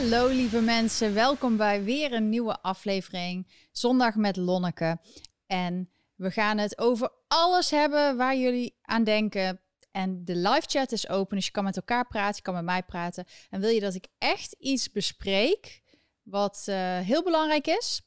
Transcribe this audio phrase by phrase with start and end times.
[0.00, 3.46] Hallo lieve mensen, welkom bij weer een nieuwe aflevering.
[3.72, 5.00] Zondag met Lonneke.
[5.46, 9.60] En we gaan het over alles hebben waar jullie aan denken.
[9.90, 12.64] En de live chat is open, dus je kan met elkaar praten, je kan met
[12.64, 13.24] mij praten.
[13.50, 15.82] En wil je dat ik echt iets bespreek
[16.22, 18.00] wat uh, heel belangrijk is,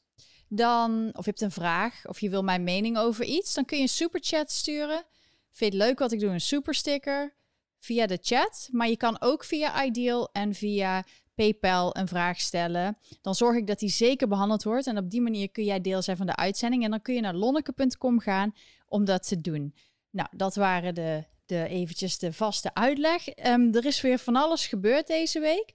[0.48, 3.76] dan, of je hebt een vraag, of je wil mijn mening over iets, dan kun
[3.76, 5.04] je een superchat sturen.
[5.50, 6.30] Vind je het leuk wat ik doe?
[6.30, 7.34] Een supersticker
[7.84, 8.68] via de chat.
[8.72, 12.98] Maar je kan ook via Ideal en via PayPal een vraag stellen.
[13.20, 14.86] Dan zorg ik dat die zeker behandeld wordt.
[14.86, 16.84] En op die manier kun jij deel zijn van de uitzending.
[16.84, 18.54] En dan kun je naar lonneke.com gaan
[18.86, 19.74] om dat te doen.
[20.10, 23.46] Nou, dat waren de, de eventjes de vaste uitleg.
[23.46, 25.72] Um, er is weer van alles gebeurd deze week.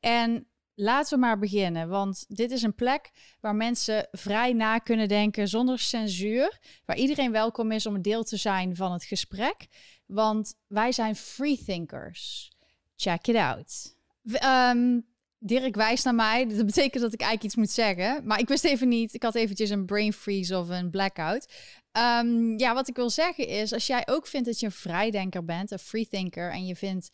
[0.00, 1.88] En laten we maar beginnen.
[1.88, 3.10] Want dit is een plek
[3.40, 6.58] waar mensen vrij na kunnen denken zonder censuur.
[6.84, 9.66] Waar iedereen welkom is om deel te zijn van het gesprek.
[10.06, 12.52] Want wij zijn freethinkers.
[12.96, 13.96] Check it out.
[14.44, 15.06] Um,
[15.40, 16.46] Dirk wijst naar mij.
[16.46, 18.26] Dat betekent dat ik eigenlijk iets moet zeggen.
[18.26, 19.14] Maar ik wist even niet.
[19.14, 21.52] Ik had eventjes een brain freeze of een blackout.
[21.92, 25.44] Um, ja, wat ik wil zeggen is, als jij ook vindt dat je een vrijdenker
[25.44, 27.10] bent, een freethinker, en je vindt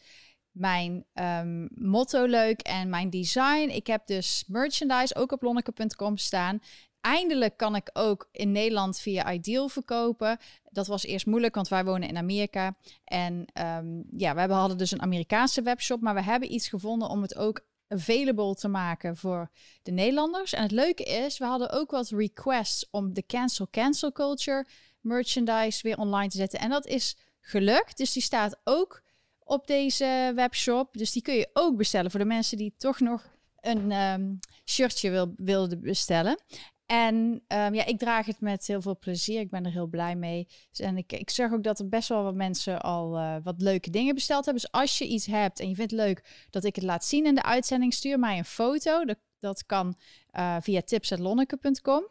[0.50, 3.68] mijn um, motto leuk en mijn design.
[3.68, 6.60] Ik heb dus merchandise ook op lonneke.com staan.
[7.04, 10.38] Eindelijk kan ik ook in Nederland via Ideal verkopen.
[10.70, 12.76] Dat was eerst moeilijk, want wij wonen in Amerika.
[13.04, 13.46] En
[13.78, 17.36] um, ja, we hadden dus een Amerikaanse webshop, maar we hebben iets gevonden om het
[17.36, 19.50] ook available te maken voor
[19.82, 20.52] de Nederlanders.
[20.52, 24.66] En het leuke is, we hadden ook wat requests om de cancel cancel culture
[25.00, 26.58] merchandise weer online te zetten.
[26.58, 27.96] En dat is gelukt.
[27.96, 29.02] Dus die staat ook
[29.38, 30.92] op deze webshop.
[30.92, 35.10] Dus die kun je ook bestellen voor de mensen die toch nog een um, shirtje
[35.10, 36.38] wil, wilden bestellen.
[36.86, 37.14] En
[37.48, 39.40] um, ja, ik draag het met heel veel plezier.
[39.40, 40.48] Ik ben er heel blij mee.
[40.70, 43.62] Dus, en ik, ik zeg ook dat er best wel wat mensen al uh, wat
[43.62, 44.62] leuke dingen besteld hebben.
[44.62, 47.26] Dus als je iets hebt en je vindt het leuk dat ik het laat zien
[47.26, 49.04] in de uitzending, stuur mij een foto.
[49.04, 49.96] Dat, dat kan
[50.32, 52.02] uh, via tips.lonneke.com.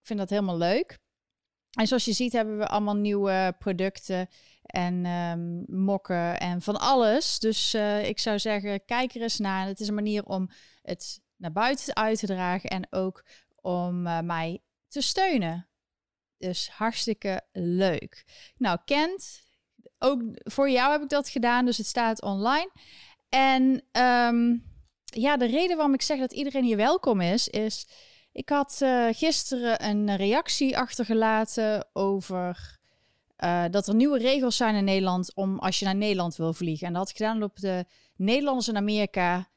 [0.00, 0.98] Ik vind dat helemaal leuk.
[1.78, 4.28] En zoals je ziet hebben we allemaal nieuwe producten
[4.62, 7.38] en um, mokken en van alles.
[7.38, 9.66] Dus uh, ik zou zeggen, kijk er eens naar.
[9.66, 10.50] Het is een manier om
[10.82, 13.24] het naar buiten uit te dragen en ook
[13.68, 15.68] om uh, mij te steunen.
[16.38, 18.24] Dus hartstikke leuk.
[18.56, 19.42] Nou, Kent,
[19.98, 22.70] ook voor jou heb ik dat gedaan, dus het staat online.
[23.28, 24.64] En um,
[25.04, 27.86] ja, de reden waarom ik zeg dat iedereen hier welkom is, is
[28.32, 32.78] ik had uh, gisteren een reactie achtergelaten over
[33.38, 36.86] uh, dat er nieuwe regels zijn in Nederland om als je naar Nederland wil vliegen.
[36.86, 37.84] En dat had ik gedaan op de
[38.16, 39.48] Nederlanders in Amerika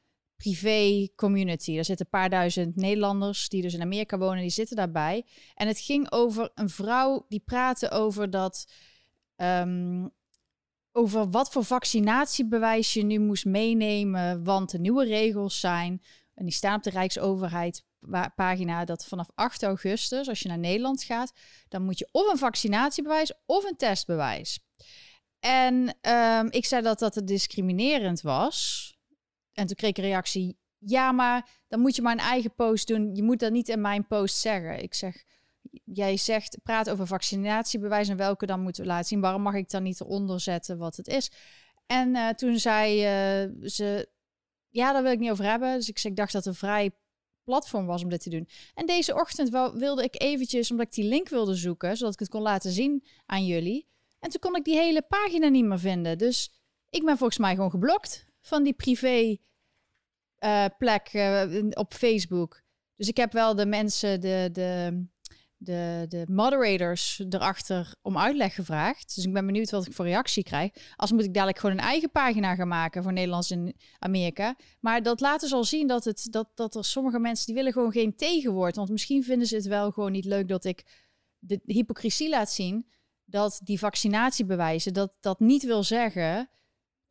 [0.41, 1.77] privé community.
[1.77, 5.25] Er zitten een paar duizend Nederlanders die dus in Amerika wonen, die zitten daarbij.
[5.55, 8.71] En het ging over een vrouw die praatte over dat.
[9.35, 10.11] Um,
[10.93, 16.01] over wat voor vaccinatiebewijs je nu moest meenemen, want de nieuwe regels zijn.
[16.33, 17.83] En die staan op de Rijksoverheid
[18.35, 21.33] pagina dat vanaf 8 augustus, als je naar Nederland gaat,
[21.67, 24.59] dan moet je of een vaccinatiebewijs of een testbewijs.
[25.39, 28.90] En um, ik zei dat dat discriminerend was.
[29.61, 32.87] En toen kreeg ik een reactie: ja, maar dan moet je maar een eigen post
[32.87, 33.15] doen.
[33.15, 34.83] Je moet dat niet in mijn post zeggen.
[34.83, 35.23] Ik zeg:
[35.83, 39.21] jij zegt, praat over vaccinatiebewijs en welke dan moeten we laten zien.
[39.21, 41.31] Waarom mag ik dan niet eronder zetten wat het is?
[41.85, 44.09] En uh, toen zei uh, ze:
[44.69, 45.75] ja, daar wil ik niet over hebben.
[45.75, 46.91] Dus ik, zeg, ik dacht dat het een vrij
[47.43, 48.47] platform was om dit te doen.
[48.73, 52.29] En deze ochtend wilde ik eventjes, omdat ik die link wilde zoeken, zodat ik het
[52.29, 53.87] kon laten zien aan jullie.
[54.19, 56.17] En toen kon ik die hele pagina niet meer vinden.
[56.17, 56.51] Dus
[56.89, 59.37] ik ben volgens mij gewoon geblokt van die privé
[60.43, 62.61] uh, plek uh, op Facebook.
[62.95, 65.05] Dus ik heb wel de mensen, de, de,
[65.57, 69.15] de, de moderators erachter om uitleg gevraagd.
[69.15, 70.71] Dus ik ben benieuwd wat ik voor reactie krijg.
[70.95, 74.55] Als moet ik dadelijk gewoon een eigen pagina gaan maken voor Nederlands in Amerika.
[74.79, 77.73] Maar dat laat dus al zien dat, het, dat, dat er sommige mensen die willen
[77.73, 78.75] gewoon geen tegenwoord.
[78.75, 81.07] Want misschien vinden ze het wel gewoon niet leuk dat ik
[81.39, 82.89] de hypocrisie laat zien.
[83.25, 86.49] Dat die vaccinatiebewijzen, dat dat niet wil zeggen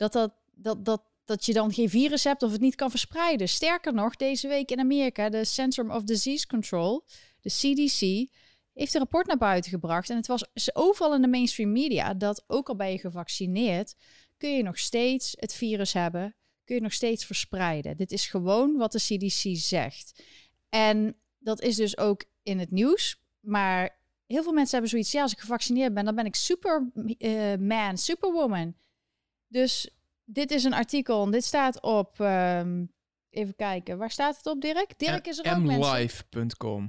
[0.01, 3.49] dat dat, dat, dat dat je dan geen virus hebt of het niet kan verspreiden.
[3.49, 7.05] Sterker nog, deze week in Amerika, de Center of Disease Control,
[7.41, 8.01] de CDC,
[8.73, 10.11] heeft een rapport naar buiten gebracht.
[10.11, 13.95] En het was overal in de mainstream media dat ook al ben je gevaccineerd,
[14.37, 16.35] kun je nog steeds het virus hebben,
[16.65, 17.97] kun je nog steeds verspreiden.
[17.97, 20.23] Dit is gewoon wat de CDC zegt.
[20.69, 23.23] En dat is dus ook in het nieuws.
[23.41, 27.15] Maar heel veel mensen hebben zoiets, ja, als ik gevaccineerd ben, dan ben ik superman,
[27.19, 28.75] uh, superwoman.
[29.49, 29.91] Dus
[30.33, 32.19] dit is een artikel en dit staat op.
[32.19, 32.93] Um,
[33.31, 34.99] even kijken, waar staat het op, Dirk?
[34.99, 36.85] Dirk is er ook mlife.com.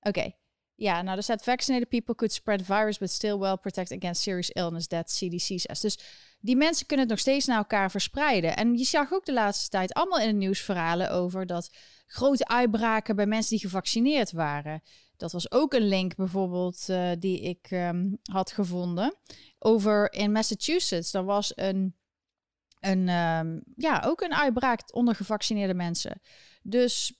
[0.00, 0.08] Oké.
[0.08, 0.34] Okay.
[0.74, 4.50] Ja, nou, er staat vaccinated people could spread virus, but still well protect against serious
[4.50, 5.80] illness, that CDC says.
[5.80, 5.98] Dus
[6.38, 8.56] die mensen kunnen het nog steeds naar elkaar verspreiden.
[8.56, 11.70] En je zag ook de laatste tijd allemaal in het nieuws verhalen over dat
[12.06, 14.82] grote uitbraken bij mensen die gevaccineerd waren.
[15.16, 19.14] Dat was ook een link bijvoorbeeld uh, die ik um, had gevonden
[19.58, 21.14] over in Massachusetts.
[21.14, 21.94] Er was een,
[22.80, 26.20] een um, ja, ook een uitbraak onder gevaccineerde mensen.
[26.62, 27.14] Dus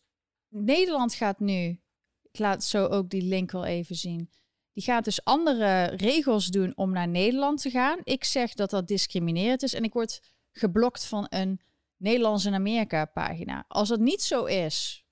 [0.49, 1.81] Nederland gaat nu,
[2.23, 4.31] ik laat zo ook die link wel even zien.
[4.73, 7.99] Die gaat dus andere regels doen om naar Nederland te gaan.
[8.03, 10.21] Ik zeg dat dat discriminerend is en ik word
[10.53, 11.61] geblokt van een
[11.97, 13.65] Nederlands in Amerika pagina.
[13.69, 15.05] Als dat niet zo is,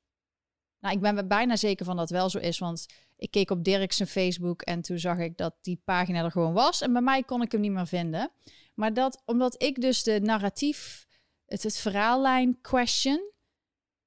[0.80, 2.86] nou, ik ben bijna zeker van dat wel zo is, want
[3.19, 6.81] ik keek op Dirk's Facebook en toen zag ik dat die pagina er gewoon was.
[6.81, 8.31] En bij mij kon ik hem niet meer vinden.
[8.75, 11.06] Maar dat, omdat ik dus de narratief,
[11.47, 13.32] het, verhaallijn question,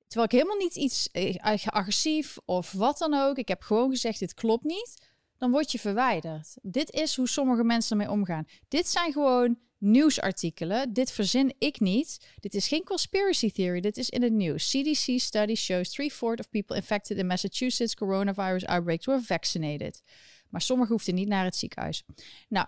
[0.07, 4.19] terwijl ik helemaal niet iets eh, agressief of wat dan ook, ik heb gewoon gezegd,
[4.19, 6.57] dit klopt niet, dan word je verwijderd.
[6.61, 8.47] Dit is hoe sommige mensen ermee omgaan.
[8.67, 10.93] Dit zijn gewoon nieuwsartikelen.
[10.93, 12.27] Dit verzin ik niet.
[12.39, 13.79] Dit is geen conspiracy theory.
[13.79, 14.69] Dit is in het nieuws.
[14.69, 20.01] CDC study shows three-fourth of people infected in Massachusetts coronavirus outbreaks were vaccinated.
[20.49, 22.03] Maar sommigen hoefden niet naar het ziekenhuis.
[22.49, 22.67] Nou,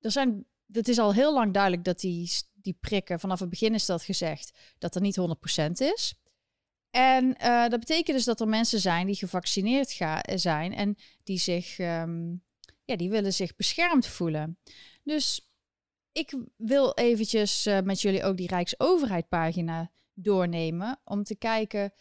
[0.00, 3.74] er zijn, het is al heel lang duidelijk dat die, die prikken, vanaf het begin
[3.74, 6.14] is dat gezegd, dat er niet 100% is.
[6.90, 11.38] En uh, dat betekent dus dat er mensen zijn die gevaccineerd ga, zijn en die
[11.38, 12.42] zich, um,
[12.84, 14.58] ja, die willen zich beschermd voelen.
[15.02, 15.50] Dus
[16.16, 21.92] ik wil eventjes uh, met jullie ook die Rijksoverheid pagina doornemen om te kijken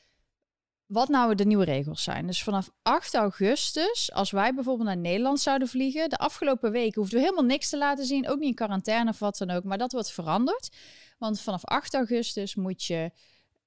[0.85, 2.27] wat nou de nieuwe regels zijn.
[2.27, 7.19] Dus vanaf 8 augustus, als wij bijvoorbeeld naar Nederland zouden vliegen, de afgelopen weken hoefden
[7.19, 9.77] we helemaal niks te laten zien, ook niet in quarantaine of wat dan ook, maar
[9.77, 10.75] dat wordt veranderd.
[11.17, 13.11] Want vanaf 8 augustus moet je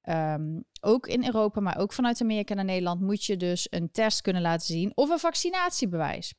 [0.04, 4.20] um, ook in Europa, maar ook vanuit Amerika naar Nederland, moet je dus een test
[4.20, 6.34] kunnen laten zien of een vaccinatiebewijs.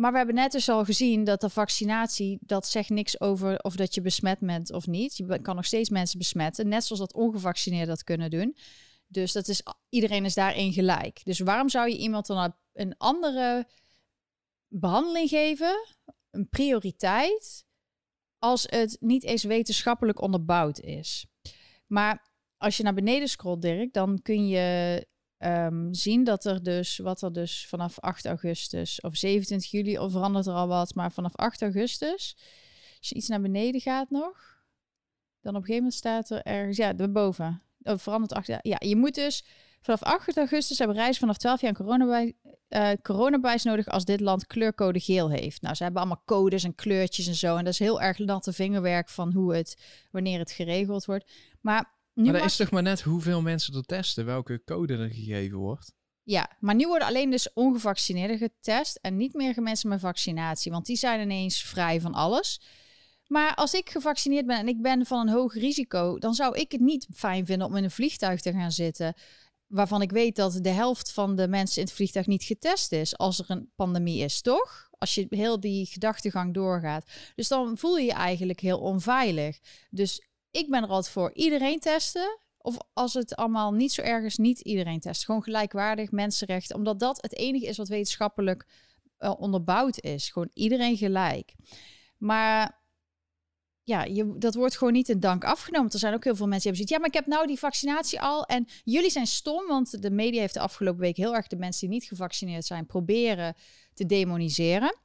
[0.00, 3.76] Maar we hebben net dus al gezien dat de vaccinatie, dat zegt niks over of
[3.76, 5.16] dat je besmet bent of niet.
[5.16, 8.56] Je kan nog steeds mensen besmetten, net zoals dat ongevaccineerden dat kunnen doen.
[9.06, 11.24] Dus dat is, iedereen is daarin gelijk.
[11.24, 13.68] Dus waarom zou je iemand dan een andere
[14.68, 15.86] behandeling geven,
[16.30, 17.64] een prioriteit,
[18.38, 21.26] als het niet eens wetenschappelijk onderbouwd is?
[21.86, 25.06] Maar als je naar beneden scrolt, Dirk, dan kun je
[25.44, 30.12] um, zien dat er dus, wat er dus vanaf 8 augustus of 27 juli, of
[30.12, 32.36] verandert er al wat, maar vanaf 8 augustus,
[32.98, 34.58] als je iets naar beneden gaat nog,
[35.40, 38.96] dan op een gegeven moment staat er ergens, ja, daarboven, oh, verandert 8, ja, je
[38.96, 39.44] moet dus
[39.80, 44.46] vanaf 8 augustus hebben reis vanaf 12 jaar een coronabij, uh, nodig als dit land
[44.46, 45.62] kleurcode geel heeft.
[45.62, 48.52] Nou, ze hebben allemaal codes en kleurtjes en zo, en dat is heel erg natte
[48.52, 51.32] vingerwerk van hoe het, wanneer het geregeld wordt.
[51.60, 55.58] Maar maar dat is toch maar net hoeveel mensen er testen, welke code er gegeven
[55.58, 55.92] wordt.
[56.22, 60.86] Ja, maar nu worden alleen dus ongevaccineerden getest en niet meer mensen met vaccinatie, want
[60.86, 62.60] die zijn ineens vrij van alles.
[63.26, 66.72] Maar als ik gevaccineerd ben en ik ben van een hoog risico, dan zou ik
[66.72, 69.14] het niet fijn vinden om in een vliegtuig te gaan zitten.
[69.66, 73.16] Waarvan ik weet dat de helft van de mensen in het vliegtuig niet getest is
[73.16, 74.88] als er een pandemie is, toch?
[74.98, 77.10] Als je heel die gedachtegang doorgaat.
[77.34, 79.58] Dus dan voel je je eigenlijk heel onveilig.
[79.90, 82.38] Dus ik ben er altijd voor iedereen testen.
[82.58, 85.26] Of als het allemaal niet zo erg is, niet iedereen testen.
[85.26, 86.76] Gewoon gelijkwaardig, mensenrechten.
[86.76, 88.66] Omdat dat het enige is wat wetenschappelijk
[89.18, 90.30] uh, onderbouwd is.
[90.30, 91.54] Gewoon iedereen gelijk.
[92.18, 92.80] Maar
[93.82, 95.92] ja, je, dat wordt gewoon niet in dank afgenomen.
[95.92, 96.92] Er zijn ook heel veel mensen die hebben zoiets.
[96.92, 98.44] Ja, maar ik heb nou die vaccinatie al.
[98.44, 101.88] En jullie zijn stom, want de media heeft de afgelopen week heel erg de mensen
[101.88, 103.54] die niet gevaccineerd zijn proberen
[103.94, 104.98] te demoniseren.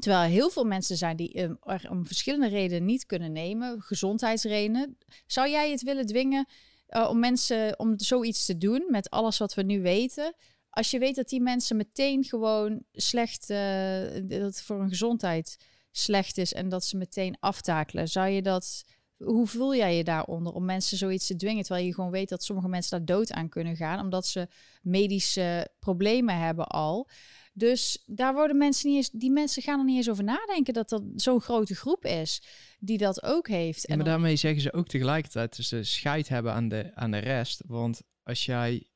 [0.00, 4.98] Terwijl heel veel mensen zijn die um, er om verschillende redenen niet kunnen nemen, gezondheidsredenen.
[5.26, 6.46] Zou jij het willen dwingen
[6.88, 10.34] uh, om mensen om zoiets te doen met alles wat we nu weten?
[10.70, 15.56] Als je weet dat die mensen meteen gewoon slecht, uh, dat voor hun gezondheid
[15.90, 18.84] slecht is en dat ze meteen aftakelen, zou je dat
[19.16, 22.44] hoe voel jij je daaronder om mensen zoiets te dwingen, terwijl je gewoon weet dat
[22.44, 24.48] sommige mensen daar dood aan kunnen gaan, omdat ze
[24.82, 27.08] medische problemen hebben al.
[27.56, 30.88] Dus daar worden mensen niet eens, die mensen gaan er niet eens over nadenken dat
[30.88, 32.42] dat zo'n grote groep is
[32.78, 33.86] die dat ook heeft.
[33.86, 37.18] En maar daarmee zeggen ze ook tegelijkertijd dat ze scheid hebben aan de, aan de
[37.18, 37.62] rest.
[37.66, 38.86] Want als jij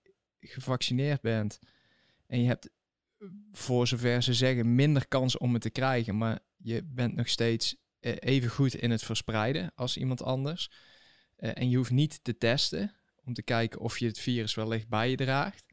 [0.41, 1.59] gevaccineerd bent
[2.27, 2.71] en je hebt,
[3.53, 7.77] voor zover ze zeggen, minder kans om het te krijgen, maar je bent nog steeds
[8.01, 10.71] eh, even goed in het verspreiden als iemand anders.
[11.39, 14.89] Uh, en je hoeft niet te testen om te kijken of je het virus wellicht
[14.89, 15.65] bij je draagt.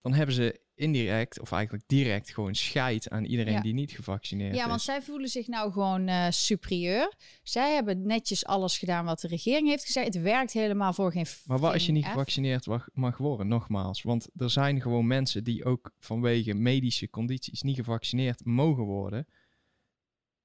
[0.00, 3.60] Dan hebben ze indirect, of eigenlijk direct, gewoon scheidt aan iedereen Ja.
[3.60, 4.84] die niet gevaccineerd Ja, want is.
[4.84, 7.12] zij voelen zich nou gewoon eh, superieur.
[7.42, 10.06] Zij hebben netjes alles gedaan wat de regering heeft gezegd.
[10.14, 14.02] Het werkt helemaal voor geen Maar wat als je niet gevaccineerd mag, mag worden, nogmaals?
[14.02, 19.26] Want er zijn gewoon mensen die ook vanwege medische condities niet gevaccineerd mogen worden.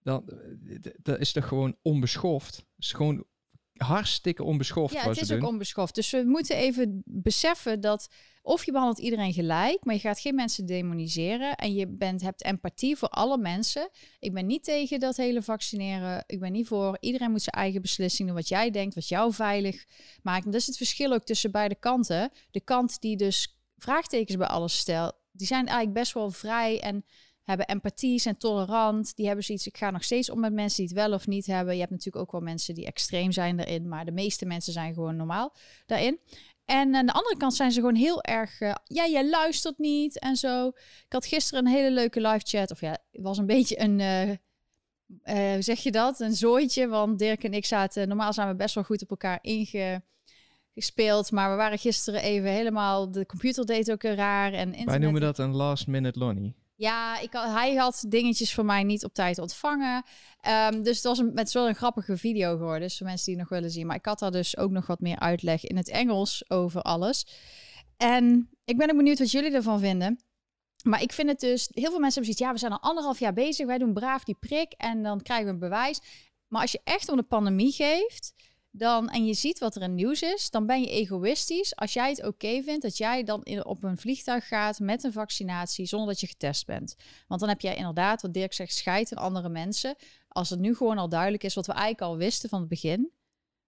[0.04, 2.66] Dan, eh, dat is toch gewoon onbeschoft?
[2.78, 3.26] Is gewoon
[3.84, 5.50] hartstikke onbeschoft Ja, het is ook doen.
[5.50, 5.96] onbeschoft.
[5.96, 8.10] Dus we moeten even beseffen dat
[8.44, 12.44] of je behandelt iedereen gelijk, maar je gaat geen mensen demoniseren en je bent, hebt
[12.44, 13.90] empathie voor alle mensen.
[14.20, 16.24] Ik ben niet tegen dat hele vaccineren.
[16.28, 16.98] Ik ben niet voor.
[17.00, 19.86] Iedereen moet zijn eigen beslissing doen wat jij denkt, wat jou veilig
[20.22, 20.46] maakt.
[20.46, 22.32] En dat is het verschil ook tussen beide kanten.
[22.52, 27.06] De kant die dus vraagtekens bij alles stelt, die zijn eigenlijk best wel vrij en
[27.44, 29.16] hebben empathie, zijn tolerant.
[29.16, 31.46] Die hebben zoiets, ik ga nog steeds om met mensen die het wel of niet
[31.46, 31.74] hebben.
[31.74, 34.94] Je hebt natuurlijk ook wel mensen die extreem zijn daarin, maar de meeste mensen zijn
[34.94, 35.56] gewoon normaal
[35.86, 36.20] daarin.
[36.66, 40.20] En aan de andere kant zijn ze gewoon heel erg, eh, ja, jij luistert niet
[40.20, 40.68] en zo.
[40.68, 44.00] Ik had gisteren een hele leuke live chat, of ja, het was een beetje een,
[44.00, 46.88] eh, eh, hoe zeg je dat, een zooitje.
[46.88, 51.50] Want Dirk en ik zaten, normaal zijn we best wel goed op elkaar ingespeeld, maar
[51.50, 55.38] we waren gisteren even helemaal, de computer deed ook raar en internet Wij noemen dat
[55.38, 56.56] een last minute Lonnie.
[56.82, 60.04] Ja, ik had, hij had dingetjes voor mij niet op tijd ontvangen.
[60.40, 62.82] Ehm, dus het was een, het wel een grappige video geworden.
[62.82, 63.88] Dus voor mensen die het nog willen zien.
[63.88, 67.28] Maar ik had daar dus ook nog wat meer uitleg in het Engels over alles.
[67.98, 70.20] En ik ben ook benieuwd wat jullie ervan vinden.
[70.84, 71.70] Maar ik vind het dus...
[71.72, 72.40] Heel veel mensen hebben zoiets...
[72.40, 73.66] Ja, we zijn al anderhalf jaar bezig.
[73.66, 76.02] Wij doen braaf die prik en dan krijgen we een bewijs.
[76.48, 78.34] Maar als je echt om de pandemie geeft...
[78.74, 82.10] Dan, en je ziet wat er in nieuws is, dan ben je egoïstisch als jij
[82.10, 86.08] het oké vindt dat jij dan in, op een vliegtuig gaat met een vaccinatie zonder
[86.08, 86.96] dat je getest bent.
[87.28, 89.96] Want dan heb jij inderdaad, wat Dirk zegt, scheid aan andere mensen.
[90.28, 93.12] Als het nu gewoon al duidelijk is wat we eigenlijk al wisten van het begin.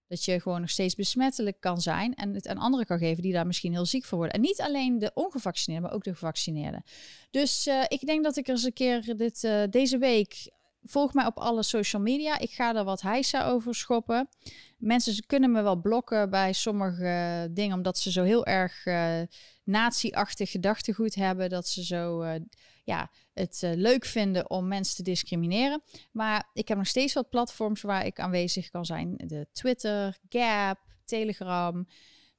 [0.07, 3.33] Dat je gewoon nog steeds besmettelijk kan zijn en het aan anderen kan geven die
[3.33, 4.35] daar misschien heel ziek voor worden.
[4.35, 6.83] En niet alleen de ongevaccineerden, maar ook de gevaccineerden.
[7.31, 10.51] Dus eh, ik denk dat ik er eens een keer dit, eh, deze week.
[10.85, 12.39] Volg mij op alle social media.
[12.39, 14.29] Ik ga er wat heisa over schoppen.
[14.77, 19.21] Mensen kunnen me wel blokken bij sommige dingen, omdat ze zo heel erg eh
[19.63, 21.49] nazi-achtig gedachtegoed hebben.
[21.49, 22.41] Dat ze zo eh,
[22.83, 25.81] ja, het eh, leuk vinden om mensen te discrimineren.
[26.11, 29.13] Maar ik heb nog steeds wat platforms waar ik aanwezig kan zijn.
[29.17, 31.87] De Twitter, Gap, Telegram.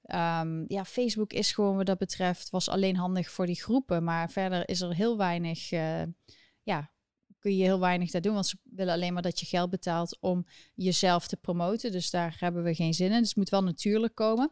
[0.03, 4.05] Ehm, ja, Facebook is gewoon wat dat betreft, was alleen handig voor die groepen.
[4.05, 5.71] Maar verder is er heel weinig,
[6.63, 6.91] ja,
[7.45, 8.35] kun je heel weinig daar doen.
[8.35, 11.93] Want ze willen alleen maar dat je geld betaalt om jezelf te promoten.
[11.93, 13.19] Dus daar hebben we geen zin in.
[13.19, 14.51] Dus het moet wel natuurlijk komen.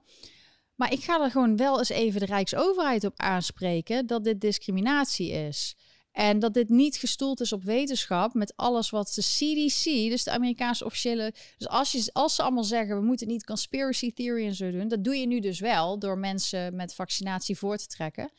[0.75, 5.31] Maar ik ga er gewoon wel eens even de Rijksoverheid op aanspreken dat dit discriminatie
[5.31, 5.77] is.
[6.11, 10.31] En dat dit niet gestoeld is op wetenschap met alles wat de CDC, dus de
[10.31, 11.35] Amerikaanse officiële.
[11.57, 14.89] Dus als, je, als ze allemaal zeggen we moeten niet conspiracy theory en zo doen,
[14.89, 18.33] dat doe je nu dus wel door mensen met vaccinatie voor te trekken.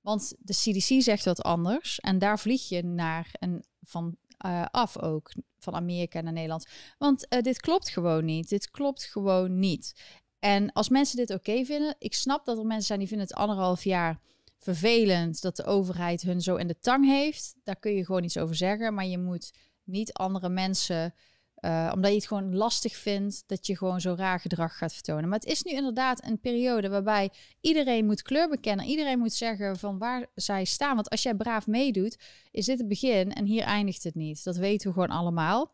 [0.00, 4.98] Want de CDC zegt wat anders en daar vlieg je naar en van eh, af
[4.98, 6.66] ook van Amerika naar Nederland.
[6.98, 8.48] Want eh, dit klopt gewoon niet.
[8.48, 9.94] Dit klopt gewoon niet.
[10.38, 13.36] En als mensen dit oké vinden, ik snap dat er mensen zijn die vinden het
[13.36, 14.20] anderhalf jaar
[14.58, 17.54] vervelend dat de overheid hun zo in de tang heeft.
[17.64, 19.52] Daar kun je gewoon iets over zeggen, maar je moet
[19.84, 21.14] niet andere mensen,
[21.62, 25.28] eh, omdat je het gewoon lastig vindt, dat je gewoon zo raar gedrag gaat vertonen.
[25.28, 29.78] Maar het is nu inderdaad een periode waarbij iedereen moet kleur bekennen, iedereen moet zeggen
[29.78, 30.94] van waar zij staan.
[30.94, 32.18] Want als jij braaf meedoet,
[32.50, 34.44] is dit het begin en hier eindigt het niet.
[34.44, 35.72] Dat weten we gewoon allemaal.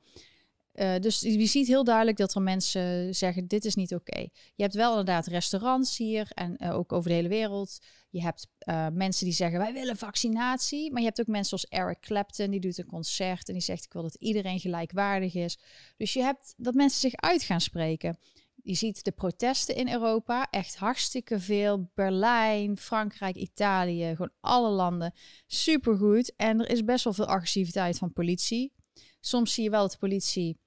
[0.81, 4.19] Uh, dus je ziet heel duidelijk dat er mensen zeggen: dit is niet oké.
[4.55, 7.79] Je hebt wel inderdaad restaurants hier en uh, ook over de hele wereld.
[8.11, 10.91] Je hebt uh, mensen die zeggen: wij willen vaccinatie.
[10.91, 13.85] Maar je hebt ook mensen zoals Eric Clapton, die doet een concert en die zegt:
[13.85, 15.59] ik wil dat iedereen gelijkwaardig is.
[15.97, 18.19] Dus je hebt dat mensen zich uit gaan spreken.
[18.63, 21.91] Je ziet de protesten in Europa, echt hartstikke veel.
[21.95, 25.15] Berlijn, Frankrijk, Italië, gewoon alle landen.
[25.47, 26.35] Supergoed.
[26.37, 28.73] En er is best wel veel agressiviteit van politie.
[29.21, 30.59] Soms zie je wel dat de politie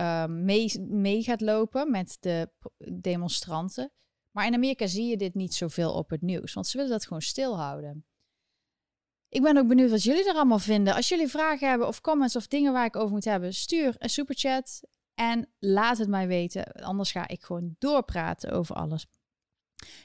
[0.00, 2.50] uh, mee, mee gaat lopen met de
[3.00, 3.92] demonstranten.
[4.30, 7.06] Maar in Amerika zie je dit niet zoveel op het nieuws, want ze willen dat
[7.06, 8.06] gewoon stilhouden.
[9.28, 10.94] Ik ben ook benieuwd wat jullie er allemaal vinden.
[10.94, 14.10] Als jullie vragen hebben of comments of dingen waar ik over moet hebben, stuur een
[14.10, 14.82] superchat
[15.14, 16.72] en laat het mij weten.
[16.72, 19.06] Anders ga ik gewoon doorpraten over alles.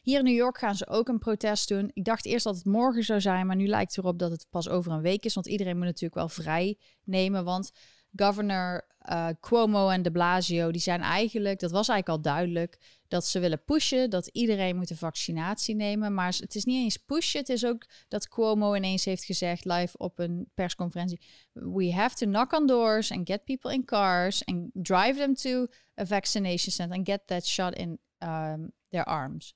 [0.02, 1.90] Hier in New York gaan ze ook een protest doen.
[1.94, 4.46] Ik dacht eerst dat het morgen zou zijn, maar nu lijkt het erop dat het
[4.50, 5.34] pas over een week is.
[5.34, 7.44] Want iedereen moet natuurlijk wel vrij nemen.
[7.44, 7.72] Want
[8.16, 12.78] governor uh, Cuomo en de Blasio, die zijn eigenlijk, dat was eigenlijk al duidelijk,
[13.08, 16.14] dat ze willen pushen, dat iedereen moet een vaccinatie nemen.
[16.14, 19.98] Maar het is niet eens pushen, het is ook dat Cuomo ineens heeft gezegd, live
[19.98, 24.70] op een persconferentie, we have to knock on doors and get people in cars and
[24.74, 25.68] drive them to
[26.02, 29.54] a vaccination center and get that shot in um, their arms.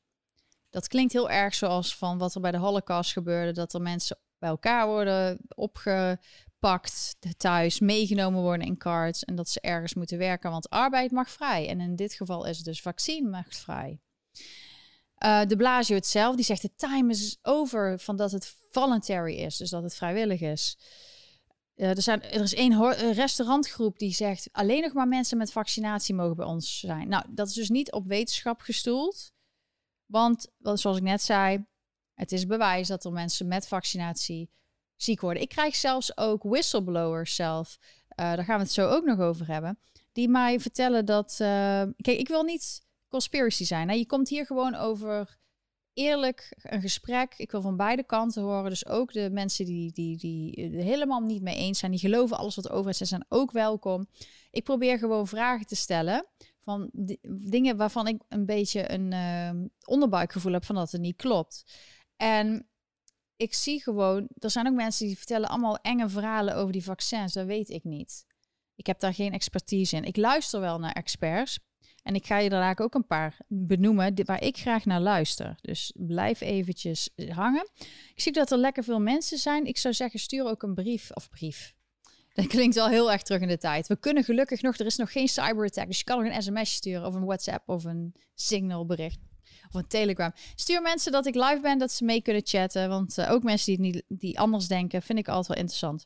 [0.69, 4.17] Dat klinkt heel erg zoals van wat er bij de Holocaust gebeurde, dat er mensen
[4.45, 10.69] elkaar worden opgepakt thuis, meegenomen worden in cards en dat ze ergens moeten werken, want
[10.69, 11.67] arbeid mag vrij.
[11.69, 13.99] En in dit geval is het dus vaccin mag vrij.
[15.23, 19.57] Uh, de Blasio hetzelfde, die zegt de time is over van dat het voluntary is,
[19.57, 20.77] dus dat het vrijwillig is.
[21.75, 26.15] Uh, er, zijn, er is één restaurantgroep die zegt alleen nog maar mensen met vaccinatie
[26.15, 27.07] mogen bij ons zijn.
[27.07, 29.33] Nou, dat is dus niet op wetenschap gestoeld.
[30.05, 31.65] Want, zoals ik net zei,
[32.15, 34.49] het is bewijs dat er mensen met vaccinatie
[34.95, 35.43] ziek worden.
[35.43, 39.47] Ik krijg zelfs ook whistleblowers zelf, uh, daar gaan we het zo ook nog over
[39.47, 39.79] hebben,
[40.11, 41.31] die mij vertellen dat...
[41.31, 41.47] Uh,
[41.97, 43.97] kijk, ik wil niet conspiracy zijn.
[43.97, 45.37] Je komt hier gewoon over
[45.93, 47.33] eerlijk een gesprek.
[47.37, 48.69] Ik wil van beide kanten horen.
[48.69, 52.55] Dus ook de mensen die, die, die helemaal niet mee eens zijn, die geloven alles
[52.55, 54.07] wat overheid zegt, zijn ook welkom.
[54.51, 56.25] Ik probeer gewoon vragen te stellen
[56.59, 56.89] van
[57.27, 61.63] dingen waarvan ik een beetje een uh, onderbuikgevoel heb van dat het niet klopt.
[62.17, 62.69] En
[63.35, 67.33] ik zie gewoon, er zijn ook mensen die vertellen allemaal enge verhalen over die vaccins.
[67.33, 68.25] Dat weet ik niet.
[68.75, 70.03] Ik heb daar geen expertise in.
[70.03, 71.59] Ik luister wel naar experts.
[72.03, 75.55] En ik ga je daar ook een paar benoemen waar ik graag naar luister.
[75.61, 77.69] Dus blijf eventjes hangen.
[78.15, 79.65] Ik zie dat er lekker veel mensen zijn.
[79.65, 81.73] Ik zou zeggen, stuur ook een brief of brief.
[82.33, 83.87] Dat klinkt wel heel erg terug in de tijd.
[83.87, 85.87] We kunnen gelukkig nog, er is nog geen cyberattack.
[85.87, 89.19] Dus je kan nog een sms sturen of een WhatsApp of een signal bericht.
[89.67, 90.31] Of een telegram.
[90.55, 92.89] Stuur mensen dat ik live ben, dat ze mee kunnen chatten.
[92.89, 96.05] Want uh, ook mensen die, niet, die anders denken, vind ik altijd wel interessant.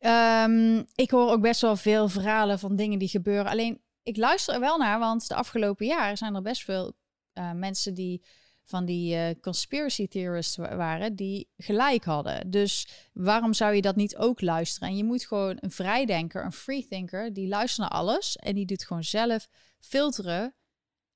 [0.00, 3.50] Um, ik hoor ook best wel veel verhalen van dingen die gebeuren.
[3.50, 6.92] Alleen, ik luister er wel naar, want de afgelopen jaren zijn er best veel
[7.34, 8.22] uh, mensen die
[8.64, 12.50] van die uh, conspiracy theorists waren, die gelijk hadden.
[12.50, 14.88] Dus waarom zou je dat niet ook luisteren?
[14.88, 18.84] En je moet gewoon een vrijdenker, een freethinker, die luistert naar alles en die doet
[18.84, 19.48] gewoon zelf
[19.80, 20.54] filteren.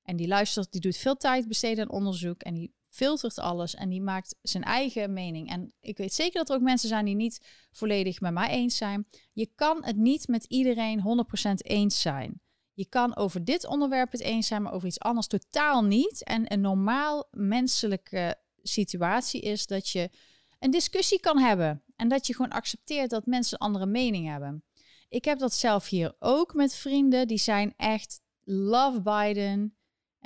[0.05, 3.89] En die luistert, die doet veel tijd besteden aan onderzoek en die filtert alles en
[3.89, 5.49] die maakt zijn eigen mening.
[5.49, 8.77] En ik weet zeker dat er ook mensen zijn die niet volledig met mij eens
[8.77, 9.07] zijn.
[9.33, 12.41] Je kan het niet met iedereen 100% eens zijn.
[12.73, 16.23] Je kan over dit onderwerp het eens zijn, maar over iets anders totaal niet.
[16.23, 20.09] En een normaal menselijke situatie is dat je
[20.59, 21.83] een discussie kan hebben.
[21.95, 24.63] En dat je gewoon accepteert dat mensen een andere mening hebben.
[25.09, 27.27] Ik heb dat zelf hier ook met vrienden.
[27.27, 29.75] Die zijn echt love Biden.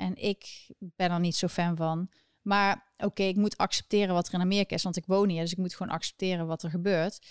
[0.00, 2.10] En ik ben er niet zo fan van.
[2.42, 5.40] Maar oké, ik moet accepteren wat er in Amerika is, want ik woon hier.
[5.40, 7.26] Dus ik moet gewoon accepteren wat er gebeurt.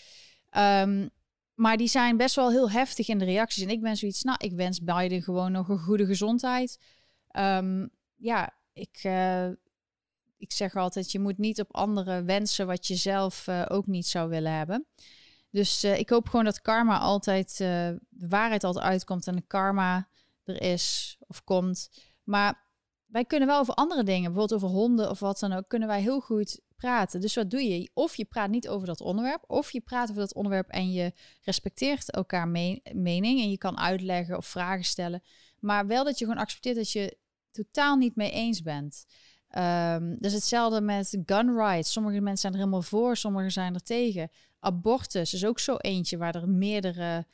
[0.57, 1.09] Um,
[1.53, 3.63] maar die zijn best wel heel heftig in de reacties.
[3.63, 6.79] En ik ben zoiets, nou, ik wens Biden gewoon nog een goede gezondheid.
[7.27, 9.47] Ehm, ja, ik, uh,
[10.37, 14.07] ik zeg altijd, je moet niet op anderen wensen wat je zelf uh, ook niet
[14.07, 14.85] zou willen hebben.
[15.51, 20.07] Dus uh, ik hoop gewoon dat karma altijd, de waarheid altijd uitkomt en de karma
[20.43, 21.89] er is of komt.
[22.29, 22.67] Maar
[23.05, 26.01] wij kunnen wel over andere dingen, bijvoorbeeld over honden of wat dan ook, kunnen wij
[26.01, 27.21] heel goed praten.
[27.21, 27.89] Dus wat doe je?
[27.93, 31.13] Of je praat niet over dat onderwerp, of je praat over dat onderwerp en je
[31.41, 32.47] respecteert elkaar
[32.93, 35.23] mening en je kan uitleggen of vragen stellen.
[35.59, 37.17] Maar wel dat je gewoon accepteert dat je
[37.51, 39.05] totaal niet mee eens bent.
[39.57, 41.91] Um, dus hetzelfde met gun rights.
[41.91, 44.31] Sommige mensen zijn er helemaal voor, sommigen zijn er tegen.
[44.59, 47.25] Abortus is ook zo eentje waar er meerdere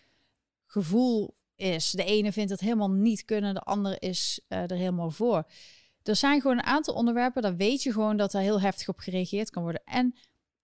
[0.65, 1.91] gevoel is.
[1.91, 5.43] De ene vindt het helemaal niet kunnen, de andere is uh, er helemaal voor.
[6.03, 8.99] Er zijn gewoon een aantal onderwerpen, daar weet je gewoon dat er heel heftig op
[8.99, 9.81] gereageerd kan worden.
[9.85, 10.15] En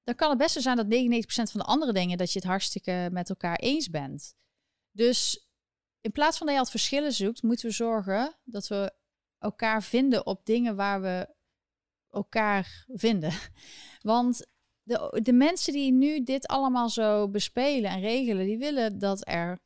[0.03, 3.09] dan kan het best zijn dat 99% van de andere dingen dat je het hartstikke
[3.11, 4.33] met elkaar eens bent.
[4.91, 5.47] Dus
[6.01, 8.93] in plaats van dat je altijd verschillen zoekt, moeten we zorgen dat we
[9.39, 11.35] elkaar vinden op dingen waar we
[12.09, 13.33] elkaar vinden.
[14.01, 14.45] Want
[14.83, 19.59] de, de mensen die nu dit allemaal zo bespelen en regelen, die willen dat er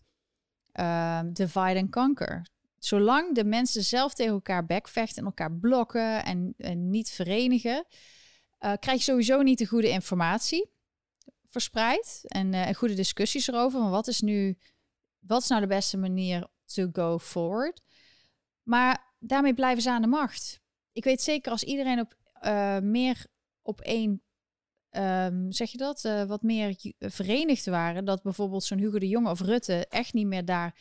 [0.80, 2.46] uh, divide and conquer
[2.86, 7.86] zolang de mensen zelf tegen elkaar bekvechten en elkaar blokken en, en niet verenigen,
[8.60, 10.70] uh, krijg je sowieso niet de goede informatie
[11.50, 13.80] verspreid en uh, goede discussies erover.
[13.80, 14.58] Van wat is nu,
[15.20, 17.82] wat is nou de beste manier to go forward?
[18.64, 20.60] Maar daarmee blijven ze aan de macht.
[20.92, 23.26] Ik weet zeker als iedereen op uh, meer
[23.62, 24.22] op één
[24.98, 28.06] Um, zeg je dat, uh, wat meer verenigd waren.
[28.06, 30.76] Dat bijvoorbeeld zo'n Hugo de Jonge of Rutte echt niet meer daar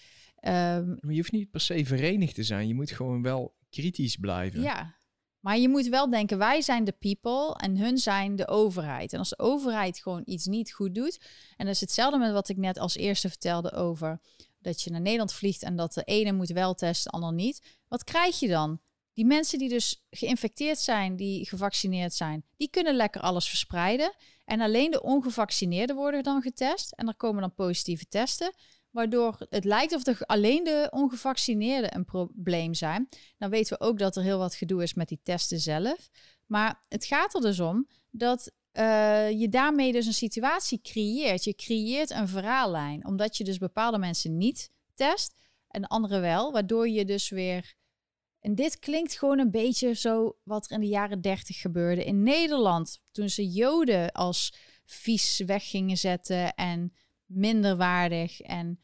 [0.46, 2.68] Um, maar je hoeft niet per se verenigd te zijn.
[2.68, 4.62] Je moet gewoon wel kritisch blijven.
[4.62, 4.94] Ja,
[5.40, 9.12] maar je moet wel denken, wij zijn de people en hun zijn de overheid.
[9.12, 11.20] En als de overheid gewoon iets niet goed doet,
[11.56, 14.20] en dat is hetzelfde met wat ik net als eerste vertelde over
[14.58, 17.62] dat je naar Nederland vliegt en dat de ene moet wel testen, de ander niet.
[17.88, 18.80] Wat krijg je dan?
[19.14, 24.14] Die mensen die dus geïnfecteerd zijn, die gevaccineerd zijn, die kunnen lekker alles verspreiden.
[24.44, 26.92] En alleen de ongevaccineerden worden dan getest.
[26.92, 28.54] En er komen dan positieve testen.
[28.90, 33.08] waardoor het lijkt of er alleen de ongevaccineerden een probleem zijn.
[33.38, 36.10] Dan weten we ook dat er heel wat gedoe is met die testen zelf.
[36.46, 41.44] Maar het gaat er dus om dat uh, je daarmee dus een situatie creëert.
[41.44, 45.34] Je creëert een verhaallijn, omdat je dus bepaalde mensen niet test
[45.68, 47.74] en andere wel, waardoor je dus weer.
[48.44, 52.22] En dit klinkt gewoon een beetje zo wat er in de jaren dertig gebeurde in
[52.22, 53.02] Nederland.
[53.10, 54.54] Toen ze Joden als
[54.84, 56.92] vies weg gingen zetten en
[57.26, 58.40] minderwaardig.
[58.40, 58.80] En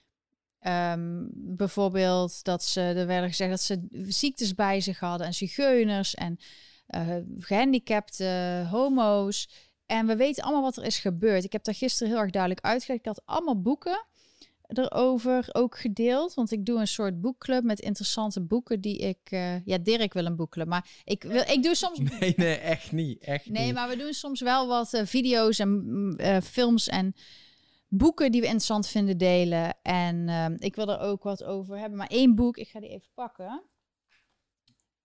[0.61, 6.15] um, bijvoorbeeld dat ze, er werden gezegd dat ze ziektes bij zich hadden en zigeuners
[6.15, 6.39] en
[6.89, 9.49] uh, gehandicapte homo's.
[9.87, 11.45] En we weten allemaal wat er is gebeurd.
[11.45, 13.01] Ik heb daar gisteren heel erg duidelijk uitgelegd.
[13.01, 14.07] Ik had allemaal boeken
[14.73, 16.35] erover ook gedeeld.
[16.35, 19.19] Want ik doe een soort boekclub met interessante boeken die ik...
[19.31, 20.67] Uh, ja, Dirk wil een boekclub.
[20.67, 21.99] Maar ik, wil, ik doe soms...
[22.21, 23.23] Nee, nee, echt niet.
[23.23, 23.75] Echt nee, niet.
[23.75, 27.15] maar we doen soms wel wat uh, video's en uh, films en
[27.89, 29.75] boeken die we interessant vinden delen.
[29.83, 31.99] En ehm, ik wil er ook wat over hebben.
[31.99, 33.63] Maar één boek, ik ga die even pakken.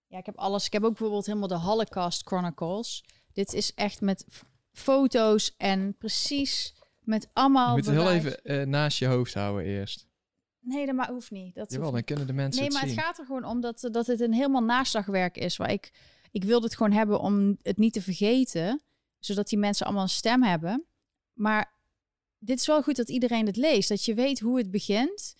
[0.06, 0.66] Ja, ik heb alles.
[0.66, 3.04] Ik heb ook bijvoorbeeld helemaal de Holocaust Chronicles.
[3.32, 4.26] Dit is echt met
[4.72, 6.74] foto's en precies
[7.06, 7.76] met allemaal.
[7.76, 10.06] Je moet het heel even uh, naast je hoofd houden eerst.
[10.60, 11.54] Nee, dat hoeft niet.
[11.54, 12.96] Dat Jawel, dan kunnen de mensen Nee, het maar zien.
[12.96, 15.56] het gaat er gewoon om dat, dat het een helemaal naslagwerk is.
[15.56, 15.90] Waar ik,
[16.30, 18.82] ik wilde het gewoon hebben om het niet te vergeten.
[19.18, 20.84] Zodat die mensen allemaal een stem hebben.
[21.32, 21.72] Maar
[22.38, 23.88] dit is wel goed dat iedereen het leest.
[23.88, 25.36] Dat je weet hoe het begint.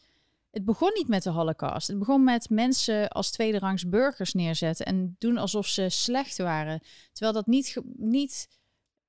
[0.50, 1.88] Het begon niet met de Holocaust.
[1.88, 6.80] Het begon met mensen als tweederangs burgers neerzetten en doen alsof ze slecht waren.
[7.12, 8.48] Terwijl dat niet, niet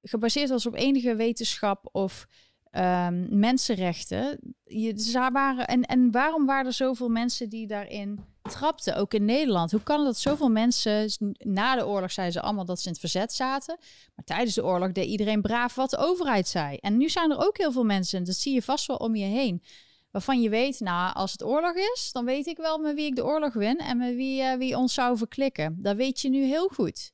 [0.02, 2.28] gebaseerd was op enige wetenschap of
[2.72, 4.40] um, mensenrechten.
[4.64, 9.72] Je, waren, en, en waarom waren er zoveel mensen die daarin trapten, ook in Nederland?
[9.72, 12.92] Hoe kan het dat zoveel mensen, na de oorlog zeiden ze allemaal dat ze in
[12.92, 13.78] het verzet zaten,
[14.16, 16.78] maar tijdens de oorlog deed iedereen braaf wat de overheid zei.
[16.78, 19.26] En nu zijn er ook heel veel mensen, dat zie je vast wel om je
[19.26, 19.64] heen,
[20.12, 23.16] waarvan je weet, nou, als het oorlog is, dan weet ik wel met wie ik
[23.16, 25.78] de oorlog win en met wie, uh, wie ons zou verklikken.
[25.82, 27.12] Dat weet je nu heel goed.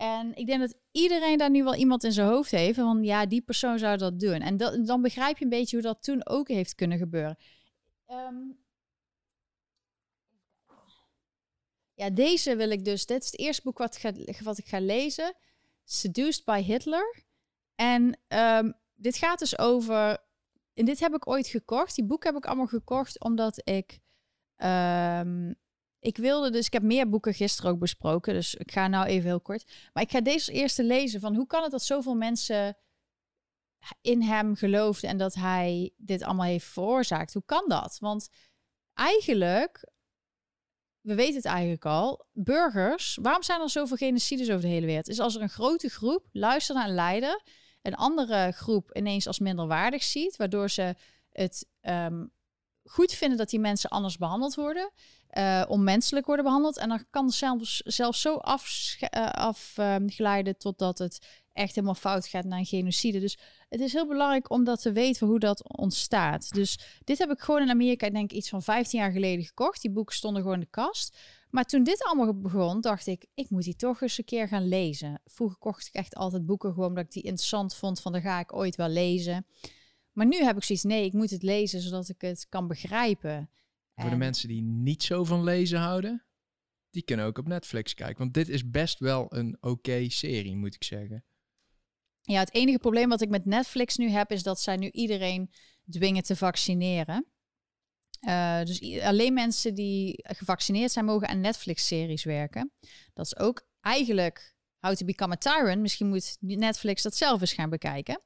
[0.00, 2.78] En ik denk dat iedereen daar nu wel iemand in zijn hoofd heeft.
[2.78, 4.40] Van ja, die persoon zou dat doen.
[4.40, 7.36] En dan begrijp je een beetje hoe dat toen ook heeft kunnen gebeuren.
[8.06, 8.58] Um,
[11.94, 13.06] ja, deze wil ik dus.
[13.06, 15.34] Dit is het eerste boek wat ik ga, wat ik ga lezen.
[15.84, 17.24] Seduced by Hitler.
[17.74, 20.18] En um, dit gaat dus over.
[20.74, 21.94] En dit heb ik ooit gekocht.
[21.94, 24.00] Die boek heb ik allemaal gekocht omdat ik.
[24.56, 25.54] Um,
[26.00, 29.28] ik wilde dus, ik heb meer boeken gisteren ook besproken, dus ik ga nou even
[29.28, 29.72] heel kort.
[29.92, 32.76] Maar ik ga deze eerste lezen van hoe kan het dat zoveel mensen
[34.00, 37.32] in hem geloofden en dat hij dit allemaal heeft veroorzaakt?
[37.32, 37.98] Hoe kan dat?
[37.98, 38.28] Want
[38.94, 39.88] eigenlijk,
[41.00, 45.08] we weten het eigenlijk al, burgers, waarom zijn er zoveel genocides over de hele wereld?
[45.08, 47.42] Is als er een grote groep luistert naar een leider,
[47.82, 50.94] een andere groep ineens als minderwaardig ziet, waardoor ze
[51.30, 52.32] het um,
[52.90, 54.92] goed vinden dat die mensen anders behandeld worden
[55.38, 56.78] uh, onmenselijk worden behandeld.
[56.78, 62.26] En dan kan zelfs, zelfs zo afglijden uh, af, uh, totdat het echt helemaal fout
[62.26, 63.20] gaat naar een genocide.
[63.20, 66.52] Dus het is heel belangrijk om dat te weten hoe dat ontstaat.
[66.52, 69.82] Dus dit heb ik gewoon in Amerika, denk ik, iets van 15 jaar geleden gekocht.
[69.82, 71.18] Die boeken stonden gewoon in de kast.
[71.50, 74.68] Maar toen dit allemaal begon, dacht ik, ik moet die toch eens een keer gaan
[74.68, 75.20] lezen.
[75.24, 78.00] Vroeger kocht ik echt altijd boeken gewoon omdat ik die interessant vond.
[78.00, 79.46] Van, dan ga ik ooit wel lezen.
[80.20, 83.50] Maar nu heb ik zoiets, nee, ik moet het lezen zodat ik het kan begrijpen.
[83.94, 86.24] Voor de mensen die niet zo van lezen houden,
[86.90, 88.18] die kunnen ook op Netflix kijken.
[88.18, 91.24] Want dit is best wel een oké serie, moet ik zeggen.
[92.20, 95.50] Ja, het enige probleem wat ik met Netflix nu heb, is dat zij nu iedereen
[95.90, 97.26] dwingen te vaccineren.
[98.28, 102.72] Uh, dus alleen mensen die gevaccineerd zijn, mogen aan Netflix-series werken.
[103.12, 105.80] Dat is ook eigenlijk How to Become a Tyrant.
[105.80, 108.20] Misschien moet Netflix dat zelf eens gaan bekijken.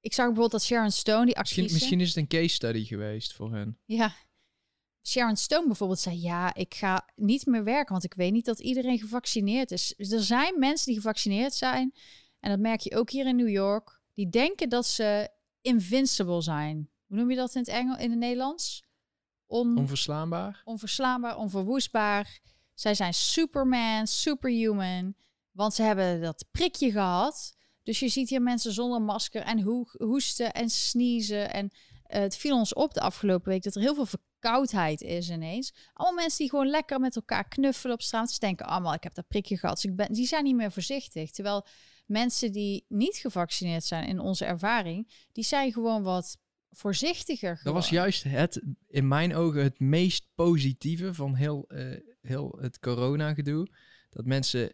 [0.00, 1.60] Ik zag bijvoorbeeld dat Sharon Stone, die actrice...
[1.60, 3.78] Misschien, misschien is het een case study geweest voor hen.
[3.84, 4.14] Ja,
[5.06, 8.60] Sharon Stone bijvoorbeeld zei: Ja, ik ga niet meer werken, want ik weet niet dat
[8.60, 9.94] iedereen gevaccineerd is.
[9.96, 11.94] Dus er zijn mensen die gevaccineerd zijn,
[12.40, 16.90] en dat merk je ook hier in New York, die denken dat ze invincible zijn.
[17.06, 18.84] Hoe noem je dat in het Engels, in het Nederlands?
[19.46, 20.62] On, onverslaanbaar.
[20.64, 22.40] Onverslaanbaar, onverwoestbaar.
[22.74, 25.14] Zij zijn Superman, superhuman,
[25.50, 27.56] want ze hebben dat prikje gehad.
[27.82, 31.52] Dus je ziet hier mensen zonder masker en ho hoesten en sniezen.
[31.52, 35.30] En uh, het viel ons op de afgelopen week dat er heel veel verkoudheid is
[35.30, 35.74] ineens.
[35.92, 38.30] Allemaal mensen die gewoon lekker met elkaar knuffelen op straat.
[38.30, 39.74] Ze denken allemaal, ik heb dat prikje gehad.
[39.74, 41.30] Dus ik ben, die zijn niet meer voorzichtig.
[41.30, 41.66] Terwijl
[42.06, 46.38] mensen die niet gevaccineerd zijn in onze ervaring, die zijn gewoon wat
[46.70, 47.56] voorzichtiger.
[47.56, 47.74] Gewoon.
[47.74, 52.78] Dat was juist het, in mijn ogen, het meest positieve van heel, uh, heel het
[52.78, 53.68] corona-gedoe.
[54.10, 54.72] Dat mensen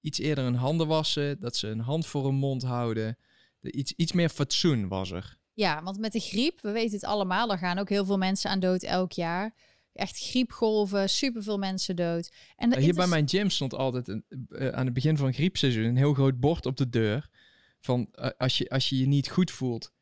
[0.00, 3.18] iets eerder hun handen wassen, dat ze een hand voor hun mond houden.
[3.60, 5.38] De iets, iets meer fatsoen was er.
[5.52, 8.50] Ja, want met de griep, we weten het allemaal, daar gaan ook heel veel mensen
[8.50, 9.54] aan dood elk jaar.
[9.92, 12.32] Echt griepgolven, superveel mensen dood.
[12.56, 15.96] En Hier bij mijn gym stond altijd een, uh, aan het begin van griepseizoen een
[15.96, 17.28] heel groot bord op de deur.
[17.80, 19.92] Van uh, als, je, als je je niet goed voelt,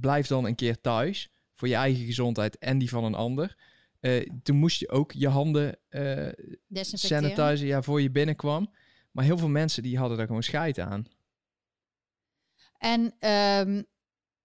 [0.00, 1.30] blijf dan een keer thuis.
[1.54, 3.56] Voor je eigen gezondheid en die van een ander.
[4.00, 5.78] Uh, toen moest je ook je handen
[6.70, 8.70] sanitizen ja, voor je binnenkwam.
[9.10, 11.06] Maar heel veel mensen die hadden daar gewoon scheid aan.
[12.78, 13.28] En
[13.68, 13.86] um,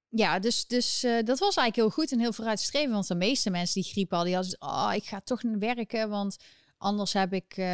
[0.10, 2.93] ja, dus, dus uh, dat was eigenlijk heel goed en heel vooruitstrevend.
[2.93, 6.38] Want de meeste mensen die griep hadden, die hadden oh, ik ga toch werken, want
[6.78, 7.65] anders heb ik, uh,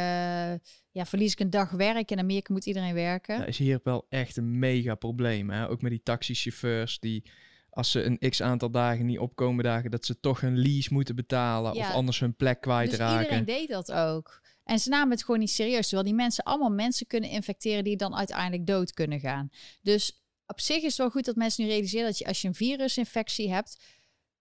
[0.90, 2.10] ja, verlies ik een dag werk.
[2.10, 3.38] En in Amerika moet iedereen werken.
[3.38, 5.50] Dat is hier wel echt een mega probleem.
[5.50, 5.68] Hè?
[5.68, 7.30] Ook met die taxichauffeurs die,
[7.70, 11.16] als ze een x aantal dagen niet opkomen dagen, dat ze toch een lease moeten
[11.16, 13.16] betalen ja, of anders hun plek kwijtraken.
[13.16, 14.40] Dus iedereen deed dat ook.
[14.70, 15.88] En ze namen het gewoon niet serieus.
[15.88, 19.50] Terwijl die mensen allemaal mensen kunnen infecteren die dan uiteindelijk dood kunnen gaan.
[19.82, 22.48] Dus op zich is het wel goed dat mensen nu realiseren dat je als je
[22.48, 23.78] een virusinfectie hebt,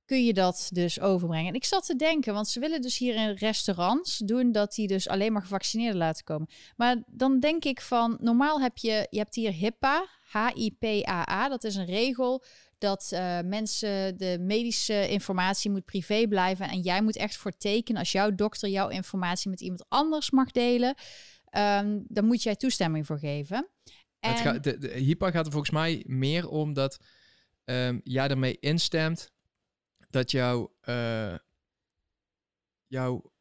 [0.05, 1.47] kun je dat dus overbrengen.
[1.47, 4.87] En ik zat te denken, want ze willen dus hier in restaurants doen dat die
[4.87, 6.49] dus alleen maar gevaccineerden laten komen.
[6.75, 11.75] Maar dan denk ik van, normaal heb je, je hebt hier HIPAA, H-I-P-A-A, dat is
[11.75, 12.43] een regel
[12.79, 17.99] dat uh, mensen de medische informatie moet privé blijven en jij moet echt voor tekenen
[17.99, 20.95] als jouw dokter jouw informatie met iemand anders mag delen.
[21.57, 23.69] Um, dan moet jij toestemming voor geven.
[24.19, 24.31] En...
[24.31, 26.99] Het gaat, de, de, HIPAA gaat er volgens mij meer om dat
[27.65, 29.31] um, jij ermee instemt
[30.09, 31.35] dat jouw, uh,
[32.87, 33.31] jouw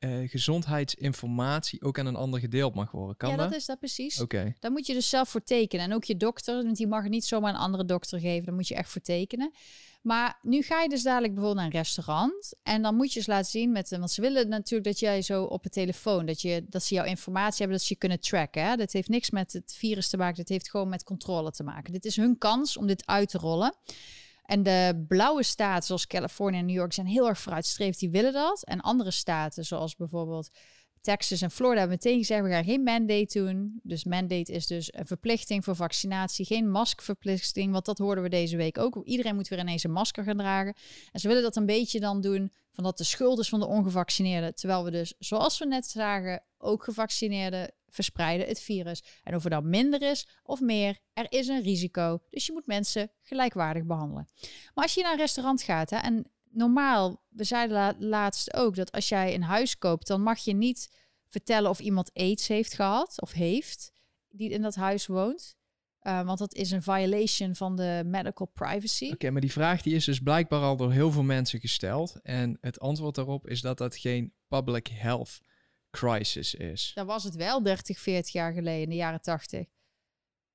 [0.00, 3.16] uh, gezondheidsinformatie ook aan een ander gedeeld mag worden.
[3.16, 3.48] Kan ja, dat?
[3.50, 4.20] dat is dat precies.
[4.20, 4.36] Oké.
[4.36, 4.56] Okay.
[4.60, 5.84] Daar moet je dus zelf voor tekenen.
[5.84, 8.44] En ook je dokter, want die mag het niet zomaar een andere dokter geven.
[8.44, 9.52] Daar moet je echt voor tekenen.
[10.02, 12.54] Maar nu ga je dus dadelijk bijvoorbeeld naar een restaurant.
[12.62, 13.90] En dan moet je eens laten zien met...
[13.90, 16.26] Want ze willen natuurlijk dat jij zo op het telefoon...
[16.26, 18.64] Dat, je, dat ze jouw informatie hebben, dat ze je kunnen tracken.
[18.64, 18.76] Hè?
[18.76, 20.36] Dat heeft niks met het virus te maken.
[20.36, 21.92] Dat heeft gewoon met controle te maken.
[21.92, 23.74] Dit is hun kans om dit uit te rollen.
[24.52, 27.98] En de blauwe staten, zoals Californië en New York, zijn heel erg vooruitstrevend.
[27.98, 28.64] Die willen dat.
[28.64, 30.50] En andere staten, zoals bijvoorbeeld
[31.00, 33.80] Texas en Florida hebben meteen gezegd, we gaan geen mandate doen.
[33.82, 38.56] Dus mandate is dus een verplichting voor vaccinatie, geen maskverplichting, want dat hoorden we deze
[38.56, 39.00] week ook.
[39.04, 40.74] Iedereen moet weer ineens een masker gaan dragen.
[41.12, 43.66] En ze willen dat een beetje dan doen van dat de schuld is van de
[43.66, 44.54] ongevaccineerden.
[44.54, 49.02] Terwijl we dus, zoals we net zagen, ook gevaccineerden verspreiden het virus.
[49.22, 52.20] En of er dan minder is of meer, er is een risico.
[52.30, 54.28] Dus je moet mensen gelijkwaardig behandelen.
[54.74, 58.92] Maar als je naar een restaurant gaat hè, en normaal, we zeiden laatst ook dat
[58.92, 60.90] als jij een huis koopt, dan mag je niet
[61.28, 63.92] vertellen of iemand aids heeft gehad of heeft
[64.28, 65.56] die in dat huis woont.
[66.02, 69.10] Uh, want dat is een violation van de medical privacy.
[69.12, 72.16] Oké, maar die vraag die is dus blijkbaar al door heel veel mensen gesteld.
[72.22, 75.40] En het antwoord daarop is dat dat geen public health
[75.92, 76.92] crisis is.
[76.94, 79.66] Dat was het wel 30, 40 jaar geleden, in de jaren 80.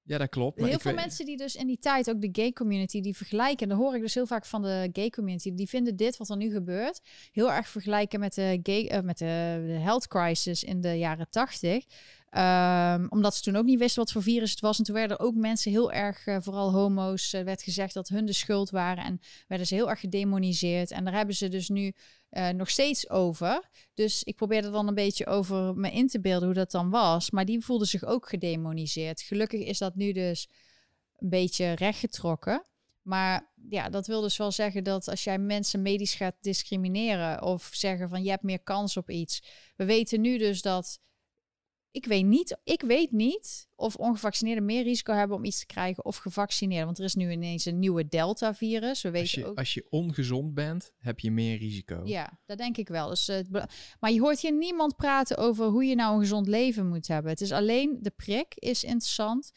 [0.07, 0.59] Ja, dat klopt.
[0.59, 3.59] Maar heel veel mensen die dus in die tijd, ook de gay community, die vergelijken,
[3.59, 6.29] en dan hoor ik dus heel vaak van de gay community, die vinden dit wat
[6.29, 10.63] er nu gebeurt heel erg vergelijken met de, gay, uh, met de, de health crisis
[10.63, 11.85] in de jaren 80.
[12.31, 14.77] Um, omdat ze toen ook niet wisten wat voor virus het was.
[14.77, 18.25] En toen werden ook mensen heel erg, uh, vooral homo's, uh, werd gezegd dat hun
[18.25, 19.03] de schuld waren.
[19.03, 20.91] En werden ze heel erg gedemoniseerd.
[20.91, 21.93] En daar hebben ze dus nu
[22.31, 23.69] uh, nog steeds over.
[23.93, 27.31] Dus ik probeerde dan een beetje over me in te beelden hoe dat dan was.
[27.31, 29.21] Maar die voelden zich ook gedemoniseerd.
[29.21, 30.47] Gelukkig is dat nu dus
[31.17, 32.65] een beetje rechtgetrokken.
[33.01, 37.69] Maar ja, dat wil dus wel zeggen dat als jij mensen medisch gaat discrimineren of
[37.73, 39.43] zeggen van je hebt meer kans op iets.
[39.75, 40.99] We weten nu dus dat
[41.91, 46.05] ik weet niet, ik weet niet of ongevaccineerden meer risico hebben om iets te krijgen
[46.05, 46.85] of gevaccineerden.
[46.85, 49.01] Want er is nu ineens een nieuwe Delta-virus.
[49.01, 49.57] We weten als je, ook.
[49.57, 52.01] Als je ongezond bent, heb je meer risico.
[52.05, 53.09] Ja, dat denk ik wel.
[53.09, 53.63] Dus, uh,
[53.99, 57.31] maar je hoort hier niemand praten over hoe je nou een gezond leven moet hebben.
[57.31, 59.51] Het is alleen de prik is interessant.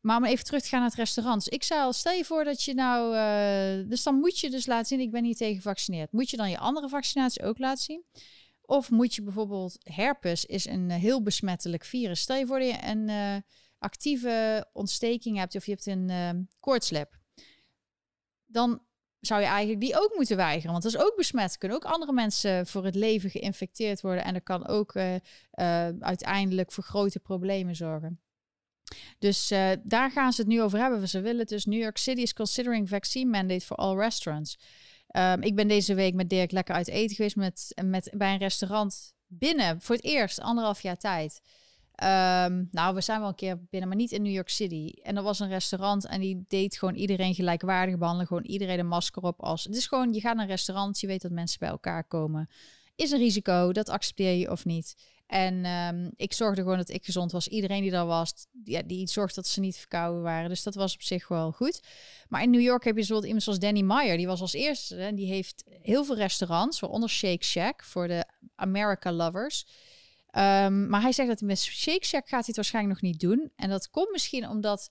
[0.00, 1.44] Maar om even terug te gaan naar het restaurant.
[1.44, 4.66] Dus ik zou, stel je voor dat je nou, uh, dus dan moet je dus
[4.66, 6.12] laten zien, ik ben niet tegen gevaccineerd.
[6.12, 8.04] Moet je dan je andere vaccinatie ook laten zien?
[8.70, 12.20] Of moet je bijvoorbeeld, herpes is een eh, heel besmettelijk virus.
[12.20, 13.36] Stel je voor dat je een uh,
[13.78, 16.30] actieve ontsteking hebt of je hebt een uh,
[16.60, 17.18] koortslip.
[18.46, 18.82] Dan
[19.20, 20.70] zou je eigenlijk die ook moeten weigeren.
[20.70, 21.58] Want dat is ook besmet.
[21.58, 24.24] Kunnen ook andere mensen voor het leven geïnfecteerd worden.
[24.24, 24.94] En dat kan ook
[26.00, 28.20] uiteindelijk voor grote problemen zorgen.
[29.18, 29.48] Dus
[29.82, 31.08] daar gaan ze het nu over hebben.
[31.08, 34.58] Ze willen dus New York City is considering vaccine mandate for all restaurants.
[35.16, 38.38] Um, ik ben deze week met Dirk lekker uit eten geweest met, met, bij een
[38.38, 39.80] restaurant binnen.
[39.80, 41.40] Voor het eerst, anderhalf jaar tijd.
[42.02, 44.92] Um, nou, we zijn wel een keer binnen, maar niet in New York City.
[45.02, 48.26] En er was een restaurant en die deed gewoon iedereen gelijkwaardig behandelen.
[48.26, 49.40] Gewoon iedereen een masker op.
[49.40, 52.04] Als, het is gewoon, je gaat naar een restaurant, je weet dat mensen bij elkaar
[52.04, 52.48] komen.
[52.94, 54.94] Is een risico, dat accepteer je of niet.
[55.30, 57.48] En ehm, ik zorgde gewoon dat ik gezond was.
[57.48, 60.48] Iedereen die daar was, ja, die zorgde dat ze niet verkouden waren.
[60.48, 61.80] Dus dat was op zich wel goed.
[62.28, 64.16] Maar in New York heb je bijvoorbeeld iemand zoals Danny Meyer.
[64.16, 64.96] Die was als eerste.
[64.96, 69.66] En die heeft heel veel restaurants, waaronder Shake Shack voor de America lovers.
[70.30, 73.20] Ehm, maar hij zegt dat hij met Shake Shack gaat hij het waarschijnlijk nog niet
[73.20, 73.52] doen.
[73.56, 74.90] En dat komt misschien omdat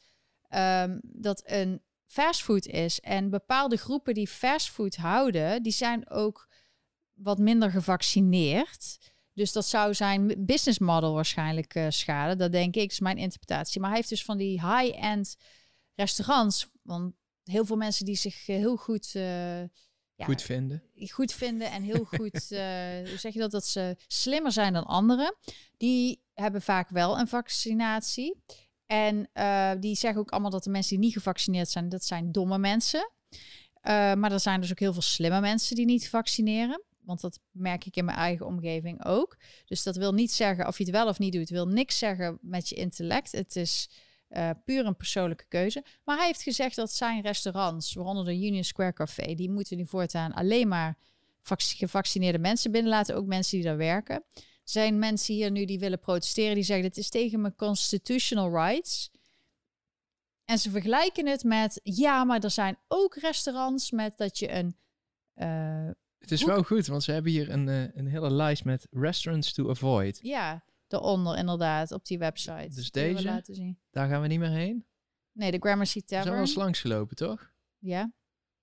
[0.55, 2.99] um, dat een fastfood is.
[2.99, 6.47] En bepaalde groepen die fastfood houden, die zijn ook
[7.13, 8.97] wat minder gevaccineerd.
[9.39, 12.37] Dus dat zou zijn business model waarschijnlijk uh, schaden.
[12.37, 13.79] Dat denk ik, is mijn interpretatie.
[13.79, 15.35] Maar hij heeft dus van die high-end
[15.95, 16.69] restaurants.
[16.81, 19.13] Want heel veel mensen die zich eh, heel goed...
[19.15, 19.61] Uh,
[20.15, 20.83] ja, goed vinden.
[21.11, 22.49] Goed vinden en heel goed,
[23.09, 25.35] hoe zeg je dat, dat ze slimmer zijn dan anderen.
[25.77, 28.43] Die hebben vaak wel een vaccinatie.
[28.85, 29.29] En
[29.79, 33.11] die zeggen ook allemaal dat de mensen die niet gevaccineerd zijn, dat zijn domme mensen.
[33.81, 36.83] maar er zijn dus ook heel veel slimme mensen die niet vaccineren.
[37.09, 39.37] Want dat merk ik in mijn eigen omgeving ook.
[39.65, 41.49] Dus dat wil niet zeggen of je het wel of niet doet.
[41.49, 43.31] wil niks zeggen met je intellect.
[43.31, 43.89] Het is
[44.29, 45.83] uh, puur een persoonlijke keuze.
[46.03, 49.85] Maar hij heeft gezegd dat zijn restaurants, waaronder de Union Square Café, die moeten nu
[49.85, 50.97] voortaan alleen maar
[51.57, 53.15] gevaccineerde mensen binnenlaten.
[53.15, 54.23] Ook mensen die daar werken.
[54.63, 59.11] Zijn mensen hier nu die willen protesteren, die zeggen: het is tegen mijn constitutional rights.
[60.45, 64.75] En ze vergelijken het met, ja, maar er zijn ook restaurants met dat je een
[65.35, 65.89] uh,
[66.19, 69.53] het is wel goed, want ze hebben hier een, uh, een hele lijst met restaurants
[69.53, 70.19] to avoid.
[70.21, 72.69] Ja, daaronder inderdaad, op die website.
[72.75, 73.79] Dus deze, laten zien.
[73.89, 74.85] daar gaan we niet meer heen?
[75.31, 76.17] Nee, de Gramercy Tavern.
[76.17, 77.51] We zijn wel eens langs gelopen, toch?
[77.77, 78.13] Ja.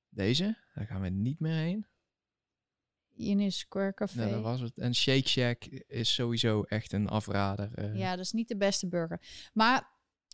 [0.08, 1.86] Deze, daar gaan we niet meer heen.
[3.18, 4.18] Union Square Café.
[4.18, 4.78] Nou, dat was het.
[4.78, 7.70] En Shake Shack is sowieso echt een afrader.
[7.78, 7.96] Uh.
[7.96, 9.20] Ja, dat is niet de beste burger.
[9.52, 9.76] Maar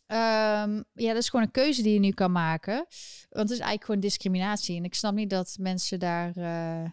[0.06, 2.74] um, ja, dat is gewoon een keuze die je nu kan maken.
[3.28, 4.76] Want het is eigenlijk gewoon discriminatie.
[4.76, 6.36] En ik snap niet dat mensen daar...
[6.36, 6.90] Uh,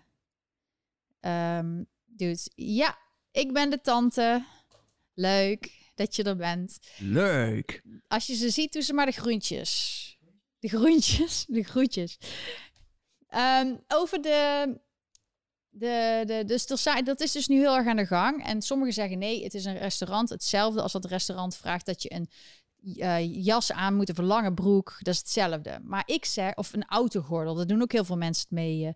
[1.22, 2.98] Um, dus ja,
[3.32, 4.46] ik ben de tante.
[5.14, 6.80] Leuk dat je er bent.
[6.98, 7.82] Leuk.
[8.08, 10.18] Als je ze ziet, doe ze maar de groentjes.
[10.60, 12.18] De groentjes, de groetjes.
[13.36, 14.80] Um, over de,
[15.70, 16.66] de, de, dus
[17.04, 18.46] dat is dus nu heel erg aan de gang.
[18.46, 20.30] En sommigen zeggen nee, het is een restaurant.
[20.30, 22.30] Hetzelfde als dat restaurant vraagt dat je een
[22.84, 25.80] uh, jas aan moet, een lange broek, dat is hetzelfde.
[25.84, 28.94] Maar ik zeg, of een autogordel, daar doen ook heel veel mensen het mee uh,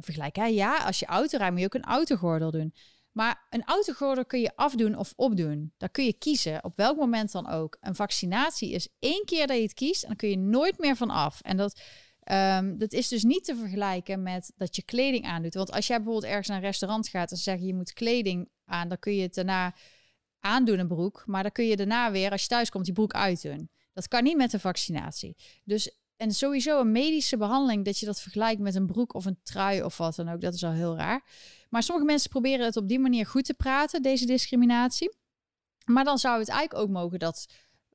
[0.00, 0.54] vergelijken.
[0.54, 2.74] Ja, als je auto rijdt, moet je ook een autogordel doen.
[3.12, 5.72] Maar een autogordel kun je afdoen of opdoen.
[5.76, 7.76] Daar kun je kiezen, op welk moment dan ook.
[7.80, 10.96] Een vaccinatie is één keer dat je het kiest en dan kun je nooit meer
[10.96, 11.40] van af.
[11.40, 11.80] En dat,
[12.32, 15.54] um, dat is dus niet te vergelijken met dat je kleding aandoet.
[15.54, 18.88] Want als jij bijvoorbeeld ergens naar een restaurant gaat en zeggen je moet kleding aan,
[18.88, 19.74] dan kun je het daarna
[20.40, 23.12] aandoen een broek, maar dan kun je daarna weer, als je thuis komt, die broek
[23.12, 23.70] uitdoen.
[23.92, 25.36] Dat kan niet met een vaccinatie.
[25.64, 29.38] Dus en sowieso een medische behandeling, dat je dat vergelijkt met een broek of een
[29.42, 31.24] trui of wat dan ook, dat is al heel raar.
[31.68, 35.16] Maar sommige mensen proberen het op die manier goed te praten, deze discriminatie.
[35.84, 37.46] Maar dan zou het eigenlijk ook mogen dat,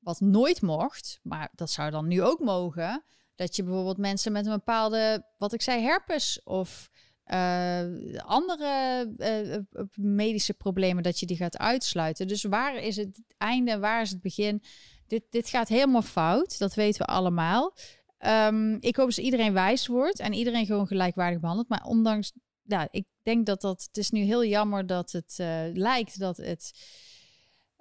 [0.01, 3.03] wat nooit mocht, maar dat zou dan nu ook mogen,
[3.35, 6.89] dat je bijvoorbeeld mensen met een bepaalde, wat ik zei, herpes of
[7.33, 9.57] uh, andere uh,
[9.95, 12.27] medische problemen, dat je die gaat uitsluiten.
[12.27, 14.63] Dus waar is het einde, waar is het begin?
[15.07, 17.75] Dit, dit gaat helemaal fout, dat weten we allemaal.
[18.19, 21.69] Um, ik hoop dat iedereen wijs wordt en iedereen gewoon gelijkwaardig behandelt.
[21.69, 25.33] Maar ondanks, ja, ik denk dat dat, het is nu heel jammer dat het
[25.73, 26.71] lijkt dat het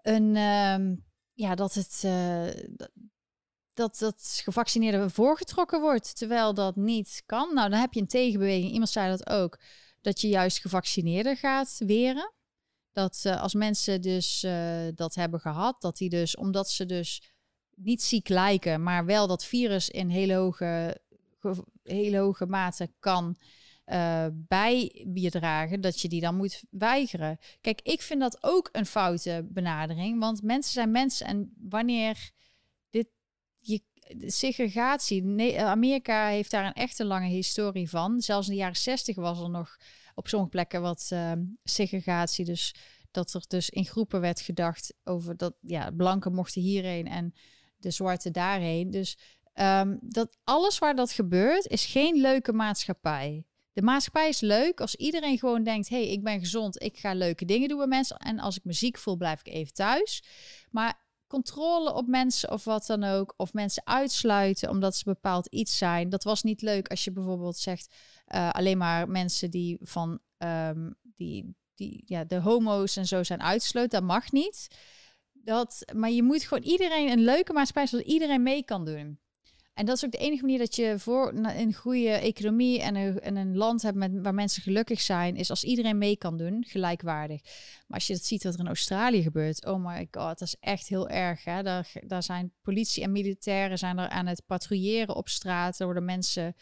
[0.03, 2.05] een, um, ja, dat het,
[3.75, 7.55] dat dat gevaccineerde voorgetrokken wordt, terwijl dat niet kan.
[7.55, 8.73] Nou, dan heb je een tegenbeweging.
[8.73, 9.61] Iemand zei dat ook,
[10.01, 12.33] dat je juist gevaccineerden gaat weren.
[12.93, 17.23] Dat uh, als mensen dus uh, dat hebben gehad, dat die dus, omdat ze dus
[17.75, 21.01] niet ziek lijken, maar wel dat virus in hele hoge,
[21.83, 23.37] hele hoge mate kan
[23.87, 27.39] uh, bijdragen, dat je die dan moet weigeren.
[27.61, 32.31] Kijk, ik vind dat ook een foute benadering, want mensen zijn mensen en wanneer
[34.27, 35.23] segregatie.
[35.23, 38.21] Nee, eh, Amerika heeft daar een echte lange historie van.
[38.21, 39.77] Zelfs in de jaren zestig was er nog
[40.15, 41.33] op sommige plekken wat uh,
[41.65, 42.45] segregatie.
[42.45, 42.75] Dus
[43.11, 47.35] dat er dus in groepen werd gedacht over dat ja, blanken mochten hierheen en
[47.77, 48.91] de zwarte daarheen.
[48.91, 49.19] Dus
[49.55, 53.45] um, dat alles waar dat gebeurt is geen leuke maatschappij.
[53.73, 57.45] De maatschappij is leuk als iedereen gewoon denkt: hey, ik ben gezond, ik ga leuke
[57.45, 58.17] dingen doen met mensen.
[58.17, 60.23] En als ik me ziek voel, blijf ik even thuis.
[60.71, 61.02] Maar
[61.33, 63.35] controle op mensen of wat dan ook.
[63.37, 66.09] Of mensen uitsluiten omdat ze bepaald iets zijn.
[66.09, 67.95] Dat was niet leuk als je bijvoorbeeld zegt
[68.35, 73.42] uh, alleen maar mensen die van um, die, die, ja, de homo's en zo zijn
[73.42, 73.90] uitsloten.
[73.90, 74.68] Dat mag niet.
[75.33, 79.18] Dat, maar je moet gewoon iedereen een leuke maatschappij zodat iedereen mee kan doen.
[79.75, 83.20] En dat is ook de enige manier dat je voor een goede economie en een,
[83.20, 86.64] en een land hebt met, waar mensen gelukkig zijn, is als iedereen mee kan doen,
[86.68, 87.43] gelijkwaardig.
[87.87, 90.57] Maar als je dat ziet wat er in Australië gebeurt, oh my god, dat is
[90.61, 91.45] echt heel erg.
[91.45, 91.62] Hè?
[91.62, 95.79] Daar, daar zijn politie en militairen zijn er aan het patrouilleren op straat.
[95.79, 96.55] Er worden mensen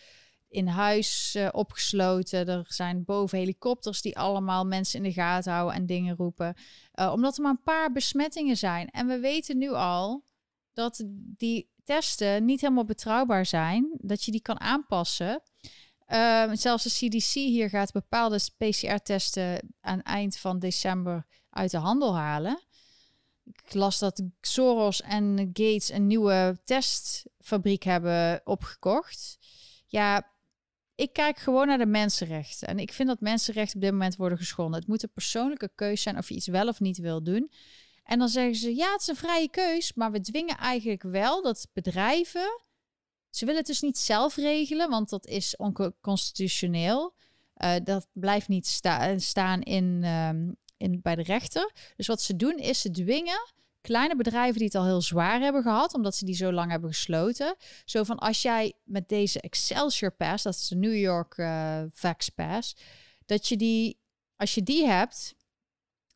[0.49, 2.49] in huis eh, opgesloten.
[2.49, 6.55] Er zijn boven helikopters die allemaal mensen in de gaten houden en dingen roepen.
[6.93, 8.89] Eh, omdat er maar een paar besmettingen zijn.
[8.89, 10.25] En we weten nu al
[10.73, 11.05] dat
[11.37, 13.91] die testen niet helemaal betrouwbaar zijn.
[13.99, 15.43] Dat je die kan aanpassen.
[16.07, 22.17] Ehm, zelfs de CDC hier gaat bepaalde PCR-testen aan eind van december uit de handel
[22.17, 22.61] halen.
[23.45, 29.39] Ik las dat Soros en Gates een nieuwe testfabriek hebben opgekocht.
[29.87, 30.31] Ja,
[30.95, 32.69] ik kijk gewoon naar de mensenrechten.
[32.69, 34.81] En ik vind dat mensenrechten op dit moment worden geschonden.
[34.81, 37.51] Het moet een persoonlijke keuze zijn of je iets wel of niet wil doen.
[38.11, 41.43] En dan zeggen ze, ja, het is een vrije keus, maar we dwingen eigenlijk wel
[41.43, 42.63] dat bedrijven...
[43.31, 47.15] Ze willen het dus niet zelf regelen, want dat is onconstitutioneel.
[47.55, 51.73] Eh, dat blijft niet sta- staan in, ehm, in, bij de rechter.
[51.97, 55.63] Dus wat ze doen is ze dwingen kleine bedrijven die het al heel zwaar hebben
[55.63, 57.57] gehad, omdat ze die zo lang hebben gesloten.
[57.85, 62.29] Zo van als jij met deze Excelsior Pass, dat is de New York eh Vax
[62.29, 62.77] Pass,
[63.27, 63.99] dat je die,
[64.37, 65.35] als je die hebt,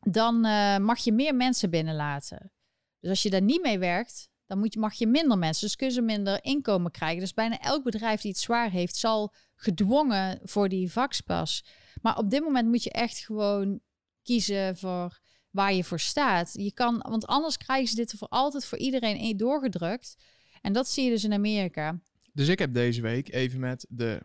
[0.09, 2.51] dan eh, mag je meer mensen binnenlaten.
[2.99, 5.65] Dus als je daar niet mee werkt, dan moet je, mag je minder mensen.
[5.65, 7.19] Dus kunnen ze minder inkomen krijgen.
[7.19, 11.65] Dus bijna elk bedrijf die het zwaar heeft, zal gedwongen voor die vaxpas.
[12.01, 13.79] Maar op dit moment moet je echt gewoon
[14.23, 16.53] kiezen voor waar je voor staat.
[16.53, 20.15] Je kan, want anders krijgen ze dit voor altijd voor iedereen doorgedrukt.
[20.61, 21.99] En dat zie je dus in Amerika.
[22.33, 24.21] Dus ik heb deze week even met de,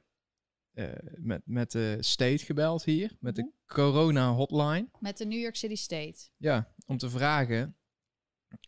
[0.73, 0.85] eh,
[1.17, 4.89] met, met de state gebeld hier, met de corona hotline.
[5.01, 6.19] Met de New York City State.
[6.37, 7.77] Ja, om te vragen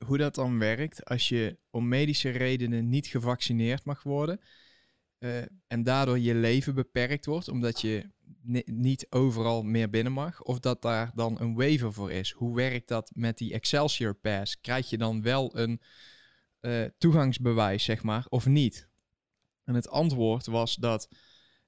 [0.07, 4.41] hoe dat dan werkt als je om medische redenen niet gevaccineerd mag worden.
[5.19, 8.11] eh, en daardoor je leven beperkt wordt, omdat je
[8.43, 10.43] ni- niet overal meer binnen mag.
[10.43, 12.31] Of dat daar dan een waiver voor is.
[12.31, 14.61] Hoe werkt dat met die Excelsior Pass?
[14.61, 15.81] Krijg je dan wel een
[16.61, 18.89] eh, toegangsbewijs, zeg maar, of niet?
[19.65, 21.09] En het antwoord was dat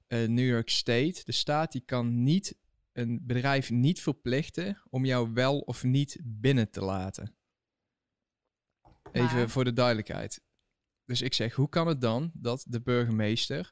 [0.06, 2.56] eh, New York State, de staat, die kan niet
[2.92, 7.34] een bedrijf niet verplichten om jou wel of niet binnen te laten.
[9.12, 10.42] Even Maar- voor de duidelijkheid.
[11.04, 13.70] Dus ik zeg, hoe kan het dan dat de burgemeester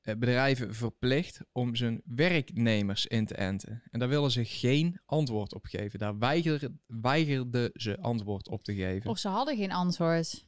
[0.00, 3.82] eh, bedrijven verplicht om zijn werknemers in te enten?
[3.90, 5.98] En daar willen ze geen antwoord op geven.
[5.98, 9.10] Daar weigerden, weigerden ze antwoord op te geven.
[9.10, 10.46] Of ze hadden geen antwoord.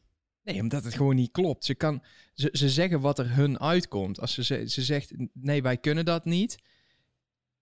[0.59, 1.65] Omdat het gewoon niet klopt.
[1.65, 2.03] Ze, kan,
[2.35, 4.21] ze, ze zeggen wat er hun uitkomt.
[4.21, 6.59] Als ze, ze, ze zegt, nee, wij kunnen dat niet.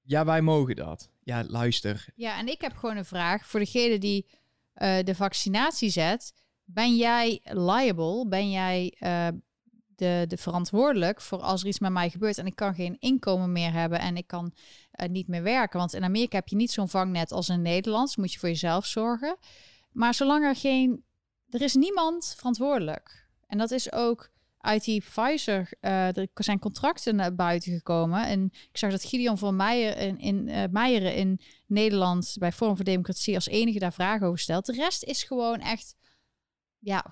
[0.03, 1.11] Ja, wij mogen dat.
[1.22, 2.07] Ja, luister.
[2.14, 4.26] Ja, en ik heb gewoon een vraag voor degene die
[4.72, 6.32] eh, de vaccinatie zet.
[6.64, 8.28] Ben jij liable?
[8.28, 9.28] Ben jij eh,
[9.99, 13.53] de, de verantwoordelijk voor als er iets met mij gebeurt en ik kan geen inkomen
[13.53, 14.53] meer hebben en ik kan
[14.91, 15.78] eh, niet meer werken?
[15.78, 18.07] Want in Amerika heb je niet zo'n vangnet als in Nederland.
[18.07, 19.36] Dus moet je voor jezelf zorgen.
[19.93, 21.07] Maar zolang er geen...
[21.51, 23.28] Er is niemand verantwoordelijk.
[23.46, 28.26] En dat is ook uit die Pfizer, eh, er zijn contracten naar buiten gekomen.
[28.26, 32.76] En ik zag dat Gideon van Meijer in, in, eh, Meijeren in Nederland bij Forum
[32.76, 34.66] voor Democratie als enige daar vragen over stelt.
[34.66, 35.96] De rest is gewoon echt,
[36.78, 37.05] ja,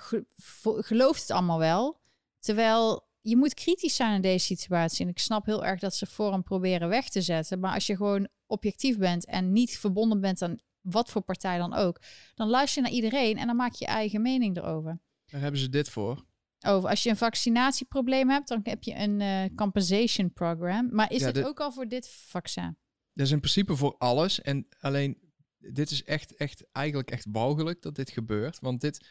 [0.63, 2.01] gelooft het allemaal wel.
[2.39, 5.05] Terwijl je moet kritisch zijn in deze situatie.
[5.05, 7.61] En ik snap heel erg dat ze Forum proberen weg te zetten.
[7.61, 10.59] Maar als je gewoon objectief bent en niet verbonden bent aan
[10.89, 12.01] wat voor partij dan ook,
[12.35, 15.01] dan luister je naar iedereen en dan maak je je eigen mening erover.
[15.27, 16.25] Daar hebben ze dit voor.
[16.67, 20.89] Over als je een vaccinatieprobleem hebt, dan heb je een eh, compensation program.
[20.91, 22.77] Maar is Ja, het ook al voor dit vaccin?
[23.13, 24.41] Dat is in principe voor alles.
[24.43, 25.19] En alleen,
[25.59, 28.59] dit is echt, echt, eigenlijk echt walgelijk dat dit gebeurt.
[28.61, 29.07] Want dit,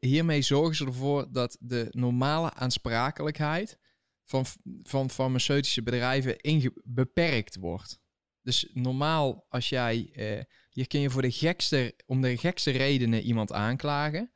[0.00, 3.78] hiermee zorgen ze ervoor dat de normale aansprakelijkheid
[4.24, 4.44] van,
[4.82, 8.00] van farmaceutische bedrijven inge- beperkt wordt.
[8.44, 13.22] Dus normaal, als jij, eh, hier kun je voor de gekste, om de gekste redenen
[13.22, 14.30] iemand aanklagen.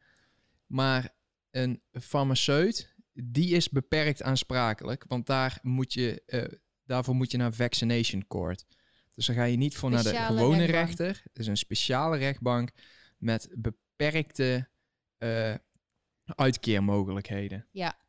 [0.66, 1.14] Maar
[1.50, 5.04] een farmaceut, die is beperkt aansprakelijk.
[5.08, 8.66] Want daar moet je, eh, daarvoor moet je naar vaccination court.
[9.14, 10.86] Dus dan ga je niet voor naar de gewone rechtbank.
[10.86, 11.20] rechter.
[11.24, 12.70] Het is een speciale rechtbank
[13.16, 14.68] met beperkte
[15.16, 15.54] eh,
[16.24, 17.66] uitkeermogelijkheden.
[17.72, 18.07] Eh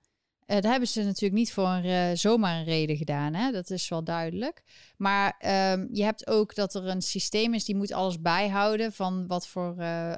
[0.55, 3.33] dat hebben ze natuurlijk niet voor een, eh, zomaar een reden gedaan.
[3.33, 3.51] Hè?
[3.51, 4.63] Dat is wel duidelijk.
[4.97, 9.27] Maar ehm, je hebt ook dat er een systeem is die moet alles bijhouden van
[9.27, 10.13] wat voor eh,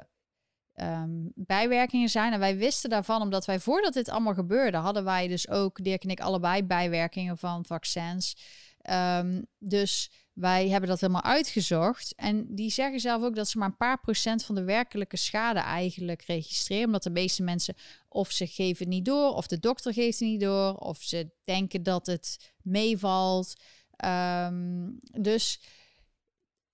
[0.72, 2.32] ehm, bijwerkingen zijn.
[2.32, 6.02] En wij wisten daarvan, omdat wij voordat dit allemaal gebeurde, hadden wij dus ook, Dirk
[6.02, 8.36] en ik, allebei bijwerkingen van vaccins.
[8.82, 12.14] Ehm, dus wij hebben dat helemaal uitgezocht.
[12.14, 15.58] En die zeggen zelf ook dat ze maar een paar procent van de werkelijke schade
[15.58, 16.86] eigenlijk registreren.
[16.86, 17.74] Omdat de meeste mensen
[18.08, 21.30] of ze geven het niet door, of de dokter geeft het niet door, of ze
[21.44, 23.60] denken dat het meevalt.
[23.96, 25.60] Ehm, dus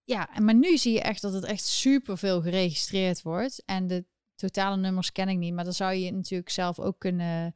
[0.03, 3.63] ja, maar nu zie je echt dat het echt superveel geregistreerd wordt.
[3.65, 4.05] En de
[4.35, 7.55] totale nummers ken ik niet, maar dan zou je natuurlijk zelf ook kunnen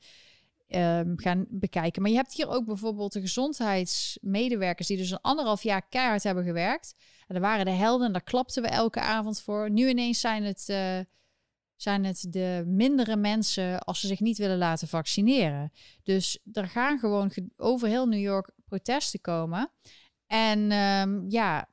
[0.75, 2.03] um, gaan bekijken.
[2.03, 6.45] Maar je hebt hier ook bijvoorbeeld de gezondheidsmedewerkers die dus een anderhalf jaar keihard hebben
[6.45, 6.95] gewerkt.
[7.27, 9.71] En daar waren de helden en daar klapten we elke avond voor.
[9.71, 10.99] Nu ineens zijn het, uh,
[11.77, 15.73] zijn het de mindere mensen als ze zich niet willen laten vaccineren.
[16.03, 19.71] Dus er gaan gewoon over heel New York protesten komen.
[20.27, 21.69] En um, ja,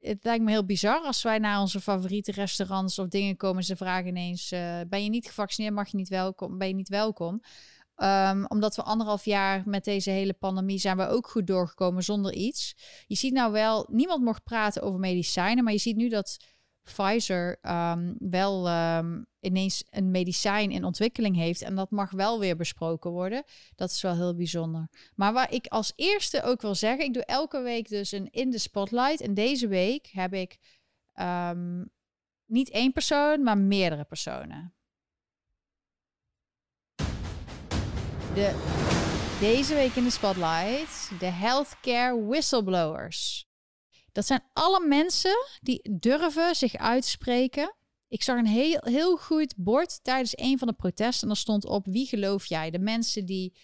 [0.00, 3.64] het lijkt me heel bizar als wij naar onze favoriete restaurants of dingen komen.
[3.64, 5.74] Ze vragen ineens: uh, ben je niet gevaccineerd?
[5.74, 6.58] Mag je niet welkom?
[6.58, 7.40] Ben je niet welkom?
[8.02, 12.32] Um, omdat we anderhalf jaar met deze hele pandemie zijn we ook goed doorgekomen zonder
[12.32, 12.76] iets.
[13.06, 16.36] Je ziet nou wel, niemand mocht praten over medicijnen, maar je ziet nu dat
[16.82, 21.62] Pfizer um, wel um, ineens een medicijn in ontwikkeling heeft.
[21.62, 23.44] En dat mag wel weer besproken worden.
[23.74, 24.88] Dat is wel heel bijzonder.
[25.14, 28.50] Maar waar ik als eerste ook wil zeggen, ik doe elke week dus een in
[28.50, 29.20] de spotlight.
[29.20, 30.58] En deze week heb ik
[32.46, 34.72] niet één persoon, maar meerdere personen.
[38.38, 38.54] De,
[39.40, 43.48] deze week in de spotlight de healthcare whistleblowers.
[44.12, 47.74] Dat zijn alle mensen die durven zich uitspreken.
[48.08, 51.22] Ik zag een heel, heel goed bord tijdens een van de protesten.
[51.22, 52.70] En daar stond op: wie geloof jij?
[52.70, 53.58] De mensen die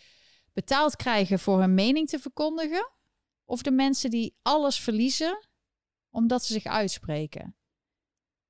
[0.53, 2.91] betaald krijgen voor hun mening te verkondigen,
[3.45, 5.49] of de mensen die alles verliezen
[6.11, 7.57] omdat ze zich uitspreken.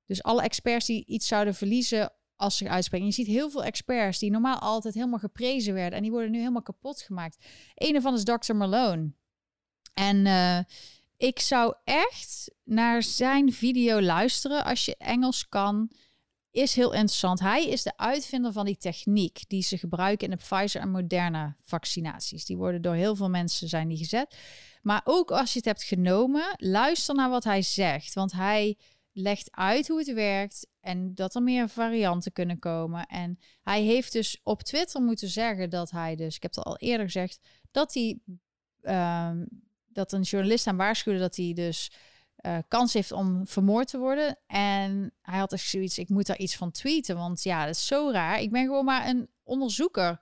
[0.05, 3.07] Dus alle experts die iets zouden verliezen als ze uitspreken.
[3.07, 5.93] Je ziet heel veel experts die normaal altijd helemaal geprezen werden.
[5.97, 7.45] En die worden nu helemaal kapot gemaakt.
[7.75, 8.55] Een ervan is Dr.
[8.55, 9.11] Malone.
[9.93, 10.59] En uh,
[11.17, 15.91] ik zou echt naar zijn video luisteren als je Engels kan.
[16.51, 17.39] Is heel interessant.
[17.39, 21.55] Hij is de uitvinder van die techniek die ze gebruiken in de Pfizer en Moderna
[21.63, 22.45] vaccinaties.
[22.45, 24.35] Die worden door heel veel mensen zijn die gezet.
[24.81, 28.13] Maar ook als je het hebt genomen, luister naar wat hij zegt.
[28.13, 28.77] Want hij
[29.11, 33.05] legt uit hoe het werkt en dat er meer varianten kunnen komen.
[33.05, 36.77] En hij heeft dus op Twitter moeten zeggen dat hij dus, ik heb het al
[36.77, 37.39] eerder gezegd,
[37.71, 38.19] dat hij
[38.81, 39.47] um,
[39.87, 41.91] dat een journalist aan waarschuwde dat hij dus
[42.45, 44.37] uh, kans heeft om vermoord te worden.
[44.47, 47.87] En hij had dus zoiets, ik moet daar iets van tweeten, want ja, dat is
[47.87, 48.39] zo raar.
[48.39, 50.19] Ik ben gewoon maar een onderzoeker.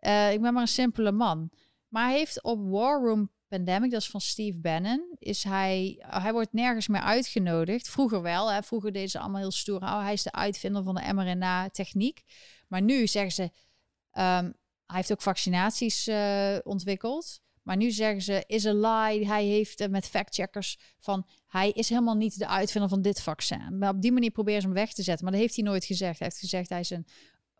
[0.00, 1.50] Uh, ik ben maar een simpele man.
[1.88, 6.32] Maar hij heeft op War Room Pandemic, dat is van Steve Bannon, is hij, hij
[6.32, 7.88] wordt nergens meer uitgenodigd.
[7.88, 8.62] Vroeger wel, hè.
[8.62, 9.80] vroeger deden ze allemaal heel stoer.
[9.80, 12.22] Oh, hij is de uitvinder van de mRNA-techniek.
[12.68, 14.54] Maar nu zeggen ze, um,
[14.86, 17.40] hij heeft ook vaccinaties uh, ontwikkeld.
[17.62, 19.26] Maar nu zeggen ze, is a lie.
[19.26, 23.78] Hij heeft uh, met factcheckers van, hij is helemaal niet de uitvinder van dit vaccin.
[23.78, 25.24] Maar op die manier proberen ze hem weg te zetten.
[25.24, 26.18] Maar dat heeft hij nooit gezegd.
[26.18, 27.06] Hij heeft gezegd, hij is een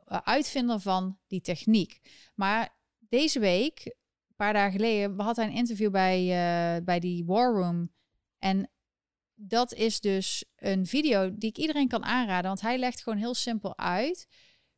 [0.09, 2.01] uh, uitvinder van die techniek.
[2.35, 3.95] Maar deze week, een
[4.39, 7.93] paar dagen geleden, had hij een interview bij, uh, bij die War Room.
[8.39, 8.71] En
[9.35, 12.47] dat is dus een video die ik iedereen kan aanraden.
[12.47, 14.29] Want hij legt gewoon heel simpel uit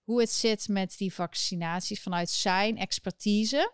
[0.02, 3.72] hoe het zit met die vaccinaties vanuit zijn expertise.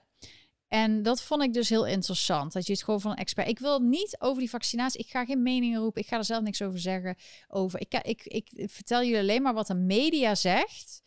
[0.68, 2.52] En dat vond ik dus heel interessant.
[2.52, 3.48] Dat je het gewoon van een expert.
[3.48, 5.00] Ik wil niet over die vaccinatie.
[5.00, 6.02] Ik ga geen meningen roepen.
[6.02, 7.16] Ik ga er zelf niks over zeggen.
[7.48, 7.80] Over.
[7.80, 11.02] Ik, ik, ik, ik vertel jullie alleen maar wat de media zegt.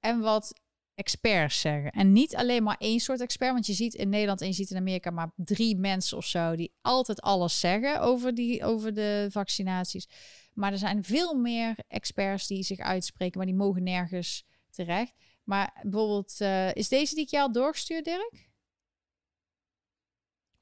[0.00, 0.60] En wat
[1.00, 1.90] experts zeggen.
[1.90, 3.52] En niet alleen maar één soort expert.
[3.52, 6.56] Want je ziet in Nederland en je ziet in Amerika maar drie mensen of zo
[6.56, 10.08] die altijd alles zeggen over, die, over de vaccinaties.
[10.54, 15.12] Maar er zijn veel meer experts die zich uitspreken, maar die mogen nergens terecht.
[15.44, 18.48] Maar bijvoorbeeld, uh, is deze die ik jou doorgestuurd, Dirk?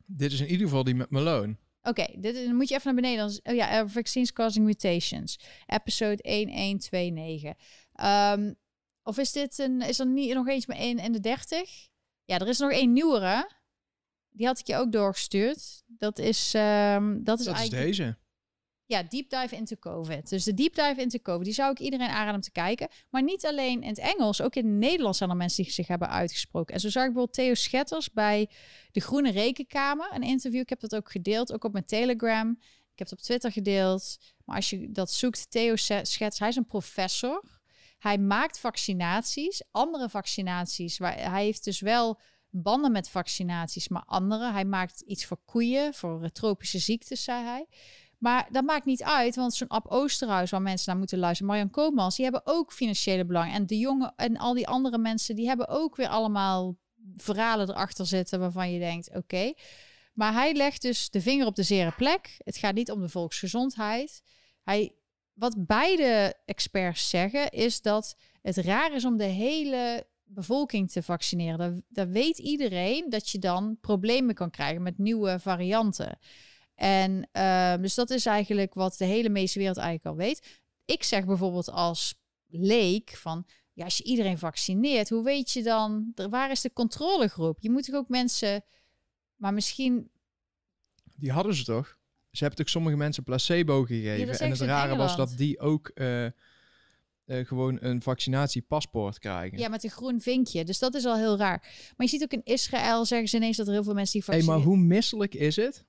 [0.05, 1.57] Dit is in ieder geval die met Malone.
[1.82, 3.41] Oké, dit dan moet je even naar beneden.
[3.43, 5.39] oh ja, uh, Vaccines Causing Mutations.
[5.66, 7.55] Episode 1129.
[7.95, 8.57] Um,
[9.09, 11.88] of is dit een, is er niet nog eens maar één in de 30?
[12.24, 13.50] Ja, er is nog één nieuwere.
[14.30, 15.82] Die had ik je ook doorgestuurd.
[15.86, 18.16] Dat is, um, dat is, dat is deze.
[18.84, 20.28] Ja, Deep Dive into COVID.
[20.28, 22.88] Dus de Deep Dive into COVID, die zou ik iedereen aanraden om te kijken.
[23.11, 25.86] Maar niet alleen in het Engels, ook in het Nederlands zijn er mensen die zich
[25.86, 26.74] hebben uitgesproken.
[26.74, 28.50] En zo zag ik bijvoorbeeld Theo Schetters bij
[28.90, 30.61] de Groene Rekenkamer, een interview.
[30.61, 32.50] Ik heb dat ook gedeeld, ook op mijn Telegram.
[32.92, 34.18] Ik heb het op Twitter gedeeld.
[34.44, 37.57] Maar als je dat zoekt, Theo Schetters, hij is een professor.
[37.99, 40.99] Hij maakt vaccinaties, andere vaccinaties.
[40.99, 42.20] Waar, hij heeft dus wel
[42.51, 44.53] banden met vaccinaties, maar andere.
[44.53, 47.66] Hij maakt iets voor koeien, voor tropische ziektes, zei hij.
[48.18, 51.70] Maar dat maakt niet uit, want zo'n Ab Oosterhuis waar mensen naar moeten luisteren, Marjan
[51.70, 53.53] Koopmans, die hebben ook financiële belang.
[53.53, 56.76] En de jongen en al die andere mensen, die hebben ook weer allemaal
[57.16, 59.53] verhalen erachter zitten waarvan je denkt, oké.
[60.12, 62.34] Maar hij legt dus de vinger op de zere plek.
[62.38, 64.22] Het gaat niet om de volksgezondheid.
[64.62, 64.94] Hij,
[65.39, 71.84] wat beide experts zeggen, is dat het raar is om de hele bevolking te vaccineren.
[71.89, 76.18] Dat weet iedereen dat je dan problemen kan krijgen met nieuwe varianten.
[76.74, 80.61] En uh, dus dat is eigenlijk wat de hele meeste wereld eigenlijk al weet.
[80.84, 82.14] Ik zeg bijvoorbeeld als
[82.47, 87.61] leek van, ja, als je iedereen vaccineert, hoe weet je dan, waar is de controlegroep?
[87.61, 88.64] Je moet toch ook mensen,
[89.36, 90.11] maar misschien...
[91.16, 91.97] Die hadden ze toch?
[92.30, 94.38] Ze hebben toch sommige mensen placebo gegeven.
[94.38, 96.30] en het rare was dat die ook uh, uh,
[97.46, 99.58] gewoon een vaccinatiepaspoort krijgen.
[99.58, 100.64] Ja, met een groen vinkje.
[100.64, 101.60] Dus dat is al heel raar.
[101.96, 104.24] Maar je ziet ook in Israël zeggen ze ineens dat er heel veel mensen die
[104.24, 104.54] vaccineren.
[104.54, 105.86] Hey, maar hoe misselijk is het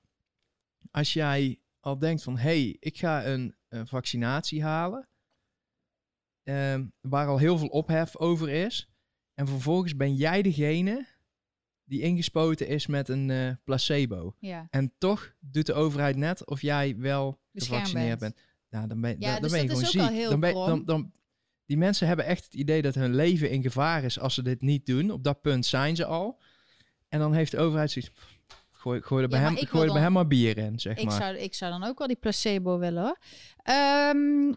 [0.90, 2.36] als jij al denkt van...
[2.36, 5.08] hé, hey, ik ga een, een vaccinatie halen...
[6.42, 8.88] Ehm, waar al heel veel ophef over is.
[9.34, 11.06] En vervolgens ben jij degene
[11.90, 14.34] die ingespoten is met een uh, placebo.
[14.38, 14.66] Ja.
[14.70, 18.36] En toch doet de overheid net of jij wel gevaccineerd bent.
[18.70, 20.28] Nou, dan ben, ja, dan, dus ben je gewoon ziek.
[20.28, 21.12] Dan ben, dan, dan,
[21.66, 24.60] die mensen hebben echt het idee dat hun leven in gevaar is als ze dit
[24.60, 25.10] niet doen.
[25.10, 26.40] Op dat punt zijn ze al.
[27.08, 28.12] En dan heeft de overheid zoiets...
[28.70, 31.20] Gooi, gooi er bij, hem, gooi er bij hem maar bier in, zeg ik maar.
[31.20, 33.18] Zou, ik zou dan ook wel die placebo willen, hoor.
[34.14, 34.56] Um,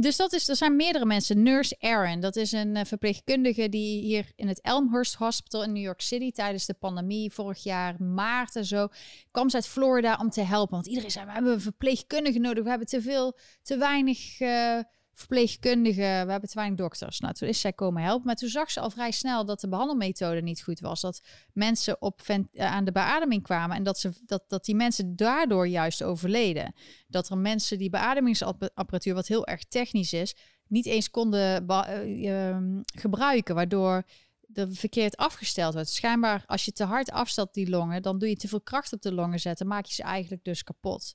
[0.00, 1.42] dus dat is, er zijn meerdere mensen.
[1.42, 5.82] Nurse Erin, dat is een uh, verpleegkundige die hier in het Elmhurst Hospital in New
[5.82, 8.88] York City tijdens de pandemie vorig jaar maart en zo
[9.30, 10.74] kwam ze uit Florida om te helpen.
[10.74, 14.40] Want iedereen zei: we hebben een verpleegkundige nodig, we hebben te veel, te weinig.
[14.40, 14.78] Uh,
[15.18, 17.20] verpleegkundigen, we hebben te dokters.
[17.20, 18.26] Nou, toen is zij komen helpen.
[18.26, 21.00] Maar toen zag ze al vrij snel dat de behandelmethode niet goed was.
[21.00, 21.20] Dat
[21.52, 25.68] mensen op eh, aan de beademing kwamen en dat, ze, dat, dat die mensen daardoor
[25.68, 26.74] juist overleden.
[27.06, 31.64] Dat er mensen die beademingsapparatuur, wat heel erg technisch is, niet eens konden
[32.06, 32.56] uh,
[33.00, 33.54] gebruiken.
[33.54, 34.04] Waardoor
[34.52, 35.88] er verkeerd afgesteld wordt.
[35.88, 39.02] Schijnbaar, als je te hard afstelt die longen, dan doe je te veel kracht op
[39.02, 41.12] de longen zetten, maak je ze eigenlijk dus kapot.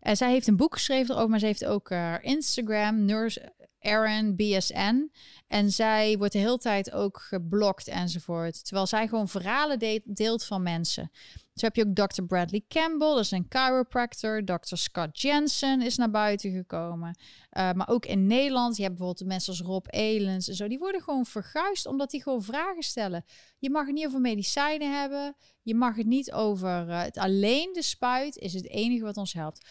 [0.00, 3.52] En zij heeft een boek geschreven erover, maar ze heeft ook uh, Instagram, Nurse
[3.82, 5.10] Erin BSN.
[5.48, 8.64] En zij wordt de hele tijd ook geblokt enzovoort.
[8.64, 11.10] Terwijl zij gewoon verhalen deelt van mensen.
[11.54, 12.22] Zo heb je ook Dr.
[12.22, 14.44] Bradley Campbell, dat is een chiropractor.
[14.44, 14.74] Dr.
[14.76, 17.18] Scott Jensen is naar buiten gekomen.
[17.52, 20.68] Uh, maar ook in Nederland, je hebt bijvoorbeeld mensen als Rob Elens en zo.
[20.68, 23.24] Die worden gewoon verguisd omdat die gewoon vragen stellen.
[23.58, 25.36] Je mag het niet over medicijnen hebben.
[25.62, 29.32] Je mag het niet over uh, het alleen de spuit is het enige wat ons
[29.32, 29.66] helpt.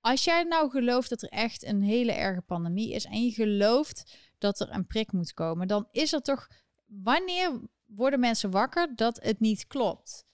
[0.00, 4.16] Als jij nou gelooft dat er echt een hele erge pandemie is en je gelooft
[4.38, 6.48] dat er een prik moet komen, dan is er toch
[6.86, 10.28] wanneer worden mensen wakker dat het niet klopt?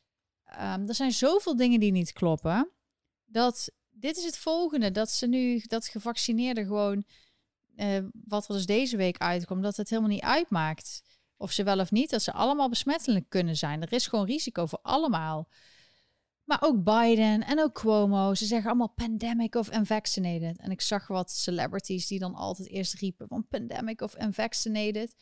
[0.51, 2.71] Um, er zijn zoveel dingen die niet kloppen.
[3.25, 4.91] Dat dit is het volgende.
[4.91, 7.05] Dat ze nu, dat gevaccineerden gewoon,
[7.77, 11.03] uh, wat er dus deze week uitkomt, dat het helemaal niet uitmaakt.
[11.37, 13.83] Of ze wel of niet, dat ze allemaal besmettelijk kunnen zijn.
[13.83, 15.49] Er is gewoon risico voor allemaal.
[16.45, 20.59] Maar ook Biden en ook Cuomo, ze zeggen allemaal pandemic of unvaccinated.
[20.59, 25.15] En ik zag wat celebrities die dan altijd eerst riepen van pandemic of unvaccinated.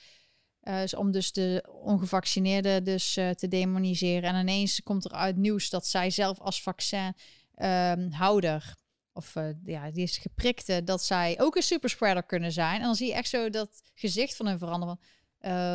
[0.69, 4.23] Uh, om dus de ongevaccineerden dus, uh, te demoniseren.
[4.35, 8.53] En ineens komt er uit nieuws dat zij zelf als vaccinhouder...
[8.53, 12.77] Ehm, of uh, ja, die is geprikte, dat zij ook een superspreader kunnen zijn.
[12.77, 15.01] En dan zie je echt zo dat gezicht van hun veranderen.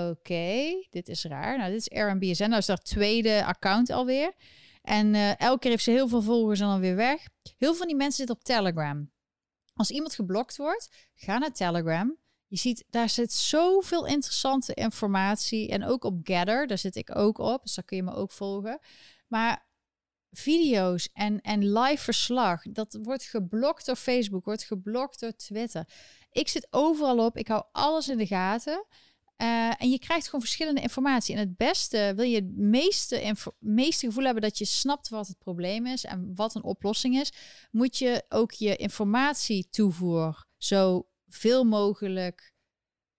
[0.09, 1.57] Oké, dit is raar.
[1.57, 2.43] Nou, dit is RMBSN.
[2.43, 4.33] Nou is dat tweede account alweer.
[4.81, 7.27] En elke keer heeft ze heel veel volgers en dan weer weg.
[7.43, 9.11] Heel veel van die mensen zitten op Telegram.
[9.73, 12.17] Als iemand geblokt wordt, ga naar Telegram.
[12.49, 15.69] Je ziet, daar zit zoveel interessante informatie.
[15.69, 17.61] En ook op Gather, daar zit ik ook op.
[17.63, 18.79] Dus daar kun je me ook volgen.
[19.27, 19.67] Maar
[20.31, 25.87] video's en, en live verslag, dat wordt geblokt door Facebook, wordt geblokt door Twitter.
[26.31, 28.85] Ik zit overal op, ik hou alles in de gaten.
[29.41, 31.35] Uh, en je krijgt gewoon verschillende informatie.
[31.35, 35.37] En het beste, wil je het meeste, meeste gevoel hebben dat je snapt wat het
[35.37, 37.31] probleem is en wat een oplossing is,
[37.71, 42.53] moet je ook je informatie toevoer zo veel mogelijk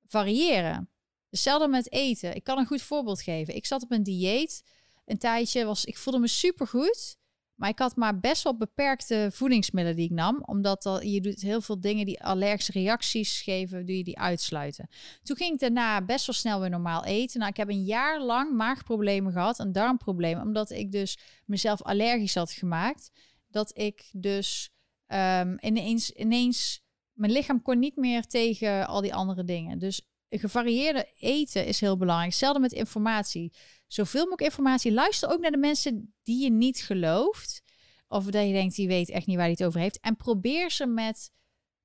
[0.07, 0.91] variëren.
[1.31, 2.35] Hetzelfde met eten.
[2.35, 3.55] Ik kan een goed voorbeeld geven.
[3.55, 4.63] Ik zat op een dieet.
[5.05, 7.19] Een tijdje was ik voelde me supergoed.
[7.61, 10.43] Maar ik had maar best wel beperkte voedingsmiddelen die ik nam.
[10.47, 14.89] Omdat al, je doet heel veel dingen die allergische reacties geven, doe je die uitsluiten.
[15.23, 17.39] Toen ging ik daarna best wel snel weer normaal eten.
[17.39, 20.43] Nou, ik heb een jaar lang maagproblemen gehad en darmproblemen.
[20.43, 23.11] Omdat ik dus mezelf allergisch had gemaakt.
[23.49, 24.71] Dat ik dus
[25.07, 26.83] um, ineens, ineens
[27.21, 29.79] mijn lichaam kon niet meer tegen al die andere dingen.
[29.79, 32.31] Dus gevarieerde eten is heel belangrijk.
[32.31, 33.53] Hetzelfde met informatie.
[33.87, 34.93] Zoveel mogelijk informatie.
[34.93, 37.63] Luister ook naar de mensen die je niet gelooft.
[38.09, 40.01] Of dat je denkt, die weet echt niet waar hij het over heeft.
[40.01, 41.33] En probeer ze met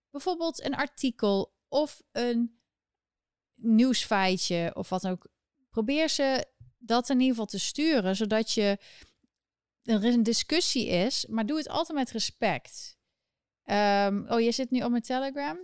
[0.09, 2.59] bijvoorbeeld een artikel of een
[3.55, 5.27] nieuwsfeitje of wat ook.
[5.69, 6.45] Probeer ze
[6.77, 8.79] dat in ieder geval te sturen, zodat je
[9.83, 12.94] er een discussie is, maar doe het altijd met respect.
[13.65, 15.57] Ehm, oh, je zit nu op mijn Telegram?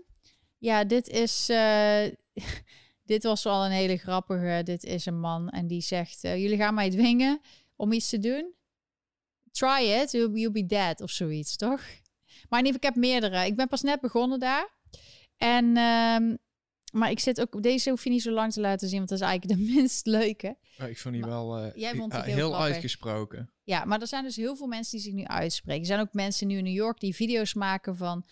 [0.58, 1.50] Ja, dit is.
[1.50, 2.04] eh,
[3.12, 4.62] dit was wel een hele grappige.
[4.64, 7.42] Dit is een man en die zegt: eh, Jullie gaan mij dwingen
[7.76, 8.54] om iets te doen.
[9.52, 11.82] Try it, you'll, you'll be dead of zoiets, toch?
[12.50, 13.46] Maar in ieder geval, ik heb meerdere.
[13.46, 14.70] Ik ben pas net begonnen daar.
[15.38, 16.36] En, ehm,
[16.92, 19.20] maar ik zit ook, deze hoef je niet zo lang te laten zien, want dat
[19.20, 20.58] is eigenlijk de minst leuke.
[20.82, 23.52] Oh, ik vond die Maar wel eh, jij vond heel uitgesproken.
[23.64, 25.82] Ja, maar er zijn dus heel veel mensen die zich nu uitspreken.
[25.82, 28.26] Er zijn ook mensen nu in New York die video's maken van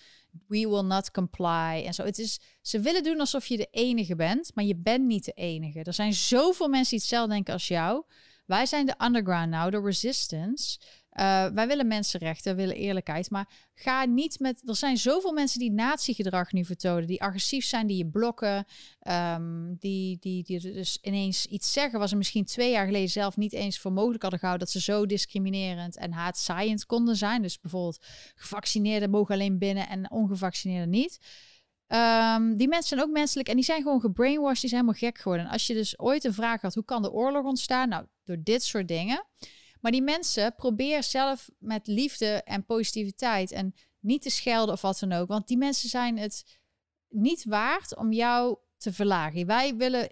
[0.48, 2.04] we will not comply en zo.
[2.04, 5.32] Het is, ze willen doen alsof je de enige bent, maar je bent niet de
[5.32, 5.84] enige.
[5.84, 8.04] Er zijn zoveel mensen die hetzelfde denken als jou.
[8.46, 10.80] Wij zijn de underground nou, de resistance.
[11.10, 13.30] Eh, wij willen mensenrechten, willen eerlijkheid.
[13.30, 14.62] Maar ga niet met.
[14.66, 18.66] Er zijn zoveel mensen die natiegedrag nu vertonen, die agressief zijn, die je blokken,
[19.00, 23.38] ehm, die, die, die dus ineens iets zeggen wat ze misschien twee jaar geleden zelf
[23.38, 27.42] niet eens voor mogelijk hadden gehouden, dat ze zo discriminerend en haatzaaiend konden zijn.
[27.42, 28.06] Dus bijvoorbeeld
[28.36, 31.20] gevaccineerden mogen alleen binnen en ongevaccineerden niet.
[31.88, 35.18] Ehm, die mensen zijn ook menselijk en die zijn gewoon gebrainwashed, die zijn helemaal gek
[35.18, 35.46] geworden.
[35.46, 37.90] En als je dus ooit een vraag had, hoe kan de oorlog ontstaan?
[37.90, 39.26] Nou, door dit soort dingen.
[39.80, 45.00] Maar die mensen probeer zelf met liefde en positiviteit en niet te schelden of wat
[45.00, 45.28] dan ook.
[45.28, 46.60] Want die mensen zijn het
[47.10, 49.46] niet waard om jou te verlagen.
[49.46, 50.12] Wij willen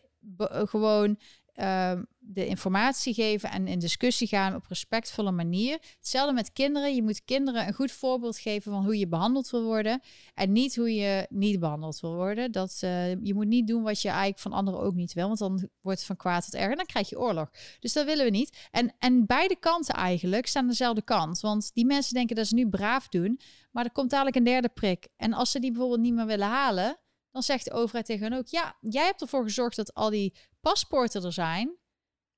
[0.49, 1.19] gewoon
[1.53, 5.79] ehm, de informatie geven en in discussie gaan op respectvolle manier.
[5.97, 6.95] Hetzelfde met kinderen.
[6.95, 10.01] Je moet kinderen een goed voorbeeld geven van hoe je behandeld wil worden.
[10.33, 12.51] En niet hoe je niet behandeld wil worden.
[12.51, 15.27] Dat, eh, je moet niet doen wat je eigenlijk van anderen ook niet wil.
[15.27, 16.71] Want dan wordt het van kwaad tot erger.
[16.71, 17.49] En dan krijg je oorlog.
[17.79, 18.67] Dus dat willen we niet.
[18.71, 21.39] En, en beide kanten eigenlijk staan aan dezelfde kant.
[21.39, 23.39] Want die mensen denken dat ze nu braaf doen.
[23.71, 25.07] Maar er komt dadelijk een derde prik.
[25.15, 26.97] En als ze die bijvoorbeeld niet meer willen halen.
[27.31, 28.47] Dan zegt de overheid tegen hen ook...
[28.47, 31.77] Ja, jij hebt ervoor gezorgd dat al die paspoorten er zijn.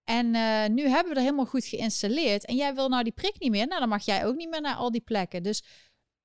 [0.10, 2.46] En eh, nu hebben we er helemaal goed geïnstalleerd.
[2.46, 3.68] En jij wil nou die prik niet meer.
[3.68, 5.44] Nou, dan mag jij ook niet meer naar al die plekken.
[5.44, 5.64] Dus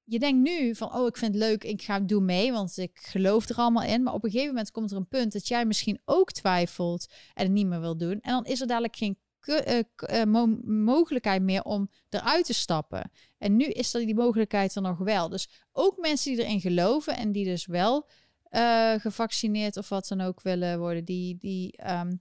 [0.04, 2.98] je denkt nu van, oh, ik vind het leuk, ik ga doe mee, want ik
[2.98, 4.02] geloof er allemaal in.
[4.02, 7.42] Maar op een gegeven moment komt er een punt dat jij misschien ook twijfelt en
[7.42, 8.20] het niet meer wil doen.
[8.20, 13.10] En dan is er dadelijk geen eh, eh, mo- mogelijkheid meer om eruit te stappen.
[13.38, 15.28] En nu is er die mogelijkheid er nog wel.
[15.28, 18.08] Dus ook mensen die erin geloven en die dus wel
[18.98, 22.12] gevaccineerd of wat dan ook willen worden, die, die ehm,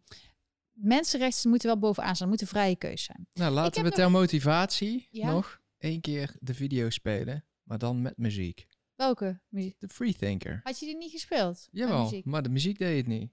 [0.74, 3.28] mensenrechten moeten wel bovenaan staan, moeten vrije keus zijn.
[3.34, 5.32] Nou, laten we nog- ter motivatie Ja?
[5.32, 8.68] nog één keer de video spelen, maar dan met muziek.
[8.96, 9.80] Welke muziek?
[9.80, 10.60] De Freethinker.
[10.64, 11.68] Had je die niet gespeeld?
[11.72, 12.26] Jawel, muziek?
[12.26, 13.32] maar de muziek deed het niet.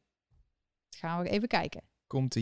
[0.96, 1.82] Gaan we even kijken.
[2.06, 2.34] Komt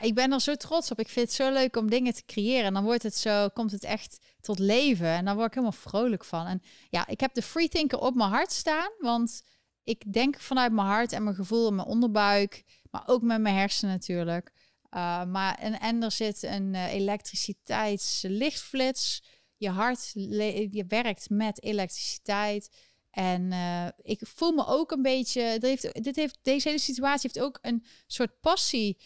[0.00, 1.00] ik ben er zo trots op.
[1.00, 2.64] Ik vind het zo leuk om dingen te creëren.
[2.64, 5.08] En dan wordt het zo, komt het echt tot leven.
[5.08, 6.46] En dan word ik helemaal vrolijk van.
[6.46, 8.90] En ja, ik heb de freethinker op mijn hart staan.
[8.98, 9.42] Want
[9.84, 12.64] ik denk vanuit mijn hart en mijn gevoel in mijn onderbuik.
[12.90, 14.52] Maar ook met mijn hersenen natuurlijk.
[14.90, 19.22] Uh, maar en, en er zit een uh, elektriciteitslichtflits.
[19.56, 20.10] Je hart
[20.70, 22.88] je werkt met elektriciteit.
[23.10, 25.58] En uh, ik voel me ook een beetje.
[25.58, 28.98] Dit heeft, dit heeft, deze hele situatie heeft ook een soort passie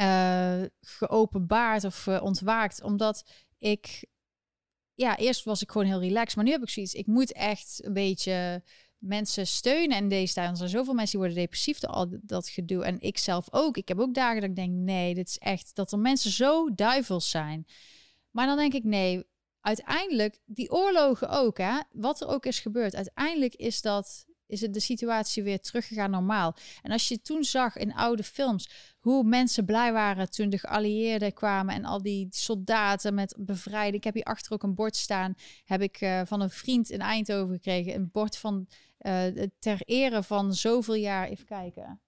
[0.00, 2.82] uh, geopenbaard of uh, ontwaakt.
[2.82, 3.24] Omdat
[3.58, 4.04] ik.
[4.94, 6.36] Ja, eerst was ik gewoon heel relaxed.
[6.36, 6.94] Maar nu heb ik zoiets.
[6.94, 8.62] Ik moet echt een beetje
[8.98, 10.50] mensen steunen in deze tijd.
[10.50, 12.84] Er zijn zoveel mensen die worden depressief door al dat gedoe.
[12.84, 13.76] En ik zelf ook.
[13.76, 15.74] Ik heb ook dagen dat ik denk: nee, dit is echt.
[15.74, 17.66] Dat er mensen zo duivels zijn.
[18.30, 19.26] Maar dan denk ik: nee.
[19.60, 24.74] Uiteindelijk, die oorlogen ook, hè, wat er ook is gebeurd, uiteindelijk is dat is het
[24.74, 26.56] de situatie weer teruggegaan normaal.
[26.82, 28.70] En als je toen zag in oude films
[29.08, 33.94] hoe mensen blij waren toen de geallieerden kwamen en al die soldaten met bevrijding.
[33.96, 35.34] Ik heb hier achter ook een bord staan,
[35.64, 37.94] heb ik uh, van een vriend in Eindhoven gekregen.
[37.94, 38.68] Een bord van
[39.00, 39.24] uh,
[39.58, 41.28] ter ere van zoveel jaar.
[41.28, 42.00] Even kijken.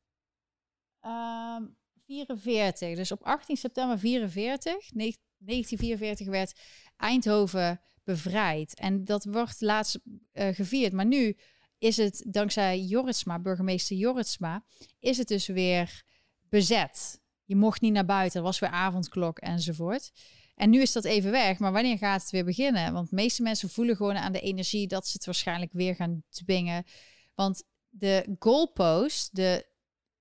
[1.05, 1.77] Um,
[2.07, 2.97] 44.
[2.97, 6.61] Dus op 18 september 44, 1944 werd
[6.97, 8.75] Eindhoven bevrijd.
[8.75, 9.99] En dat wordt laatst
[10.33, 10.93] uh, gevierd.
[10.93, 11.37] Maar nu
[11.79, 14.65] is het dankzij Jorritsma, burgemeester Jorritsma,
[14.99, 16.09] is het dus weer
[16.51, 17.21] bezet.
[17.45, 20.13] Je mocht niet naar buiten, er was weer avondklok enzovoort.
[20.55, 22.93] En nu is dat even weg, maar wanneer gaat het weer beginnen?
[22.93, 26.23] Want de meeste mensen voelen gewoon aan de energie dat ze het waarschijnlijk weer gaan
[26.29, 26.85] dwingen.
[27.35, 29.69] Want de goalpost, de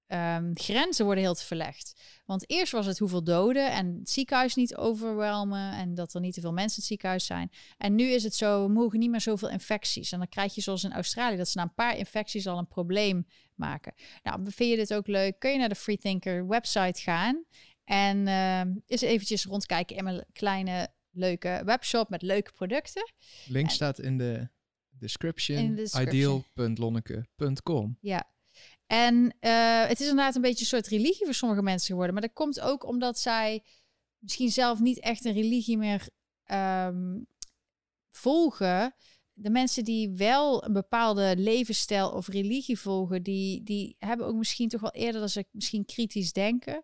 [0.08, 2.02] ehm, grenzen worden heel te verlegd.
[2.26, 6.34] Want eerst was het hoeveel doden en het ziekenhuis niet overwelmen en dat er niet
[6.34, 7.52] te veel mensen in het ziekenhuis zijn.
[7.78, 10.12] En nu is het zo, we mogen niet meer zoveel infecties.
[10.12, 12.68] En dan krijg je zoals in Australië, dat ze na een paar infecties al een
[12.68, 13.26] probleem
[13.60, 13.94] maken.
[14.24, 15.40] Nou, vind je dit ook leuk?
[15.40, 17.46] Kun je naar de Freethinker website gaan
[17.84, 23.14] en uh, eens eventjes rondkijken in mijn kleine leuke webshop met leuke producten.
[23.46, 24.50] Link staat in de
[24.90, 26.16] description, description.
[26.16, 27.98] ideal.lonneke.com.
[28.02, 28.28] Ja,
[28.88, 32.14] en uh, het is inderdaad een beetje een soort religie voor sommige mensen geworden.
[32.14, 33.64] Maar dat komt ook omdat zij
[34.18, 36.08] misschien zelf niet echt een religie meer
[36.52, 37.28] um,
[38.10, 38.96] volgen.
[39.42, 44.70] De mensen die wel een bepaalde levensstijl of religie volgen, die, die hebben ook misschien
[44.70, 46.84] toch wel eerder dat ze misschien kritisch denken.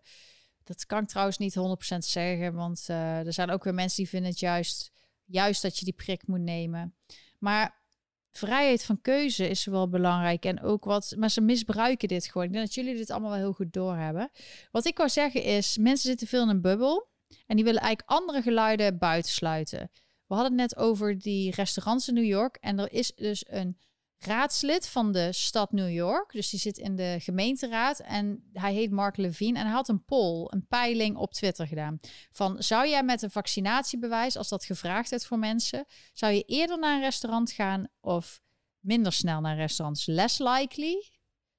[0.63, 1.57] Dat kan ik trouwens niet
[1.93, 4.91] 100% zeggen, want uh, er zijn ook weer mensen die vinden het juist,
[5.25, 6.95] juist dat je die prik moet nemen.
[7.39, 7.83] Maar
[8.31, 10.45] vrijheid van keuze is wel belangrijk.
[10.45, 12.47] En ook wat, maar ze misbruiken dit gewoon.
[12.47, 14.29] Ik denk dat jullie dit allemaal wel heel goed doorhebben.
[14.71, 17.07] Wat ik wou zeggen is, mensen zitten veel in een bubbel.
[17.45, 19.89] En die willen eigenlijk andere geluiden buitensluiten.
[20.27, 22.57] We hadden het net over die restaurants in New York.
[22.59, 23.77] En er is dus een
[24.17, 26.31] raadslid van de stad New York.
[26.31, 27.99] Dus die zit in de gemeenteraad.
[27.99, 29.59] En hij heet Mark Levine.
[29.59, 31.97] En hij had een poll, een peiling op Twitter gedaan.
[32.31, 36.79] Van zou jij met een vaccinatiebewijs, als dat gevraagd werd voor mensen, zou je eerder
[36.79, 38.41] naar een restaurant gaan of
[38.79, 40.05] minder snel naar restaurants?
[40.05, 41.09] Less likely,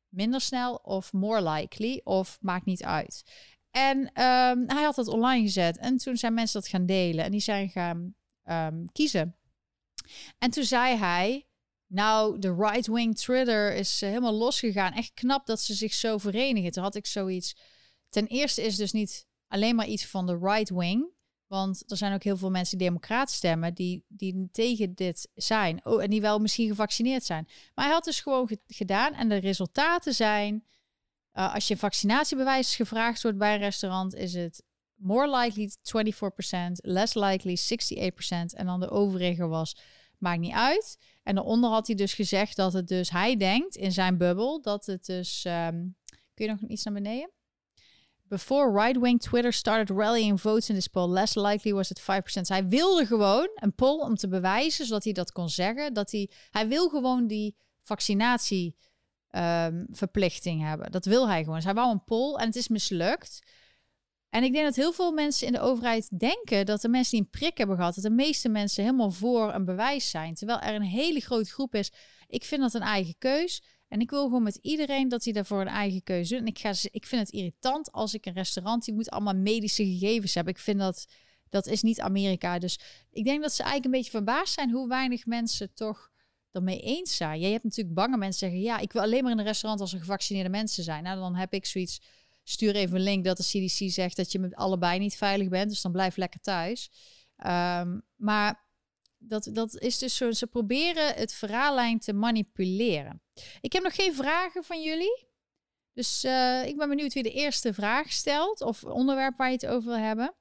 [0.08, 3.22] minder snel of more likely of maakt niet uit.
[3.70, 5.78] En ehm, hij had dat online gezet.
[5.78, 7.24] En toen zijn mensen dat gaan delen.
[7.24, 8.14] En die zijn gaan
[8.46, 9.36] ehm, kiezen.
[10.38, 11.46] En toen zei hij
[11.86, 14.92] nou, de right-wing Twitter is uh, helemaal losgegaan.
[14.92, 16.70] Echt knap dat ze zich zo verenigen.
[16.70, 17.56] Toen had ik zoiets.
[18.08, 21.14] Ten eerste is dus niet alleen maar iets van de right-wing.
[21.46, 25.84] Want er zijn ook heel veel mensen die democraat stemmen, die, die tegen dit zijn.
[25.84, 27.48] Oh, en die wel misschien gevaccineerd zijn.
[27.74, 29.14] Maar hij had dus gewoon gedaan.
[29.14, 30.64] En de resultaten zijn,
[31.34, 34.62] uh, als je vaccinatiebewijs gevraagd wordt bij een restaurant, is het
[34.96, 38.54] more likely 24%, less likely 68%.
[38.54, 39.76] En dan de overige was
[40.18, 40.98] Maakt niet uit.
[41.22, 44.86] En daaronder had hij dus gezegd dat het dus, hij denkt in zijn bubbel, dat
[44.86, 45.96] het dus, um,
[46.34, 47.30] kun je nog iets naar beneden?
[48.28, 52.04] Before right-wing Twitter started rallying votes in this poll, less likely was it 5%.
[52.46, 56.30] Hij wilde gewoon een poll om te bewijzen, zodat hij dat kon zeggen, dat hij,
[56.50, 58.76] hij wil gewoon die vaccinatie
[59.30, 60.90] um, verplichting hebben.
[60.90, 61.54] Dat wil hij gewoon.
[61.54, 63.42] Dus hij wou een poll en het is mislukt.
[64.36, 67.20] En ik denk dat heel veel mensen in de overheid denken dat de mensen die
[67.20, 70.34] een prik hebben gehad, dat de meeste mensen helemaal voor een bewijs zijn.
[70.34, 71.92] Terwijl er een hele grote groep is.
[72.26, 73.62] Ik vind dat een eigen keus.
[73.88, 76.40] En ik wil gewoon met iedereen dat hij daarvoor een eigen keuze doet.
[76.40, 79.84] En ik, ga, ik vind het irritant als ik een restaurant, die moet allemaal medische
[79.84, 80.54] gegevens hebben.
[80.54, 81.06] Ik vind dat,
[81.48, 82.58] dat is niet Amerika.
[82.58, 82.78] Dus
[83.10, 86.10] ik denk dat ze eigenlijk een beetje verbaasd zijn hoe weinig mensen toch
[86.52, 87.40] ermee eens zijn.
[87.40, 89.92] Je hebt natuurlijk bange mensen zeggen, ja, ik wil alleen maar in een restaurant als
[89.92, 91.02] er gevaccineerde mensen zijn.
[91.02, 92.00] Nou, dan heb ik zoiets
[92.48, 95.70] stuur even een link dat de CDC zegt dat je met allebei niet veilig bent.
[95.70, 96.90] Dus dan blijf lekker thuis.
[97.46, 98.64] Um, maar
[99.18, 100.30] dat, dat is dus zo.
[100.30, 103.22] Ze proberen het verhaallijn te manipuleren.
[103.60, 105.26] Ik heb nog geen vragen van jullie.
[105.92, 108.60] Dus uh, ik ben benieuwd wie de eerste vraag stelt.
[108.60, 110.34] Of onderwerp waar je het over wil hebben.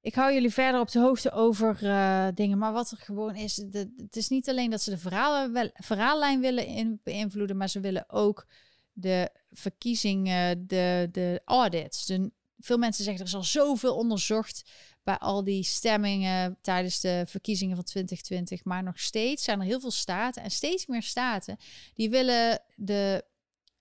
[0.00, 2.58] Ik hou jullie verder op de hoogte over uh, dingen.
[2.58, 3.56] Maar wat er gewoon is.
[3.96, 7.56] Het is niet alleen dat ze de verhaallijn willen beïnvloeden.
[7.56, 8.46] Maar ze willen ook
[8.92, 12.06] de verkiezingen, de, de audits.
[12.06, 14.70] De, veel mensen zeggen er is al zoveel onderzocht
[15.02, 18.64] bij al die stemmingen tijdens de verkiezingen van 2020.
[18.64, 21.56] Maar nog steeds zijn er heel veel staten en steeds meer staten
[21.94, 23.24] die willen de,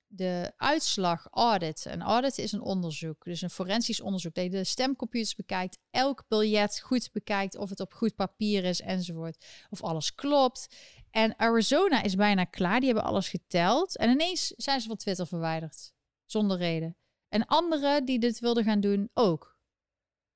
[0.08, 1.86] de uitslag audit.
[1.86, 4.34] Een audit is een onderzoek, dus een forensisch onderzoek.
[4.34, 8.82] Dat je de stemcomputers bekijkt, elk biljet goed bekijkt of het op goed papier is
[8.82, 9.46] enzovoort.
[9.70, 10.76] Of alles klopt.
[11.14, 12.80] En Arizona is bijna klaar.
[12.80, 13.98] Die hebben alles geteld.
[13.98, 15.94] En ineens zijn ze van Twitter verwijderd.
[16.26, 16.98] Zonder reden.
[17.30, 19.58] En anderen die dit wilden gaan doen ook.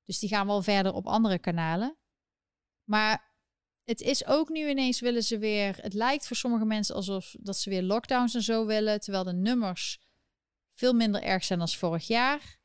[0.04, 1.96] Dus die gaan wel verder op andere kanalen.
[2.84, 3.34] Maar
[3.84, 5.76] het is ook nu ineens willen ze weer.
[5.82, 9.00] Het lijkt voor sommige mensen alsof dat ze weer lockdowns en zo willen.
[9.00, 10.00] Terwijl de nummers
[10.74, 12.58] veel minder erg zijn dan vorig jaar.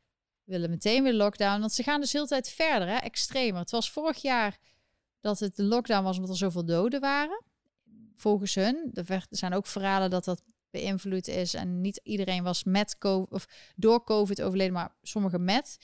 [0.44, 1.60] Willen meteen weer lockdown.
[1.60, 2.98] Want ze gaan dus heel tijd verder, hè?
[2.98, 3.60] extremer.
[3.60, 4.58] Het was vorig jaar
[5.22, 7.52] dat het de lockdown was omdat er zoveel doden waren
[8.16, 8.92] volgens hun.
[8.94, 11.54] Er zijn ook verhalen dat dat beïnvloed is.
[11.54, 15.78] En niet iedereen was met COVID of door COVID overleden, maar sommigen met.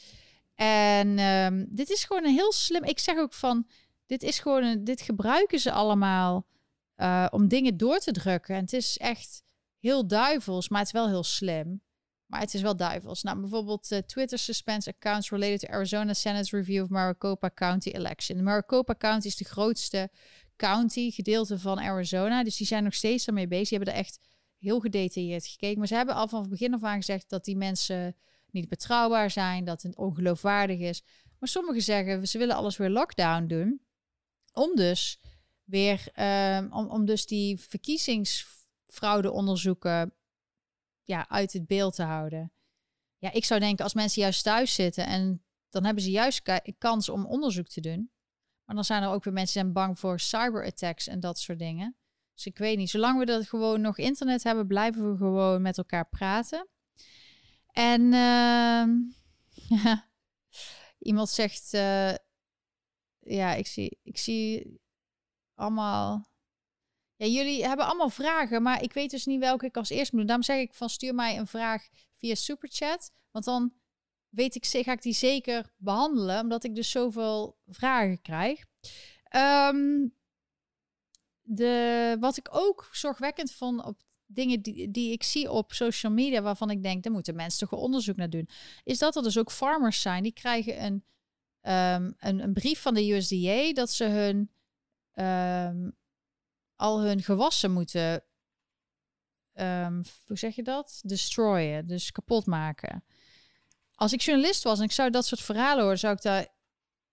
[0.56, 2.84] En um, dit is gewoon een heel slim.
[2.84, 3.68] Ik zeg ook van,
[4.06, 6.48] dit is gewoon een, dit gebruiken ze allemaal
[6.98, 8.56] uh, om dingen door te drukken.
[8.56, 9.44] En het is echt
[9.80, 11.82] heel duivels, maar het is wel heel slim.
[12.26, 13.24] Maar het is wel duivels.
[13.24, 18.44] Nou, bijvoorbeeld uh, Twitter suspends accounts related to Arizona Senate's review of Maricopa County election.
[18.44, 20.10] Maricopa County is de grootste
[20.60, 22.44] county, gedeelte van Arizona.
[22.44, 23.70] Dus die zijn nog steeds daarmee bezig.
[23.70, 24.20] Die hebben er echt
[24.58, 25.78] heel gedetailleerd gekeken.
[25.78, 28.16] Maar ze hebben al van het begin af aan gezegd dat die mensen
[28.52, 31.04] niet betrouwbaar zijn, dat het ongeloofwaardig is.
[31.40, 33.82] Maar sommigen zeggen, ze willen alles weer lockdown doen.
[34.54, 35.20] Om dus
[35.64, 40.14] weer, ehm, om, om dus die verkiezingsfraudeonderzoeken
[41.04, 42.52] ja, uit het beeld te houden.
[43.18, 46.42] Ja, ik zou denken, als mensen juist thuis zitten en dan hebben ze juist
[46.78, 48.12] kans om onderzoek te doen.
[48.70, 51.60] Maar dan zijn er ook weer mensen die zijn bang voor cyberattacks en dat soort
[51.60, 51.96] dingen.
[52.34, 55.78] Dus ik weet niet, zolang we dat gewoon nog internet hebben, blijven we gewoon met
[55.78, 56.68] elkaar praten.
[57.72, 58.84] En uh,
[61.10, 62.14] iemand zegt, uh,
[63.20, 64.80] ja, ik zie, ik zie
[65.56, 66.32] allemaal.
[67.16, 70.20] Ja, jullie hebben allemaal vragen, maar ik weet dus niet welke ik als eerst moet
[70.20, 70.28] doen.
[70.28, 73.74] Daarom zeg ik van stuur mij een vraag via superchat, want dan
[74.30, 78.66] weet ik, ga ik die zeker behandelen, omdat ik dus zoveel vragen krijg.
[79.36, 80.14] Um,
[81.42, 86.42] de, wat ik ook zorgwekkend vond op dingen die, die ik zie op social media,
[86.42, 88.50] waarvan ik denk, daar moeten mensen toch onderzoek naar doen,
[88.84, 91.04] is dat er dus ook farmers zijn die krijgen een,
[92.04, 94.50] um, een, een, brief van de USDA dat ze hun
[95.14, 95.98] um,
[96.76, 98.24] al hun gewassen moeten,
[100.26, 101.00] hoe zeg je dat?
[101.06, 103.04] Destroyen, dus kapot maken.
[104.00, 106.48] Als ik journalist was en ik zou dat soort verhalen horen, zou ik daar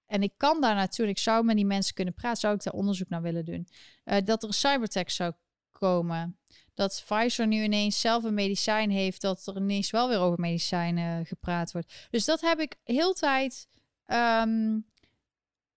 [0.06, 3.08] en ik kan daar natuurlijk, zou met die mensen kunnen praten, zou ik daar onderzoek
[3.08, 3.68] naar willen doen.
[4.04, 5.32] Uh, dat er een cybertech zou
[5.72, 6.38] komen.
[6.74, 11.26] Dat Pfizer nu ineens zelf een medicijn heeft, dat er ineens wel weer over medicijnen
[11.26, 12.08] gepraat wordt.
[12.10, 13.68] Dus dat heb ik heel tijd.
[14.06, 14.86] Um,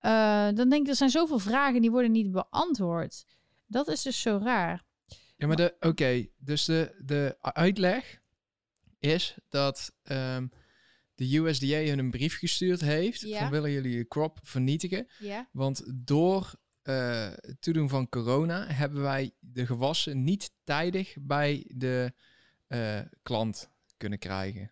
[0.02, 3.26] uh, dan denk ik, er zijn zoveel vragen die worden niet beantwoord.
[3.66, 4.84] Dat is dus zo raar.
[5.38, 8.20] Ja, maar oké, dus de, de uitleg
[9.00, 10.52] is dat um,
[11.20, 13.40] de USDA hun een brief gestuurd heeft ja.
[13.40, 15.08] van willen jullie je crop vernietigen?
[15.20, 15.50] Ja.
[15.52, 22.14] Want door uh, toedoen van corona hebben wij de gewassen niet tijdig bij de
[22.68, 24.72] uh, klant kunnen krijgen.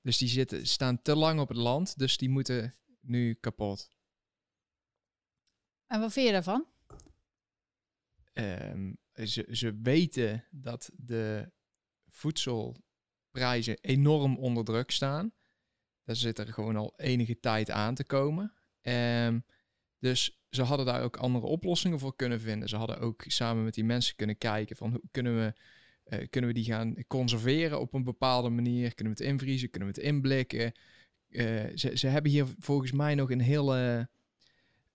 [0.00, 3.90] Dus die zitten, staan te lang op het land, dus die moeten nu kapot.
[5.86, 6.66] En wat vind je daarvan?
[8.32, 11.52] Um, ze, ze weten dat de
[13.32, 15.32] voedselprijzen enorm onder druk staan.
[16.04, 18.52] Daar zit er gewoon al enige tijd aan te komen.
[18.82, 19.44] Um,
[19.98, 22.68] dus ze hadden daar ook andere oplossingen voor kunnen vinden.
[22.68, 25.54] Ze hadden ook samen met die mensen kunnen kijken van hoe kunnen we,
[26.16, 28.94] uh, kunnen we die gaan conserveren op een bepaalde manier?
[28.94, 29.70] Kunnen we het invriezen?
[29.70, 30.72] Kunnen we het inblikken?
[31.28, 34.08] Uh, ze, ze hebben hier volgens mij nog een hele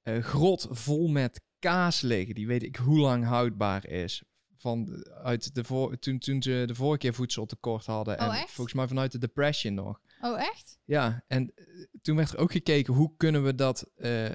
[0.03, 2.35] uh, grot vol met kaas liggen.
[2.35, 4.23] Die weet ik hoe lang houdbaar is.
[4.57, 8.19] Van uit de voor, toen, toen ze de vorige keer voedseltekort hadden.
[8.19, 8.51] Oh, en echt?
[8.51, 9.99] volgens mij vanuit de depression nog.
[10.21, 10.79] Oh, echt?
[10.85, 11.53] Ja, en
[12.01, 14.29] toen werd er ook gekeken hoe kunnen we dat uh,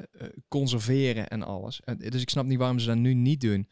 [0.48, 1.80] conserveren en alles.
[1.80, 3.68] En, dus ik snap niet waarom ze dat nu niet doen.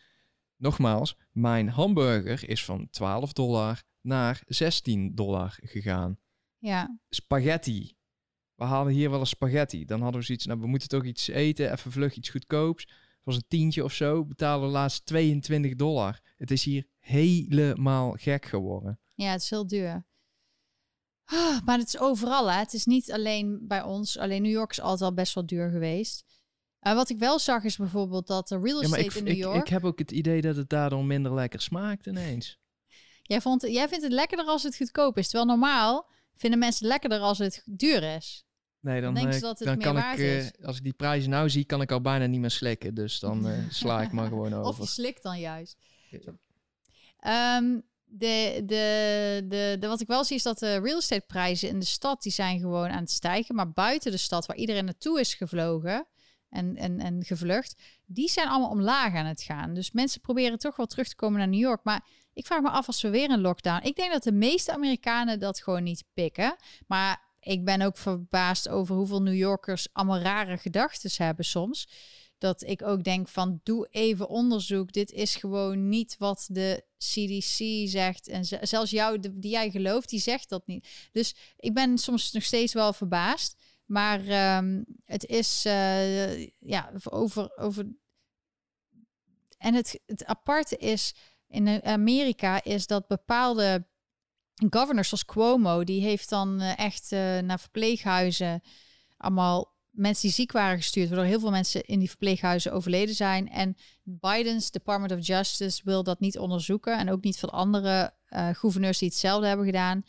[0.57, 6.19] Nogmaals, mijn hamburger is van 12 dollar naar 16 dollar gegaan.
[6.59, 6.99] Ja.
[7.09, 7.97] Spaghetti.
[8.55, 9.85] We halen hier wel een spaghetti.
[9.85, 12.83] Dan hadden we zoiets, nou we moeten toch iets eten, even vlug iets goedkoops.
[12.83, 16.21] Het was een tientje of zo, betalen we laatst 22 dollar.
[16.41, 19.01] Het is hier helemaal gek geworden.
[19.15, 20.07] Ja, het is heel duur.
[21.25, 22.59] Ah, maar het is overal, hè.
[22.59, 24.19] Het is niet alleen bij ons.
[24.19, 26.25] Alleen New York is altijd al best wel duur geweest.
[26.83, 29.37] Uh, wat ik wel zag is bijvoorbeeld dat de real estate ja, ik, in New
[29.37, 29.57] York...
[29.57, 32.59] Ik, ik heb ook het idee dat het daardoor minder lekker smaakt ineens.
[33.23, 35.29] Jij, vond, jij vindt het lekkerder als het goedkoop is.
[35.29, 38.45] Terwijl normaal vinden mensen het lekkerder als het duur is.
[38.81, 40.53] Nee, dan, dan, uh, dat het dan meer kan ik, uh, is.
[40.63, 42.95] als ik die prijzen nou zie, kan ik al bijna niet meer slikken.
[42.95, 44.69] Dus dan uh, sla ik maar gewoon over.
[44.69, 45.77] Of je slikt dan juist.
[47.27, 51.69] Um, de, de, de, de, wat ik wel zie is dat de real estate prijzen
[51.69, 53.55] in de stad die zijn gewoon aan het stijgen.
[53.55, 56.07] Maar buiten de stad, waar iedereen naartoe is gevlogen
[56.49, 59.75] en, en, en gevlucht, die zijn allemaal omlaag aan het gaan.
[59.75, 61.85] Dus mensen proberen toch wel terug te komen naar New York.
[61.85, 63.87] Maar ik vraag me af als we weer een lockdown.
[63.87, 66.57] Ik denk dat de meeste Amerikanen dat gewoon niet pikken.
[66.87, 71.89] Maar ik ben ook verbaasd over hoeveel New Yorkers allemaal rare gedachten hebben soms
[72.41, 74.93] dat ik ook denk van doe even onderzoek.
[74.93, 78.29] Dit is gewoon niet wat de CDC zegt.
[78.29, 80.89] En zelfs jou, die jij gelooft, die zegt dat niet.
[81.13, 83.57] Dus ik ben soms nog steeds wel verbaasd.
[83.87, 87.87] Maar um, het is uh, ja, over, over.
[89.59, 91.15] En het, het aparte is
[91.49, 93.87] in Amerika is dat bepaalde
[94.71, 98.63] governors zoals Cuomo, die heeft dan uh, echt uh, naar verpleeghuizen
[99.21, 103.51] allemaal mensen die ziek waren gestuurd, waardoor heel veel mensen in die verpleeghuizen overleden zijn.
[103.51, 106.99] En Biden's Department of Justice wil dat niet onderzoeken.
[106.99, 110.05] En ook niet van andere uh, gouverneurs die hetzelfde hebben gedaan.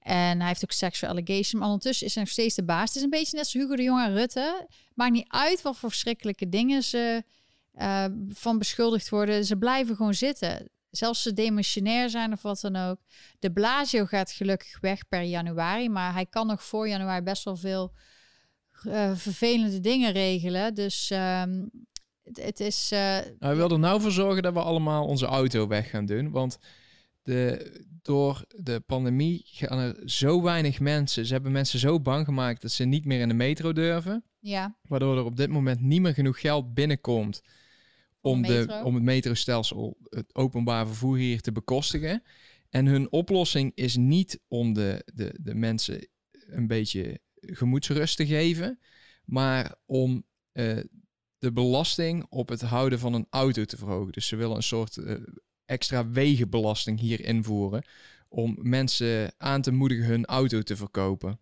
[0.00, 1.60] En hij heeft ook sexual allegation.
[1.60, 2.88] Maar ondertussen is hij nog steeds de baas.
[2.88, 4.68] Het is een beetje net zoals Hugo de Jong en Rutte.
[4.94, 7.24] Maakt niet uit wat voor verschrikkelijke dingen ze
[7.74, 9.44] uh, van beschuldigd worden.
[9.44, 10.68] Ze blijven gewoon zitten.
[10.90, 12.98] zelfs ze demissionair zijn of wat dan ook.
[13.38, 17.56] De Blasio gaat gelukkig weg per januari, maar hij kan nog voor januari best wel
[17.56, 17.92] veel
[18.86, 20.74] eh, vervelende dingen regelen.
[20.74, 21.64] Dus ehm,
[22.22, 22.90] het, het, is.
[22.92, 22.98] Uh,
[23.38, 26.58] hij wil er nou voor zorgen dat we allemaal onze auto weg gaan doen, want
[27.22, 27.72] de,
[28.02, 31.26] door de pandemie gaan er zo weinig mensen.
[31.26, 34.24] Ze hebben mensen zo bang gemaakt dat ze niet meer in de metro durven.
[34.38, 34.76] Ja.
[34.88, 37.42] Waardoor er op dit moment niet meer genoeg geld binnenkomt
[38.20, 42.22] om, de, om het metrostelsel, het openbaar vervoer hier te bekostigen.
[42.70, 46.08] En hun oplossing is niet om de, de, de mensen
[46.46, 48.78] een beetje gemoedsrust te geven,
[49.24, 50.80] maar om uh,
[51.38, 54.12] de belasting op het houden van een auto te verhogen.
[54.12, 55.14] Dus ze willen een soort uh,
[55.64, 57.84] extra wegenbelasting hier invoeren
[58.28, 61.40] om mensen aan te moedigen hun auto te verkopen.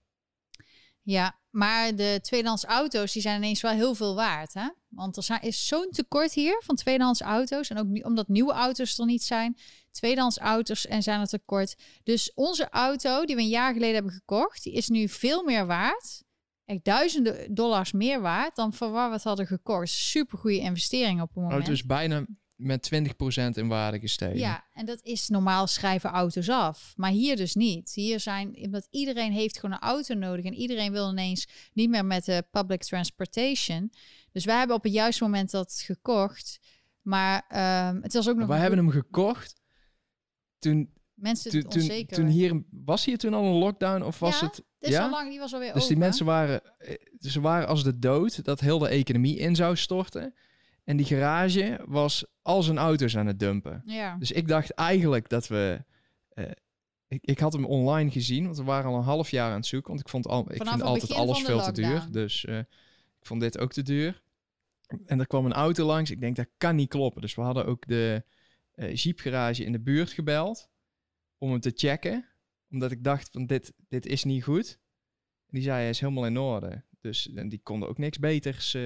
[1.02, 4.54] Ja, maar de tweedehands auto's die zijn ineens wel heel veel waard.
[4.54, 4.68] Hè?
[4.94, 7.68] Want er is zo'n tekort hier van tweedehands auto's.
[7.68, 9.56] En ook omdat nieuwe auto's er niet zijn.
[9.90, 11.76] Tweedehands auto's en zijn er tekort.
[12.02, 15.66] Dus onze auto die we een jaar geleden hebben gekocht, die is nu veel meer
[15.66, 16.22] waard.
[16.64, 19.88] Echt duizenden dollars meer waard dan voor waar we het hadden gekocht.
[19.88, 21.52] Super goede investering op het moment.
[21.52, 22.26] Auto is bijna
[22.62, 22.98] met 20%
[23.54, 24.38] in waarde gestegen.
[24.38, 26.92] Ja, en dat is normaal schrijven auto's af.
[26.96, 27.92] Maar hier dus niet.
[27.94, 30.44] Hier zijn, omdat iedereen heeft gewoon een auto nodig.
[30.44, 33.92] En iedereen wil ineens niet meer met de public transportation.
[34.32, 36.60] Dus wij hebben op het juiste moment dat gekocht.
[37.02, 37.44] Maar
[37.92, 38.48] um, het was ook nog...
[38.48, 39.60] Wij hebben hem gekocht
[40.58, 40.92] toen...
[41.14, 42.62] Mensen toen, toen, toen hier...
[42.70, 44.62] Was hier toen al een lockdown of was ja, het...
[44.78, 47.84] is ja, al lang, die was alweer Dus die mensen waren, eh, ze waren als
[47.84, 50.34] de dood dat heel de economie in zou storten.
[50.84, 53.82] En die garage was al zijn auto's aan het dumpen.
[53.84, 54.16] Ja.
[54.16, 55.84] Dus ik dacht eigenlijk dat we.
[56.34, 56.44] Uh,
[57.08, 59.66] ik, ik had hem online gezien, want we waren al een half jaar aan het
[59.66, 59.88] zoeken.
[59.88, 62.06] Want ik vond al, ik vind altijd alles veel te duur.
[62.10, 62.58] Dus uh,
[63.22, 64.22] ik vond dit ook te duur.
[65.04, 66.10] En er kwam een auto langs.
[66.10, 67.20] Ik denk dat kan niet kloppen.
[67.20, 68.24] Dus we hadden ook de
[68.74, 70.70] uh, jeepgarage in de buurt gebeld
[71.38, 72.28] om hem te checken,
[72.70, 74.78] omdat ik dacht van dit, dit is niet goed.
[75.46, 76.84] En die zei hij is helemaal in orde.
[77.00, 78.76] Dus en die konden ook niks beters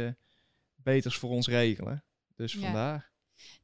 [0.75, 2.05] beters voor ons regelen.
[2.35, 3.11] Dus vandaar.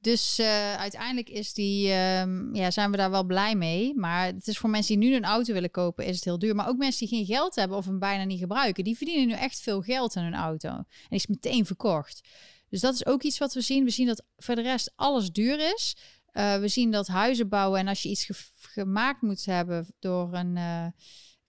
[0.00, 3.94] Dus uh, uiteindelijk is die, um, ja, zijn we daar wel blij mee.
[3.94, 6.54] Maar het is voor mensen die nu een auto willen kopen, is het heel duur.
[6.54, 9.32] Maar ook mensen die geen geld hebben of hem bijna niet gebruiken, die verdienen nu
[9.32, 10.68] echt veel geld aan hun auto.
[10.68, 12.28] En die is meteen verkocht.
[12.68, 13.84] Dus dat is ook iets wat we zien.
[13.84, 15.96] We zien dat voor de rest alles duur is.
[16.32, 20.34] Uh, we zien dat huizen bouwen en als je iets ge gemaakt moet hebben door
[20.34, 20.86] een uh,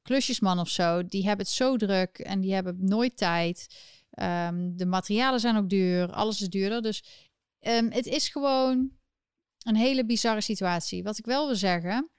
[0.02, 3.68] klusjesman of zo, die hebben het zo druk en die hebben nooit tijd.
[4.22, 6.82] Um, de materialen zijn ook duur, alles is duurder.
[6.82, 7.04] Dus
[7.68, 8.92] um, het is gewoon
[9.64, 11.04] een hele bizarre situatie.
[11.04, 12.10] Wat ik wel wil zeggen,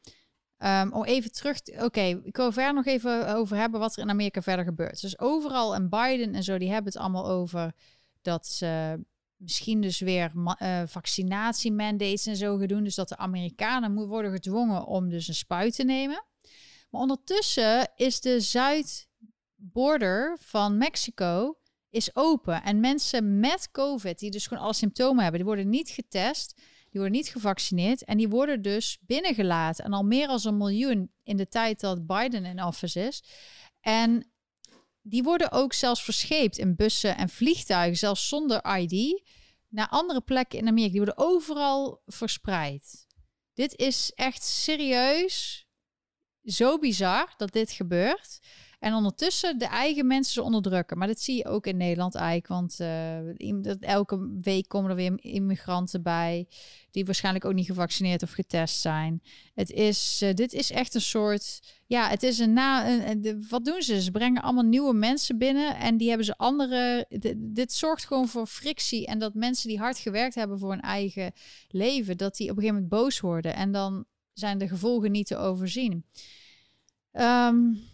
[0.59, 1.59] um, om even terug...
[1.79, 5.01] Oké, ik wil verder nog even over hebben wat er in Amerika verder gebeurt.
[5.01, 7.73] Dus overal en Biden en zo, die hebben het allemaal over
[8.23, 9.05] dat ze
[9.37, 12.85] misschien dus weer uh, vaccinatiemandates en zo gaan doen.
[12.85, 16.25] Dus dat de Amerikanen moeten worden gedwongen om dus een spuit te nemen.
[16.91, 21.59] Maar ondertussen is de zuidborder van Mexico
[21.95, 22.63] is open.
[22.63, 26.55] En mensen met COVID, die dus gewoon alle symptomen hebben, die worden niet getest,
[26.91, 29.85] die worden niet gevaccineerd en die worden dus binnengelaten.
[29.85, 33.25] En al meer dan een miljoen in de tijd dat Biden in office is.
[33.81, 34.31] En
[35.03, 39.23] die worden ook zelfs verscheept in bussen en vliegtuigen, zelfs zonder ID,
[39.69, 40.93] naar andere plekken in Amerika.
[40.93, 43.07] Die worden overal verspreid.
[43.53, 45.67] Dit is echt serieus
[46.45, 48.39] zo bizar dat dit gebeurt.
[48.85, 50.99] En ondertussen de eigen mensen ze onderdrukken.
[50.99, 52.47] Maar dat zie je ook in Nederland eigenlijk.
[52.47, 56.47] Want uh, elke week komen er weer immigranten bij.
[56.91, 59.23] Die waarschijnlijk ook niet gevaccineerd of getest zijn.
[59.55, 61.61] Het is, uh, dit is echt een soort.
[61.87, 62.89] Ja, het is een na.
[63.09, 64.03] Een, wat doen ze?
[64.03, 65.77] Ze brengen allemaal nieuwe mensen binnen.
[65.77, 67.07] En die hebben ze andere.
[67.37, 69.07] Dit zorgt gewoon voor frictie.
[69.07, 71.33] En dat mensen die hard gewerkt hebben voor hun eigen
[71.69, 72.17] leven.
[72.17, 73.55] Dat die op een gegeven moment boos worden.
[73.55, 76.05] En dan zijn de gevolgen niet te overzien.
[77.13, 77.93] Um,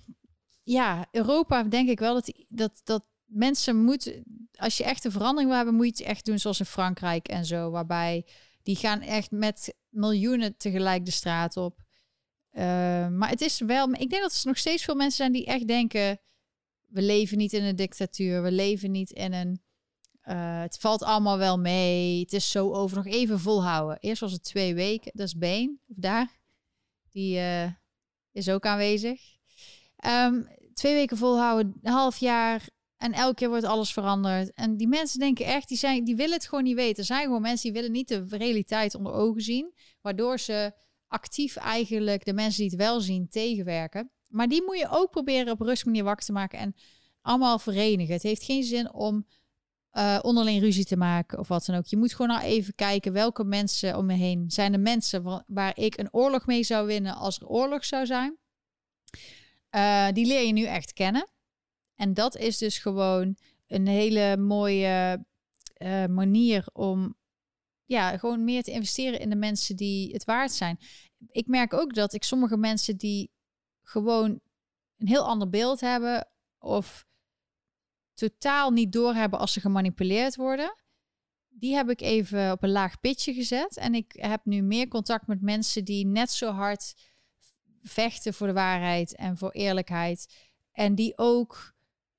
[0.70, 5.48] ja, Europa denk ik wel dat, dat, dat mensen moeten, als je echt een verandering
[5.48, 8.26] wil hebben, moet je het echt doen zoals in Frankrijk en zo, waarbij
[8.62, 11.78] die gaan echt met miljoenen tegelijk de straat op.
[12.52, 12.62] Uh,
[13.08, 15.66] maar het is wel, ik denk dat er nog steeds veel mensen zijn die echt
[15.66, 16.20] denken,
[16.86, 19.62] we leven niet in een dictatuur, we leven niet in een,
[20.24, 23.98] uh, het valt allemaal wel mee, het is zo over, nog even volhouden.
[24.00, 26.38] Eerst was het twee weken, dat is Been, of daar,
[27.10, 27.66] die uh,
[28.32, 29.38] is ook aanwezig.
[30.06, 30.48] Um,
[30.80, 34.52] twee weken volhouden, een half jaar en elke keer wordt alles veranderd.
[34.54, 36.96] En die mensen denken echt, die, zijn, die willen het gewoon niet weten.
[36.96, 40.72] Er zijn gewoon mensen die willen niet de realiteit onder ogen zien, waardoor ze
[41.08, 44.10] actief eigenlijk de mensen die het wel zien tegenwerken.
[44.28, 46.74] Maar die moet je ook proberen op rustmanier wakker te maken en
[47.22, 48.14] allemaal verenigen.
[48.14, 49.26] Het heeft geen zin om
[49.90, 51.86] eh, onderling ruzie te maken of wat dan ook.
[51.86, 55.44] Je moet gewoon nou even kijken welke mensen om me heen zijn de mensen wa-
[55.46, 58.38] waar ik een oorlog mee zou winnen als er oorlog zou zijn.
[59.70, 61.28] Eh, die leer je nu echt kennen.
[61.94, 63.36] En dat is dus gewoon
[63.66, 65.24] een hele mooie
[65.72, 67.18] eh, manier om
[67.84, 70.78] ja, gewoon meer te investeren in de mensen die het waard zijn.
[71.30, 73.30] Ik merk ook dat ik sommige mensen die
[73.82, 74.40] gewoon
[74.96, 76.28] een heel ander beeld hebben
[76.58, 77.06] of
[78.14, 80.74] totaal niet doorhebben als ze gemanipuleerd worden.
[81.48, 83.76] Die heb ik even op een laag pitje gezet.
[83.76, 86.94] En ik heb nu meer contact met mensen die net zo hard
[87.82, 90.34] vechten voor de waarheid en voor eerlijkheid.
[90.72, 91.74] En die ook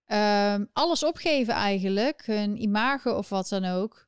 [0.06, 4.08] ehm, alles opgeven eigenlijk, hun imago of wat dan ook,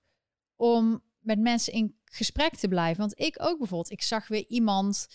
[0.56, 3.00] om met mensen in gesprek te blijven.
[3.00, 5.08] Want ik ook bijvoorbeeld, ik zag weer iemand,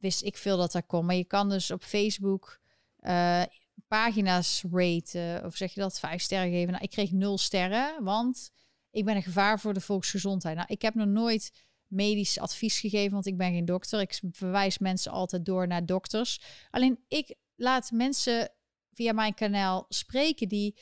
[0.00, 2.60] wist ik veel dat daar kon, maar je kan dus op Facebook
[2.96, 3.42] eh,
[3.88, 6.70] pagina's raten, of zeg je dat, vijf sterren geven.
[6.70, 8.50] Nou, ik kreeg nul sterren, want
[8.90, 10.56] ik ben een gevaar voor de volksgezondheid.
[10.56, 11.52] Nou, ik heb nog nooit
[11.90, 14.00] medisch advies gegeven, want ik ben geen dokter.
[14.00, 16.40] Ik verwijs mensen altijd door naar dokters.
[16.70, 18.52] Alleen ik laat mensen
[18.92, 20.76] via mijn kanaal spreken die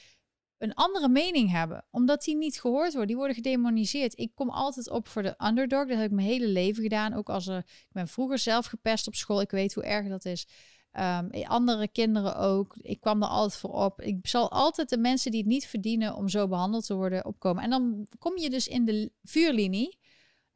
[0.58, 3.06] een andere mening hebben, omdat die niet gehoord worden.
[3.06, 4.18] Die worden gedemoniseerd.
[4.18, 5.86] Ik kom altijd op voor de underdog.
[5.88, 7.14] Dat heb ik mijn hele leven gedaan.
[7.14, 9.40] Ook als er, ik ben vroeger zelf gepest op school.
[9.40, 10.46] Ik weet hoe erg dat is.
[10.92, 12.76] Ehm, andere kinderen ook.
[12.80, 14.00] Ik kwam er altijd voor op.
[14.00, 17.62] Ik zal altijd de mensen die het niet verdienen om zo behandeld te worden opkomen.
[17.62, 19.97] En dan kom je dus in de vuurlinie.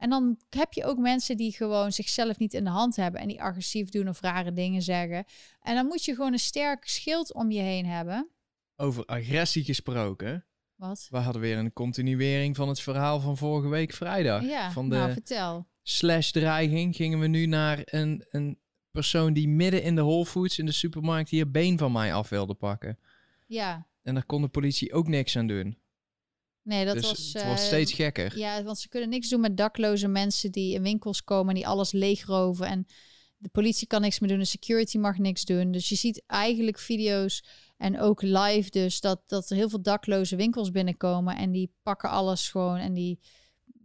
[0.03, 3.27] En dan heb je ook mensen die gewoon zichzelf niet in de hand hebben en
[3.27, 5.25] die agressief doen of rare dingen zeggen.
[5.61, 8.29] En dan moet je gewoon een sterk schild om je heen hebben.
[8.75, 10.45] Over agressie gesproken.
[10.75, 11.07] Wat?
[11.09, 14.43] We hadden weer een continuering van het verhaal van vorige week vrijdag.
[14.43, 15.67] Ja, van de nou vertel.
[15.83, 18.59] slash dreiging gingen we nu naar een, een
[18.91, 22.29] persoon die midden in de Whole Foods in de supermarkt hier been van mij af
[22.29, 22.99] wilde pakken.
[23.47, 25.77] Ja, En daar kon de politie ook niks aan doen.
[26.63, 27.33] Nee, dat dus was...
[27.33, 28.37] het wordt eh, steeds gekker.
[28.37, 31.67] Ja, want ze kunnen niks doen met dakloze mensen die in winkels komen en die
[31.67, 32.67] alles leegroven.
[32.67, 32.85] En
[33.37, 35.71] de politie kan niks meer doen, de security mag niks doen.
[35.71, 37.43] Dus je ziet eigenlijk video's
[37.77, 42.09] en ook live dus dat, dat er heel veel dakloze winkels binnenkomen en die pakken
[42.09, 43.19] alles gewoon en die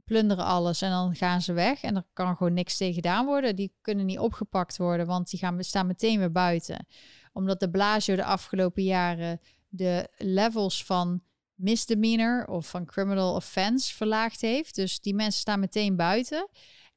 [0.04, 3.56] plunderen alles en dan gaan ze weg en er kan gewoon niks tegen gedaan worden.
[3.56, 6.86] Die kunnen niet opgepakt worden, want die gaan, staan meteen weer buiten.
[7.32, 11.22] Omdat de Blasio de afgelopen jaren de levels van
[11.58, 14.74] misdemeanor of van criminal offense verlaagd heeft.
[14.74, 16.48] Dus die mensen staan meteen buiten.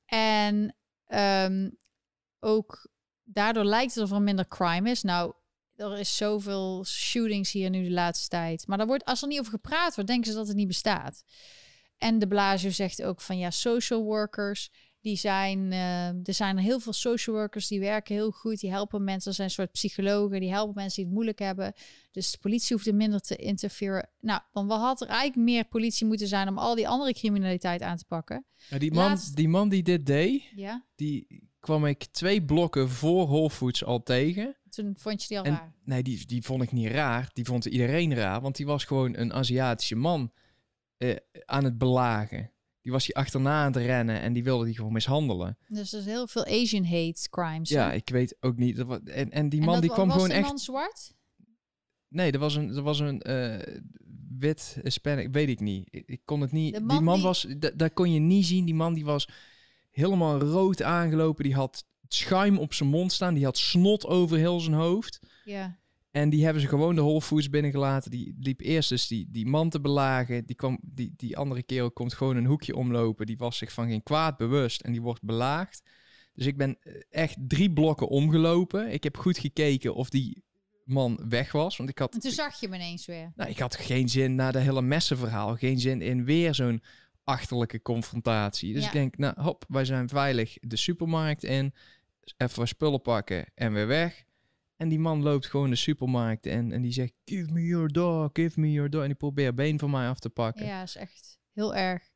[0.06, 0.76] En
[1.06, 1.70] ehm,
[2.40, 2.90] ook
[3.24, 5.02] daardoor lijkt het of er minder crime is.
[5.02, 5.34] Nou,
[5.76, 8.68] er is zoveel shootings hier nu de laatste tijd.
[8.68, 11.24] Maar er wordt, als er niet over gepraat wordt, denken ze dat het niet bestaat.
[11.98, 14.70] En de Blasio zegt ook van ja, social workers,
[15.02, 19.04] die zijn, eh, er zijn heel veel social workers die werken heel goed, die helpen
[19.04, 19.30] mensen.
[19.30, 21.74] Er zijn een soort psychologen, die helpen mensen die het moeilijk hebben.
[22.12, 24.10] Dus de politie hoeft er minder te interfereren.
[24.20, 27.98] Nou, dan had er eigenlijk meer politie moeten zijn om al die andere criminaliteit aan
[27.98, 28.46] te pakken.
[28.70, 32.90] Ja, die, man, Laatst- die man die dit deed, Ja, die kwam ik twee blokken
[32.90, 34.56] voor Whole Foods al tegen.
[34.70, 35.74] toen vond je die al En- raar.
[35.84, 37.30] Nee, die, die vond ik niet raar.
[37.34, 40.32] Die vond iedereen raar, want die was gewoon een Aziatische man
[40.98, 41.16] eh,
[41.46, 42.52] aan het belagen.
[42.82, 45.58] Die was hier achterna aan het rennen en die wilde die gewoon mishandelen.
[45.68, 47.70] Dus er is heel veel Asian hate crimes.
[47.70, 47.76] hè?
[47.76, 48.78] Ja, ik weet ook niet.
[49.06, 50.48] En, en die En man dat die wa- kwam was gewoon echt...
[50.48, 51.14] man zwart?
[52.08, 53.76] Nee, er was een, er was een eh,
[54.40, 55.88] wit Hispanic, weet ik niet.
[55.92, 56.74] Ik, ik kon het niet.
[56.74, 58.66] De die man die- was, da- daar kon je niet zien.
[58.66, 59.28] Die man die was
[59.92, 61.44] helemaal rood aangelopen.
[61.44, 63.34] Die had schuim op zijn mond staan.
[63.34, 65.20] Die had snot over heel zijn hoofd.
[65.44, 65.80] Ja.
[66.12, 68.12] En die hebben ze gewoon de Whole Foods binnengelaten.
[68.12, 70.46] Die liep eerst dus die, die man te belagen.
[70.46, 73.26] Die, kwam, die, die andere kerel komt gewoon een hoekje omlopen.
[73.26, 75.84] Die was zich van geen kwaad bewust en die wordt belaagd.
[76.34, 78.92] Dus ik ben eh, echt drie blokken omgelopen.
[78.92, 80.44] Ik heb goed gekeken of die
[80.84, 81.78] man weg was.
[81.78, 83.32] Want ik had, En toen zag je hem ineens weer.
[83.36, 85.56] nou, ik had geen zin na de hele messenverhaal.
[85.56, 86.82] Geen zin in weer zo'n
[87.24, 88.74] achterlijke confrontatie.
[88.74, 88.88] Dus Ja.
[88.88, 91.74] ik denk, nou hop, wij zijn veilig de supermarkt in.
[92.38, 94.24] Even wat spullen pakken en weer weg.
[94.82, 98.30] En die man loopt gewoon de supermarkt in en die zegt, give me your dog,
[98.34, 99.02] give me your dog.
[99.02, 100.66] En die probeert been van mij af te pakken.
[100.66, 102.10] Ja, is echt heel erg.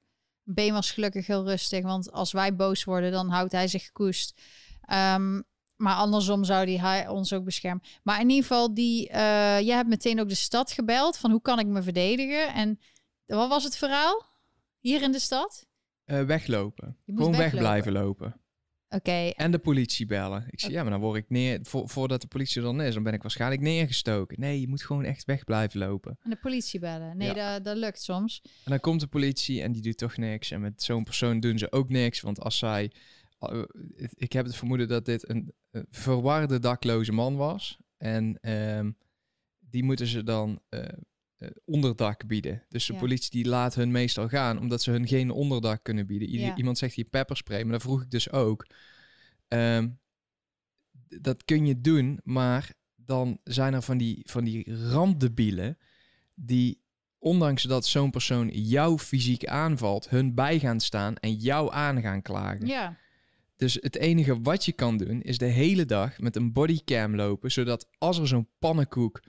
[0.44, 4.42] Been was gelukkig heel rustig, want als wij boos worden, dan houdt hij zich gekoest.
[4.82, 5.42] Ehm,
[5.76, 7.84] maar andersom zou die hij ons ook beschermen.
[8.04, 11.42] Maar in ieder geval, die, eh, jij hebt meteen ook de stad gebeld van hoe
[11.42, 12.54] kan ik me verdedigen?
[12.54, 12.80] En
[13.26, 14.26] wat was het verhaal
[14.80, 15.66] hier in de stad?
[16.04, 16.98] Eh, weglopen.
[17.06, 18.45] Gewoon weg blijven lopen.
[19.36, 20.46] En de politie bellen.
[20.50, 21.60] Ik zeg, ja, maar dan word ik neer...
[21.64, 24.40] Vo voordat de politie er dan is, dan ben ik waarschijnlijk neergestoken.
[24.40, 26.18] Nee, je moet gewoon echt weg blijven lopen.
[26.22, 27.18] en de politie bellen.
[27.18, 27.54] Nee, Ja.
[27.54, 28.42] dat, dat lukt soms.
[28.44, 30.52] En dan komt de politie en die doet toch niks.
[30.52, 32.22] En met zo'n persoon doen ze ook niks.
[32.22, 32.92] Want als zij...
[33.40, 33.62] eh,
[34.14, 35.54] Ik heb het vermoeden dat dit een
[35.90, 37.78] verwarde dakloze man was.
[37.98, 38.92] En ehm,
[39.60, 40.60] die moeten ze dan...
[40.70, 40.80] eh,
[41.66, 42.64] onderdak bieden.
[42.70, 43.00] Dus de Ja.
[43.00, 46.32] politie die laat hun meestal gaan, omdat ze hun geen onderdak kunnen bieden.
[46.32, 46.56] Ja.
[46.56, 48.66] Iemand zegt hier pepperspray, maar dat vroeg ik dus ook.
[49.48, 49.90] Ehm,
[51.08, 55.78] dat kun je doen, maar dan zijn er van die, van die randdebielen
[56.34, 56.82] die,
[57.20, 62.22] ondanks dat zo'n persoon jou fysiek aanvalt, hun bij gaan staan en jou aan gaan
[62.22, 62.68] klagen.
[62.68, 62.98] Ja,
[63.58, 67.52] Dus het enige wat je kan doen, is de hele dag met een bodycam lopen,
[67.52, 69.22] zodat als er zo'n pannenkoek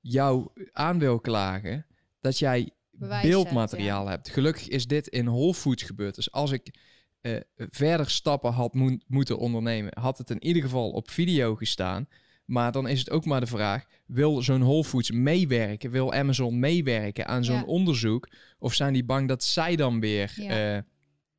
[0.00, 1.86] jou aan wil klagen,
[2.20, 4.28] dat jij Bewijs beeldmateriaal hebt.
[4.28, 6.14] Gelukkig is dit in Whole Foods gebeurd.
[6.14, 6.74] Dus als ik
[7.20, 12.08] eh, verder stappen had moe- moeten ondernemen, had het in ieder geval op video gestaan.
[12.44, 15.90] Maar dan is het ook maar de vraag: wil zo'n Whole Foods meewerken?
[15.90, 17.62] Wil Amazon meewerken aan zo'n Ja.
[17.64, 18.28] onderzoek?
[18.58, 20.76] Of zijn die bang dat zij dan weer Ja.
[20.76, 20.82] eh,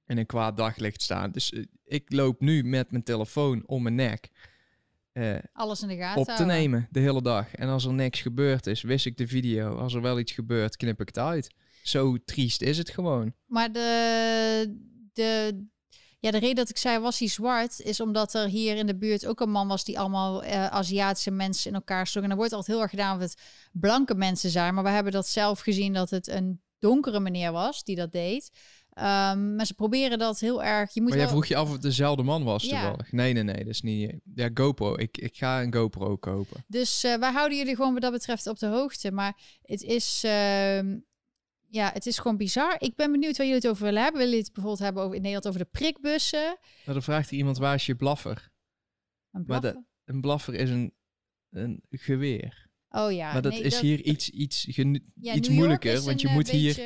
[0.08, 1.32] in een kwaad daglicht staan?
[1.32, 4.30] Dus eh, ik loop nu met mijn telefoon om mijn nek.
[5.20, 6.56] Eh, alles in de gaten op te houden.
[6.56, 7.56] nemen de hele dag.
[7.56, 9.76] En als er niks gebeurd is, wist ik de video.
[9.76, 11.50] Als er wel iets gebeurt, knip ik het uit.
[11.84, 13.34] Zo triest is het gewoon.
[13.46, 14.78] Maar de,
[15.14, 15.66] de,
[16.20, 18.98] ja, de reden dat ik zei was hij zwart, is omdat er hier in de
[18.98, 22.24] buurt ook een man was die allemaal eh, Aziatische mensen in elkaar sloeg.
[22.24, 23.42] En er wordt altijd heel erg gedaan of het
[23.72, 24.74] blanke mensen zijn.
[24.74, 28.52] Maar we hebben dat zelf gezien dat het een donkere meneer was die dat deed.
[29.00, 30.94] Ehm, maar ze proberen dat heel erg.
[30.94, 32.70] Je moet Maar jij vroeg je af of het dezelfde man was Ja.
[32.70, 33.12] toevallig.
[33.12, 34.16] Nee, nee, nee, dat is niet...
[34.36, 34.98] Ja, GoPro.
[34.98, 36.64] Ik, ik ga een GoPro kopen.
[36.68, 39.12] Dus eh, wij houden jullie gewoon wat dat betreft op de hoogte.
[39.12, 40.98] Maar het is, ehm,
[41.68, 42.76] ja, het is gewoon bizar.
[42.80, 44.20] Ik ben benieuwd waar jullie het over willen hebben.
[44.22, 46.44] Willen jullie het bijvoorbeeld hebben over in Nederland over de prikbussen?
[46.46, 48.50] Nou, dan vraagt iemand, waar is je blaffer?
[49.32, 49.88] Een Maar blaffen?
[50.06, 50.94] Een blaffer is een,
[51.50, 52.68] een geweer.
[52.90, 53.34] Oh ja.
[53.34, 54.66] maar dat nee, is hier iets, iets,
[55.22, 56.02] ja, iets moeilijker.
[56.02, 56.80] want je een, eh, moet hier...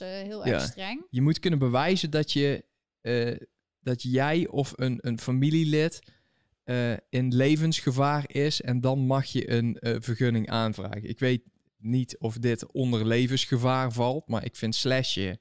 [0.00, 0.52] eh, heel Ja.
[0.52, 1.06] erg streng.
[1.10, 2.64] Je moet kunnen bewijzen dat je
[3.00, 3.36] eh,
[3.80, 6.00] dat jij of een, een familielid
[7.08, 11.08] in levensgevaar is en dan mag je een vergunning aanvragen.
[11.08, 11.42] Ik weet
[11.78, 15.38] niet of dit onder levensgevaar valt, maar ik vind slashje.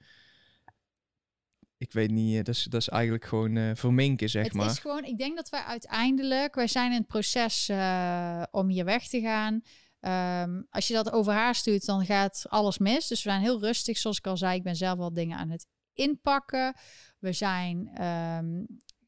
[1.79, 4.69] Ik weet niet, eh, dat is, dat is eigenlijk gewoon eh, verminken, zeg het maar.
[4.69, 8.85] is gewoon, ik denk dat wij uiteindelijk, wij zijn in het proces eh, om hier
[8.85, 9.61] weg te gaan.
[9.99, 13.07] Ehm, als je dat over haar stuurt, dan gaat alles mis.
[13.07, 13.97] Dus we zijn heel rustig.
[13.97, 16.75] Zoals ik al zei, ik ben zelf wel dingen aan het inpakken.
[17.19, 18.63] We zijn ehm,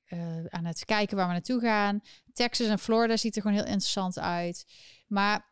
[0.05, 2.01] eh, aan het kijken waar we naartoe gaan.
[2.33, 4.65] Texas en Florida ziet er gewoon heel interessant uit.
[5.07, 5.50] Maar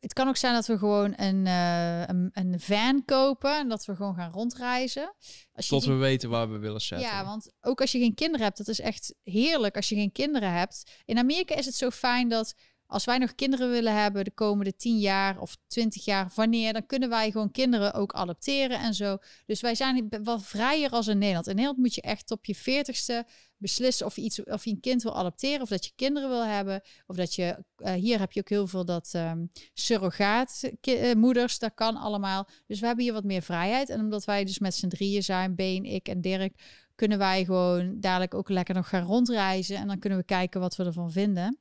[0.00, 3.84] het kan ook zijn dat we gewoon een, eh, een, een van kopen en dat
[3.84, 5.14] we gewoon gaan rondreizen.
[5.52, 7.08] Als je Tot we weten waar we willen zetten.
[7.08, 10.12] ja, want ook als je geen kinderen hebt, dat is echt heerlijk als je geen
[10.12, 10.90] kinderen hebt.
[11.04, 12.54] In Amerika is het zo fijn dat
[12.90, 16.86] als wij nog kinderen willen hebben de komende 10 jaar of 20 jaar, wanneer, dan
[16.86, 19.18] kunnen wij gewoon kinderen ook adopteren en zo.
[19.46, 21.46] Dus wij zijn wel vrijer als in Nederland.
[21.46, 24.80] In Nederland moet je echt op je 40ste beslissen of je, iets, of je een
[24.80, 28.32] kind wil adopteren, of dat je kinderen wil hebben, of dat je, eh, hier heb
[28.32, 32.48] je ook heel veel dat ehm surrogaatmoeders, dat kan allemaal.
[32.66, 33.88] Dus we hebben hier wat meer vrijheid.
[33.88, 36.54] En omdat wij dus met z'n drieën zijn, Been, ik en Dirk,
[36.94, 39.76] kunnen wij gewoon dadelijk ook lekker nog gaan rondreizen.
[39.76, 41.58] En dan kunnen we kijken wat we ervan vinden.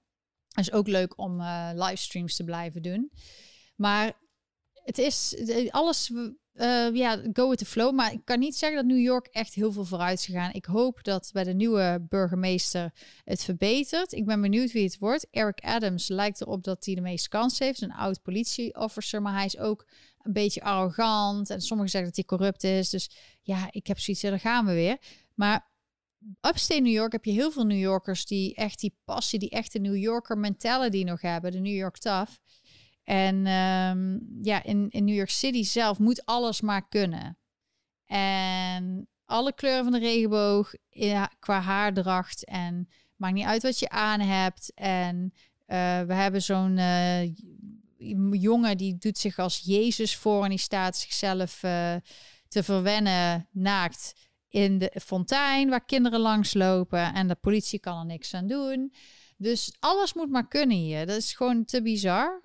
[0.49, 3.11] Het is ook leuk om eh, livestreams te blijven doen.
[3.75, 4.13] Maar
[4.73, 6.11] het is eh, alles,
[6.53, 7.95] eh, ja, go with the flow.
[7.95, 10.53] Maar ik kan niet zeggen dat New York echt heel veel vooruit is gegaan.
[10.53, 12.93] Ik hoop dat bij de nieuwe burgemeester
[13.23, 14.11] het verbetert.
[14.11, 15.27] Ik ben benieuwd wie het wordt.
[15.31, 17.81] Eric Adams lijkt erop dat hij de meeste kans heeft.
[17.81, 19.87] Een oud politieofficer, maar hij is ook
[20.21, 21.49] een beetje arrogant.
[21.49, 22.89] En sommigen zeggen dat hij corrupt is.
[22.89, 23.09] Dus
[23.41, 24.97] ja, ik heb zoiets, daar gaan we weer.
[25.33, 25.68] Maar
[26.41, 29.79] upstate New York heb je heel veel New Yorkers die echt die passie, die echte
[29.79, 31.51] New Yorker mentality nog hebben.
[31.51, 32.31] De New York tough.
[33.03, 37.37] En ehm, ja, in, in New York City zelf moet alles maar kunnen.
[38.05, 42.45] En alle kleuren van de regenboog ja, qua haardracht.
[42.45, 44.71] En maakt niet uit wat je aan hebt.
[44.73, 45.33] En
[45.65, 47.33] eh, we hebben zo'n eh,
[48.31, 51.95] jongen die doet zich als Jezus voor en die staat zichzelf eh,
[52.47, 58.33] te verwennen naakt in de fontein waar kinderen langslopen en de politie kan er niks
[58.33, 58.93] aan doen.
[59.37, 61.05] Dus alles moet maar kunnen hier.
[61.05, 62.41] Dat is gewoon te bizar.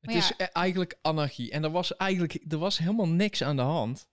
[0.00, 0.34] Het Maar is ja.
[0.44, 1.50] e- eigenlijk anarchie.
[1.50, 4.08] En er was eigenlijk er was helemaal niks aan de hand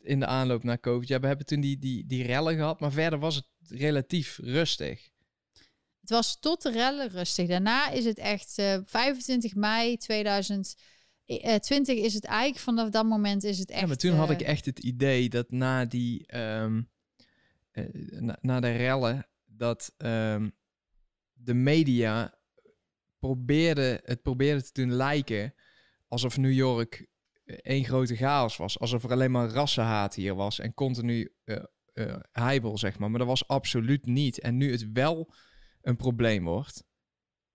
[0.00, 1.08] in de aanloop naar COVID.
[1.08, 5.10] Ja, we hebben toen die, die, die rellen gehad, maar verder was het relatief rustig.
[6.00, 7.48] Het was tot de rellen rustig.
[7.48, 10.90] Daarna is het echt eh, 25 mei 2020
[11.24, 13.80] is het eigenlijk vanaf dat moment is het echt.
[13.80, 16.82] ja, maar toen had eh, ik echt het idee dat na die ehm,
[17.70, 17.84] eh,
[18.20, 20.50] na, na de rellen dat ehm,
[21.32, 22.34] de media
[23.18, 25.54] probeerde het probeerde te doen lijken
[26.08, 27.06] alsof New York
[27.44, 31.62] eh, één grote chaos was, alsof er alleen maar rassenhaat hier was en continu eh
[31.92, 34.40] eh, heibel zeg maar, maar dat was absoluut niet.
[34.40, 35.34] En nu het wel
[35.80, 36.84] een probleem wordt,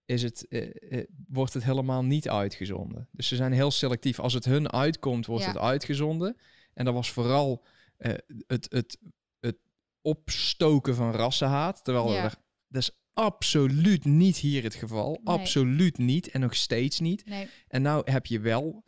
[0.07, 3.07] is het, eh, eh, wordt het helemaal niet uitgezonden.
[3.11, 4.19] Dus ze zijn heel selectief.
[4.19, 5.49] Als het hun uitkomt, wordt Ja.
[5.49, 6.37] het uitgezonden.
[6.73, 7.65] En dat was vooral
[7.97, 8.13] eh,
[8.47, 8.97] het, het,
[9.39, 9.57] het
[10.01, 11.83] opstoken van rassenhaat.
[11.83, 12.23] Terwijl Ja.
[12.23, 12.35] er,
[12.67, 15.09] dat is absoluut niet hier het geval.
[15.23, 15.35] Nee.
[15.35, 16.29] Absoluut niet.
[16.29, 17.25] En nog steeds niet.
[17.25, 18.83] Nee, En nou heb je wel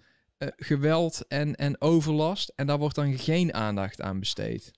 [0.56, 2.54] geweld en, en overlast.
[2.56, 4.72] En daar wordt dan geen aandacht aan besteed.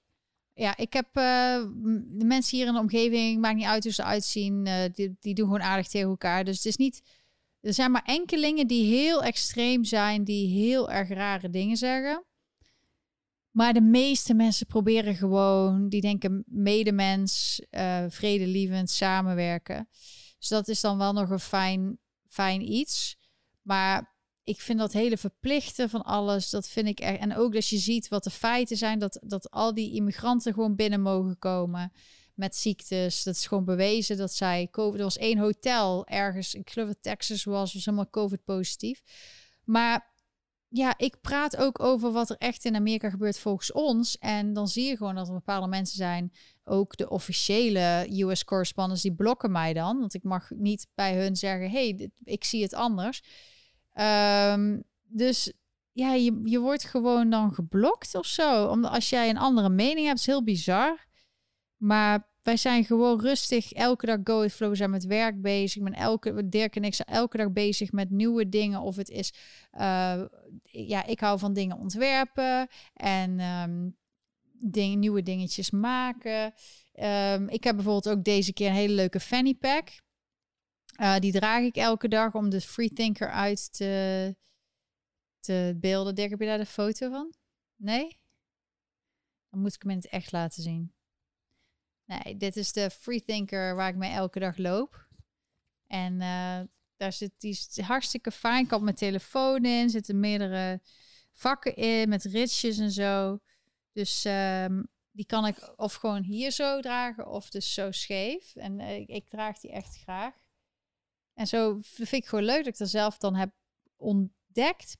[0.53, 1.63] Ja, ik heb eh,
[2.07, 5.17] de mensen hier in de omgeving, maakt niet uit hoe ze eruit zien, eh, die,
[5.19, 6.43] die doen gewoon aardig tegen elkaar.
[6.43, 7.01] Dus het is niet.
[7.61, 12.25] Er zijn maar enkelingen die heel extreem zijn, die heel erg rare dingen zeggen.
[13.51, 19.87] Maar de meeste mensen proberen gewoon, die denken medemens, eh vredelievend, samenwerken.
[20.39, 21.97] Dus dat is dan wel nog een fijn,
[22.27, 23.17] fijn iets.
[23.61, 24.10] Maar
[24.43, 27.19] ik vind dat hele verplichten van alles, dat vind ik echt.
[27.19, 30.75] En ook als je ziet wat de feiten zijn, dat, dat al die immigranten gewoon
[30.75, 31.91] binnen mogen komen
[32.35, 33.23] met ziektes.
[33.23, 34.99] Dat is gewoon bewezen dat zij COVID.
[34.99, 39.01] Er was één hotel ergens, ik geloof dat Texas was, was helemaal COVID-positief.
[39.63, 40.09] Maar
[40.67, 44.17] ja, ik praat ook over wat er echt in Amerika gebeurt volgens ons.
[44.17, 46.31] En dan zie je gewoon dat er bepaalde mensen zijn,
[46.63, 49.99] ook de officiële US correspondents, die blokken mij dan.
[49.99, 53.23] Want ik mag niet bij hun zeggen, hey, ik zie het anders.
[53.93, 55.53] Ehm, dus
[55.91, 58.65] ja, je, je wordt gewoon dan geblokt of zo.
[58.65, 61.05] Omdat als jij een andere mening hebt, is heel bizar.
[61.77, 64.69] Maar wij zijn gewoon rustig elke dag go with flow.
[64.69, 65.75] We zijn met werk bezig.
[65.75, 68.81] Ik ben elke, Dirk en ik zijn elke dag bezig met nieuwe dingen.
[68.81, 69.33] Of het is,
[69.71, 70.21] eh,
[70.63, 73.39] ja, ik hou van dingen ontwerpen en
[74.61, 76.53] dingen, nieuwe dingetjes maken.
[76.93, 79.89] Ehm, ik heb bijvoorbeeld ook deze keer een hele leuke fanny pack.
[81.01, 84.35] Eh, die draag ik elke dag om de freethinker uit te,
[85.39, 86.15] te beelden.
[86.15, 87.33] Dirk, heb je daar de foto van?
[87.75, 88.19] Nee?
[89.49, 90.93] Dan moet ik hem in het echt laten zien.
[92.05, 95.07] Nee, dit is de freethinker waar ik mee elke dag loop.
[95.87, 96.61] En eh,
[96.97, 98.63] daar zit die hartstikke fijn.
[98.63, 100.81] Ik kan mijn telefoon in, zitten meerdere
[101.31, 103.39] vakken in met ritsjes en zo.
[103.91, 108.55] Dus ehm, die kan ik of gewoon hier zo dragen of dus zo scheef.
[108.55, 110.49] En eh, ik draag die echt graag.
[111.41, 113.51] En zo vind ik gewoon leuk dat ik dat zelf dan heb
[113.97, 114.97] ontdekt.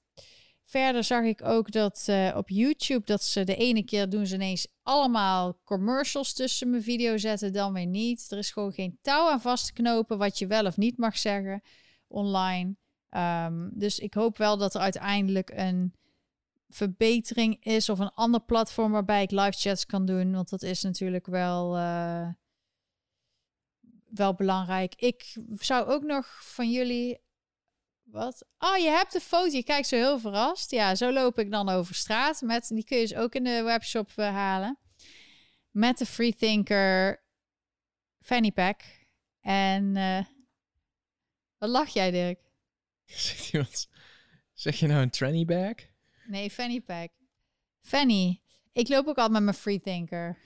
[0.64, 4.36] Verder zag ik ook dat eh, op YouTube dat ze de ene keer doen ze
[4.36, 8.32] ineens allemaal commercials tussen mijn video zetten, dan weer niet.
[8.32, 11.18] Er is gewoon geen touw aan vast te knopen wat je wel of niet mag
[11.18, 11.62] zeggen
[12.08, 12.76] online.
[13.10, 15.94] Ehm, dus ik hoop wel dat er uiteindelijk een
[16.70, 20.82] verbetering is of een ander platform waarbij ik live chats kan doen, want dat is
[20.82, 22.28] natuurlijk wel eh,
[24.14, 24.96] wel belangrijk.
[24.96, 27.20] Ik zou ook nog van jullie
[28.04, 28.46] wat?
[28.58, 29.56] Oh, je hebt de foto.
[29.56, 30.72] Je kijkt zo heel verrast.
[30.72, 32.42] Ja, zo loop ik dan over straat.
[32.42, 34.78] Met, die kun je dus ook in de webshop eh, halen.
[35.72, 37.24] Met de Freethinker
[38.20, 38.82] fanny pack.
[39.42, 40.26] En eh,
[41.58, 42.40] wat lach jij, Dirk?
[43.06, 43.90] Zegt iemand,
[44.54, 45.74] zeg je nou een tranny bag?
[46.26, 47.10] Nee, fanny pack.
[47.82, 48.42] Fanny.
[48.72, 50.38] Ik loop ook altijd met mijn Freethinker.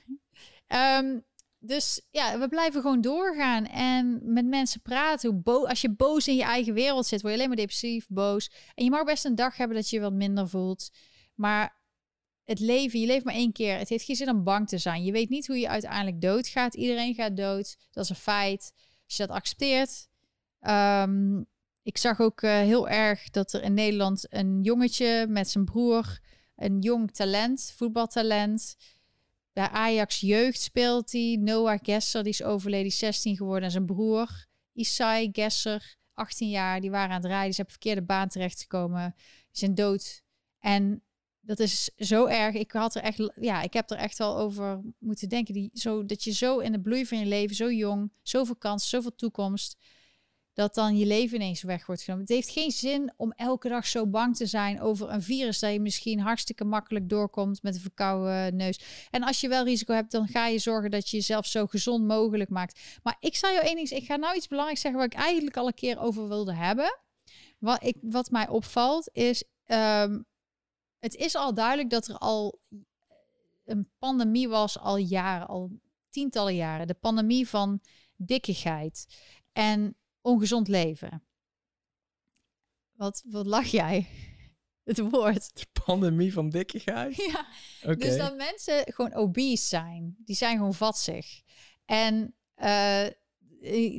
[0.68, 1.18] Ehm
[1.66, 5.42] dus ja, we blijven gewoon doorgaan en met mensen praten.
[5.44, 8.52] Hoe als je boos in je eigen wereld zit, word je alleen maar depressief, boos.
[8.76, 10.90] En je mag best een dag hebben dat je je wat minder voelt.
[11.36, 11.84] Maar
[12.44, 13.78] het leven, je leeft maar één keer.
[13.78, 15.04] Het heeft geen zin om bang te zijn.
[15.04, 16.74] Je weet niet hoe je uiteindelijk doodgaat.
[16.74, 17.78] Iedereen gaat dood.
[17.92, 18.74] Dat is een feit.
[19.06, 20.08] Als je dat accepteert.
[20.60, 21.42] Ehm,
[21.84, 26.20] ik zag ook eh, heel erg dat er in Nederland een jongetje met zijn broer,
[26.56, 28.76] een jong talent, voetbaltalent.
[29.56, 31.38] Bij Ajax jeugd speelt hij.
[31.40, 33.64] Noah Gesser, die is overleden, die is 16 geworden.
[33.64, 37.50] En zijn broer, Isai Gesser, 18 jaar, die waren aan het rijden.
[37.54, 39.14] Ze hebben verkeerde baan terechtgekomen.
[39.16, 40.24] Die zijn dood.
[40.60, 41.04] En
[41.40, 42.56] dat is zo erg.
[42.56, 45.54] Ik had er echt, ja, ik heb er echt wel over moeten denken.
[45.54, 48.90] Die, zo, dat je zo in de bloei van je leven, zo jong, zoveel kans,
[48.90, 49.78] zoveel toekomst,
[50.56, 52.26] dat dan je leven ineens weg wordt genomen.
[52.26, 55.72] Het heeft geen zin om elke dag zo bang te zijn over een virus dat
[55.72, 59.08] je misschien hartstikke makkelijk doorkomt met een verkouden neus.
[59.12, 62.06] En als je wel risico hebt, dan ga je zorgen dat je jezelf zo gezond
[62.08, 63.00] mogelijk maakt.
[63.04, 65.68] Maar ik zal jou één ik ga nou iets belangrijks zeggen waar ik eigenlijk al
[65.68, 67.00] een keer over wilde hebben.
[67.60, 70.22] Wat, ik, wat mij opvalt is, ehm,
[71.00, 72.60] het is al duidelijk dat er al
[73.66, 75.72] een pandemie was al jaren, al
[76.10, 76.88] tientallen jaren.
[76.88, 77.82] De pandemie van
[78.16, 79.06] dikkigheid
[79.54, 79.96] en
[80.26, 81.24] ongezond leven.
[82.92, 84.08] Wat, wat lach jij?
[84.84, 85.50] Het woord.
[85.54, 87.16] De pandemie van dikkigheid?
[87.32, 87.46] Ja,
[87.84, 87.96] Oké.
[87.96, 90.16] dus dat mensen gewoon obese zijn.
[90.18, 91.42] Die zijn gewoon vatzig.
[91.86, 93.04] En, eh,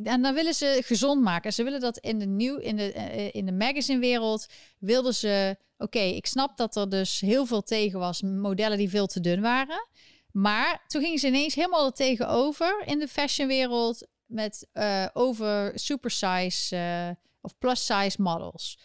[0.06, 1.52] en dan willen ze gezond maken.
[1.52, 4.46] Ze willen dat in de nieuw, in de, eh, in de magazinewereld
[4.78, 5.56] wilden ze.
[5.78, 9.40] Oké, ik snap dat er dus heel veel tegen was, modellen die veel te dun
[9.40, 9.88] waren.
[10.32, 14.06] Maar toen gingen ze ineens helemaal er tegenover in de fashionwereld.
[14.26, 18.78] Met uh, over supersize uh, of plus size models.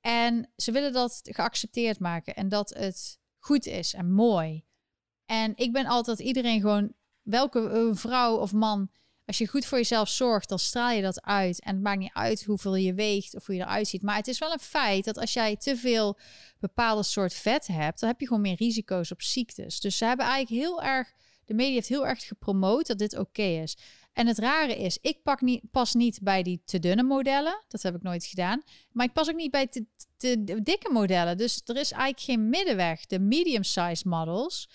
[0.00, 4.64] En ze willen dat geaccepteerd maken en dat het goed is en mooi.
[5.26, 6.92] En ik ben altijd iedereen gewoon,
[7.22, 8.90] welke vrouw of man,
[9.24, 11.60] als je goed voor jezelf zorgt, dan straal je dat uit.
[11.60, 14.02] En het maakt niet uit hoeveel je weegt of hoe je eruit ziet.
[14.02, 16.18] Maar het is wel een feit dat als jij te veel
[16.58, 19.80] bepaalde soort vet hebt, dan heb je gewoon meer risico's op ziektes.
[19.80, 21.12] Dus ze hebben eigenlijk heel erg,
[21.44, 23.76] de media heeft heel erg gepromoot dat dit oké is.
[24.12, 27.64] En het rare is, ik pak niet, pas niet bij die te dunne modellen.
[27.68, 28.62] Dat heb ik nooit gedaan.
[28.90, 31.36] Maar ik pas ook niet bij te, te dikke modellen.
[31.36, 33.06] Dus er is eigenlijk geen middenweg.
[33.06, 34.70] De medium-sized models.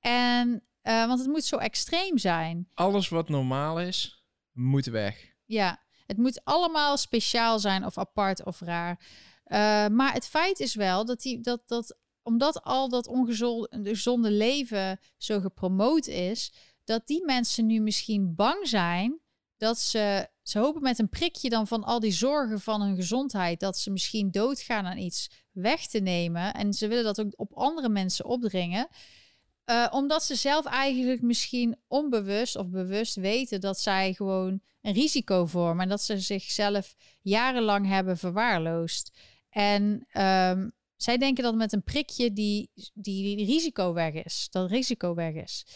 [0.00, 2.68] En, uh, want het moet zo extreem zijn.
[2.74, 5.34] Alles wat normaal is, moet weg.
[5.44, 9.00] Ja, het moet allemaal speciaal zijn of apart of raar.
[9.46, 15.00] Uh, maar het feit is wel dat, die, dat, dat omdat al dat ongezonde leven
[15.16, 16.52] zo gepromoot is,
[16.86, 19.20] dat die mensen nu misschien bang zijn
[19.56, 23.60] dat ze, ze hopen met een prikje dan van al die zorgen van hun gezondheid,
[23.60, 26.54] dat ze misschien doodgaan aan iets weg te nemen.
[26.54, 28.88] En ze willen dat ook op andere mensen opdringen.
[29.70, 35.46] Uh, omdat ze zelf eigenlijk misschien onbewust of bewust weten dat zij gewoon een risico
[35.46, 35.82] vormen.
[35.82, 39.18] En dat ze zichzelf jarenlang hebben verwaarloosd.
[39.50, 44.48] En um, zij denken dat met een prikje die, die risico weg is.
[44.50, 45.66] Dat risico weg is.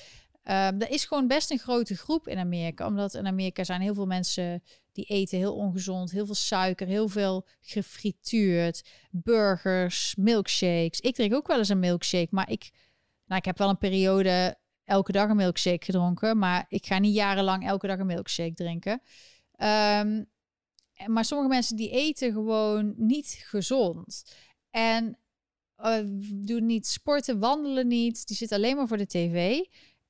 [0.45, 2.87] Um, is gewoon best een grote groep in Amerika.
[2.87, 4.63] Omdat in Amerika zijn heel veel mensen
[4.93, 6.11] die eten heel ongezond.
[6.11, 8.89] Heel veel suiker, heel veel gefrituurd.
[9.11, 11.01] Burgers, milkshakes.
[11.01, 12.29] Ik drink ook wel eens een milkshake.
[12.31, 12.71] Maar ik,
[13.27, 16.39] nou, ik heb wel een periode elke dag een milkshake gedronken.
[16.39, 19.03] Maar ik ga niet jarenlang elke dag een milkshake drinken.
[19.57, 20.29] Um,
[21.07, 24.35] maar sommige mensen die eten gewoon niet gezond.
[24.71, 25.19] En
[25.79, 25.99] uh,
[26.35, 28.27] doen niet sporten, wandelen niet.
[28.27, 29.61] Die zitten alleen maar voor de tv.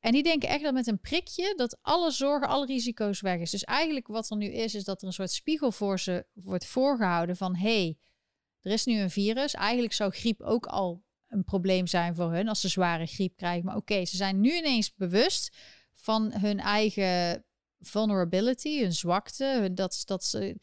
[0.01, 3.51] En die denken echt dat met een prikje dat alle zorgen, alle risico's weg is.
[3.51, 6.67] Dus eigenlijk wat er nu is, is dat er een soort spiegel voor ze wordt
[6.67, 7.99] voorgehouden van hey,
[8.61, 9.55] er is nu een virus.
[9.55, 13.65] Eigenlijk zou griep ook al een probleem zijn voor hun als ze zware griep krijgen.
[13.65, 15.57] Maar oké, ze zijn nu ineens bewust
[15.95, 17.45] van hun eigen
[17.81, 20.57] vulnerability, hun zwakte, dat, dat ze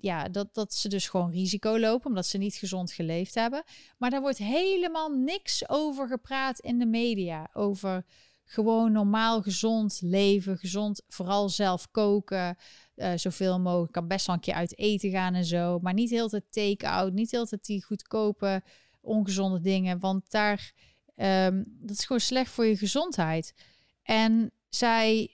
[0.00, 3.64] ja, dat, dat ze dus gewoon risico lopen omdat ze niet gezond geleefd hebben.
[3.98, 7.50] Maar daar wordt helemaal niks over gepraat in de media.
[7.52, 8.04] Over
[8.46, 12.56] gewoon normaal gezond leven, gezond vooral zelf koken,
[12.96, 13.92] uh, zoveel mogelijk.
[13.92, 17.12] kan best wel een keer uit eten gaan en zo, maar niet heel tijd take-out,
[17.12, 18.62] niet heel tijd die goedkope
[19.00, 20.72] ongezonde dingen, want daar
[21.16, 23.54] um, dat is gewoon slecht voor je gezondheid.
[24.02, 25.30] En zij,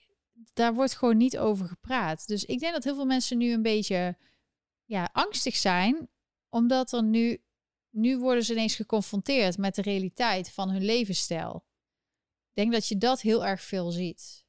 [0.52, 2.26] daar wordt gewoon niet over gepraat.
[2.26, 4.16] Dus ik denk dat heel veel mensen nu een beetje
[4.84, 6.08] ja, angstig zijn,
[6.48, 7.42] omdat er nu,
[7.90, 11.64] nu worden ze ineens geconfronteerd met de realiteit van hun levensstijl.
[12.52, 14.44] Denk dat je dat heel erg veel ziet.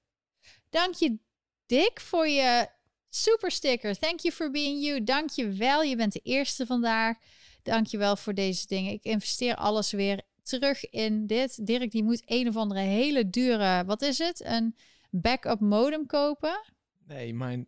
[0.70, 1.18] Dank je,
[1.66, 2.68] Dick, voor je
[3.10, 4.00] super sticker.
[4.00, 5.04] Thank you for being you.
[5.04, 5.82] Dank je wel.
[5.82, 7.18] Je bent de eerste vandaag.
[7.62, 8.92] Dank je wel voor deze dingen.
[8.92, 11.66] Ik investeer alles weer terug in dit.
[11.66, 14.46] Dirk, die moet een of andere hele dure, wat is het?
[14.46, 14.76] Een
[15.10, 16.74] backup modem kopen.
[17.06, 17.68] Nee, mijn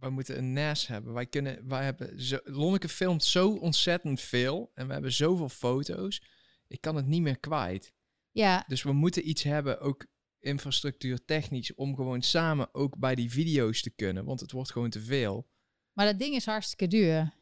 [0.00, 1.12] wij moeten een NAS hebben.
[1.12, 6.22] Wij kunnen, wij hebben zo, Lonneke filmt zo ontzettend veel en we hebben zoveel foto's.
[6.66, 7.92] Ik kan het niet meer kwijt.
[8.32, 8.64] Ja.
[8.66, 10.06] Dus we moeten iets hebben, ook
[10.40, 14.90] infrastructuur technisch, om gewoon samen ook bij die video's te kunnen, want het wordt gewoon
[14.90, 15.48] te veel.
[15.92, 17.38] Maar dat ding is hartstikke duur.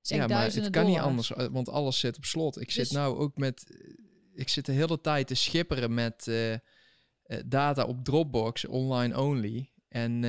[0.00, 2.60] Ja, maar het kan niet anders, eh, want alles zit op slot.
[2.60, 3.92] Ik zit dus- nou ook met, eh,
[4.34, 6.56] ik zit de hele tijd te schipperen met uh,
[7.46, 9.72] data op Dropbox, online only.
[9.88, 10.22] En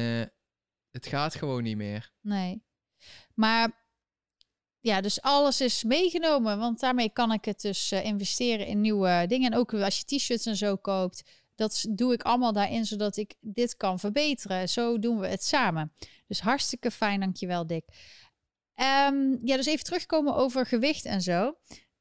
[0.91, 2.11] het gaat gewoon niet meer.
[2.21, 2.65] Nee.
[3.33, 3.86] Maar
[4.87, 6.57] ja, dus alles is meegenomen.
[6.57, 9.51] Want daarmee kan ik het dus uh, investeren in nieuwe dingen.
[9.51, 11.23] En ook als je t-shirts en zo koopt.
[11.55, 14.69] Dat doe ik allemaal daarin, zodat ik dit kan verbeteren.
[14.69, 15.93] Zo doen we het samen.
[16.27, 17.85] Dus hartstikke fijn, dankjewel Dick.
[18.75, 21.57] Um, ja, dus even terugkomen over gewicht en zo.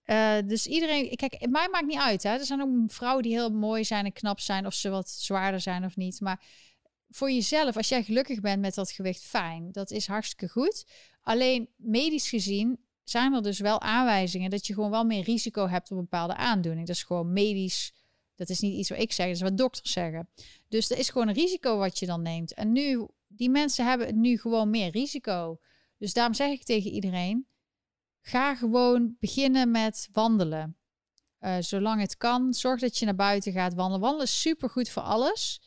[0.06, 2.22] Uh, dus iedereen, kijk, mij maakt niet uit.
[2.22, 2.30] Hè?
[2.30, 5.60] Er zijn ook vrouwen die heel mooi zijn en knap zijn, of ze wat zwaarder
[5.60, 6.20] zijn of niet.
[6.20, 6.44] Maar
[7.10, 9.72] voor jezelf, als jij gelukkig bent met dat gewicht, fijn.
[9.72, 10.86] Dat is hartstikke goed.
[11.22, 15.90] Alleen medisch gezien zijn er dus wel aanwijzingen dat je gewoon wel meer risico hebt
[15.90, 16.86] op bepaalde aandoeningen.
[16.86, 17.94] Dat is gewoon medisch.
[18.34, 20.28] Dat is niet iets wat ik zeg, dat is wat dokters zeggen.
[20.68, 22.54] Dus er is gewoon een risico wat je dan neemt.
[22.54, 25.60] En nu, die mensen hebben nu gewoon meer risico.
[25.98, 27.46] Dus daarom zeg ik tegen iedereen:
[28.22, 30.76] ga gewoon beginnen met wandelen.
[31.40, 34.00] Uh, zolang het kan, zorg dat je naar buiten gaat wandelen.
[34.00, 35.60] Wandelen is super goed voor alles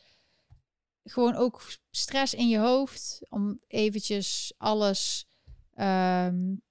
[1.04, 1.62] gewoon ook
[1.92, 3.20] stress in je hoofd.
[3.30, 5.28] Om eventjes alles
[5.76, 6.62] um,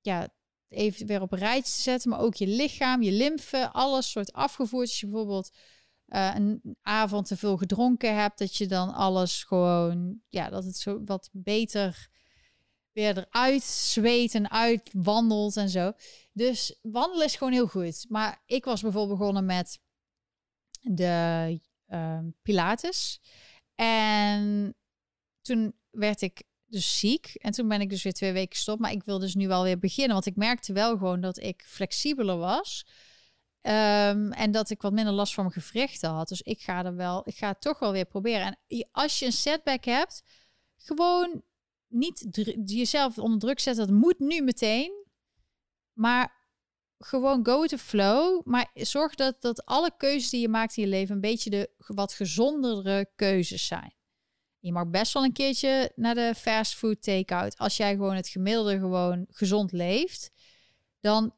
[0.00, 0.28] ja,
[0.68, 2.10] even weer op een rijtje te zetten.
[2.10, 4.88] Maar ook je lichaam, je lymfe, alles soort afgevoerd.
[4.88, 5.50] Als je bijvoorbeeld
[6.06, 10.76] eh, een avond te veel gedronken hebt, dat je dan alles gewoon, ja, dat het
[10.76, 12.10] zo wat beter
[12.92, 15.92] weer eruit zweet en uitwandelt en zo.
[16.32, 18.04] Dus wandelen is gewoon heel goed.
[18.08, 19.78] Maar ik was bijvoorbeeld begonnen met
[20.80, 23.20] de ehm, Pilates.
[23.82, 24.74] En
[25.40, 27.26] toen werd ik dus ziek.
[27.34, 28.80] En toen ben ik dus weer twee weken gestopt.
[28.80, 30.12] Maar ik wil dus nu wel weer beginnen.
[30.12, 32.86] Want ik merkte wel gewoon dat ik flexibeler was.
[33.60, 36.28] Ehm, en dat ik wat minder last van mijn gewrichten had.
[36.28, 38.46] Dus ik ga er wel, ik ga het toch wel weer proberen.
[38.46, 40.22] En als je een setback hebt,
[40.76, 41.42] gewoon
[41.88, 42.26] niet
[42.64, 43.86] jezelf onder druk zetten.
[43.86, 45.06] Dat moet nu meteen.
[45.92, 46.41] Maar
[47.04, 48.46] gewoon go the flow.
[48.46, 51.70] Maar zorg dat, dat alle keuzes die je maakt in je leven een beetje de
[51.76, 53.94] wat gezondere keuzes zijn.
[54.58, 57.58] Je mag best wel een keertje naar de fast food takeout.
[57.58, 60.30] Als jij gewoon het gemiddelde gewoon gezond leeft,
[61.00, 61.34] dan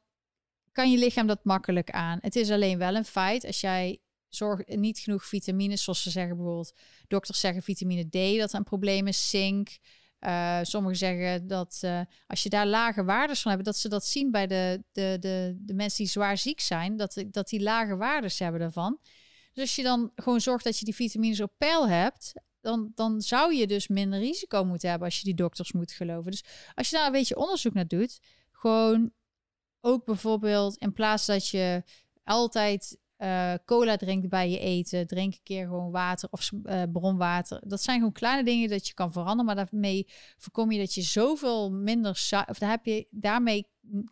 [0.73, 2.19] kan je lichaam dat makkelijk aan.
[2.21, 6.37] Het is alleen wel een feit als jij zorg niet genoeg vitamines, zoals ze zeggen
[6.37, 6.73] bijvoorbeeld,
[7.09, 9.79] dokters zeggen vitamine D dat een probleem is, zink.
[10.27, 14.07] Uh, sommigen zeggen dat uh, als je daar lage waardes van hebt, dat ze dat
[14.07, 17.97] zien bij de, de, de, de mensen die zwaar ziek zijn, dat, dat die lage
[17.97, 18.99] waardes hebben daarvan.
[19.53, 23.21] Dus als je dan gewoon zorgt dat je die vitamines op peil hebt, dan, dan
[23.21, 26.31] zou je dus minder risico moeten hebben als je die dokters moet geloven.
[26.31, 26.45] Dus
[26.75, 28.19] als je daar een beetje onderzoek naar doet,
[28.53, 29.13] gewoon
[29.81, 31.83] ook bijvoorbeeld in plaats dat je
[32.25, 37.63] altijd uh, cola drinkt bij je eten, drink een keer gewoon water of uh, bronwater.
[37.67, 41.03] Dat zijn gewoon kleine dingen dat je kan veranderen, maar daarmee voorkom je dat je
[41.03, 42.11] zoveel minder
[42.49, 43.67] of daar heb je, daarmee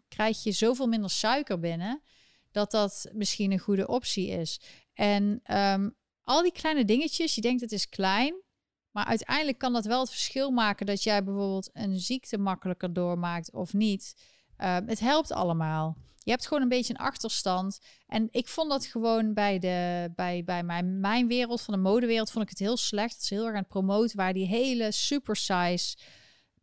[0.08, 2.02] krijg je zoveel minder suiker binnen,
[2.50, 4.60] dat dat misschien een goede optie is.
[4.94, 8.34] En um, al die kleine dingetjes, je denkt het is klein,
[8.90, 13.52] maar uiteindelijk kan dat wel het verschil maken dat jij bijvoorbeeld een ziekte makkelijker doormaakt
[13.52, 14.14] of niet.
[14.58, 15.96] Uh, het helpt allemaal.
[16.18, 17.78] Je hebt gewoon een beetje een achterstand.
[18.06, 22.30] En ik vond dat gewoon bij, de, bij, bij mijn, mijn wereld, van de modewereld,
[22.30, 23.14] vond ik het heel slecht.
[23.14, 25.96] Dat ze heel erg aan het promoten waar die hele super size,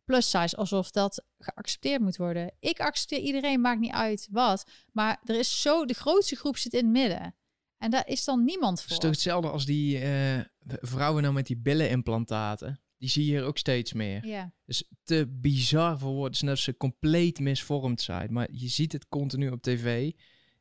[0.04, 2.52] plus size, alsof dat geaccepteerd moet worden.
[2.58, 4.64] Ik accepteer iedereen, maakt niet uit wat.
[4.92, 7.34] Maar er is zo, de grootste groep zit in het midden.
[7.78, 8.84] En daar is dan niemand voor.
[8.84, 12.80] Het is toch hetzelfde als die uh, vrouwen nou met die billenimplantaten.
[13.00, 14.26] Die zie je hier ook steeds meer.
[14.26, 14.52] Ja.
[14.64, 16.32] Dus te bizar voor woorden.
[16.32, 18.32] Is net ze compleet misvormd zijn.
[18.32, 20.12] Maar je ziet het continu op tv.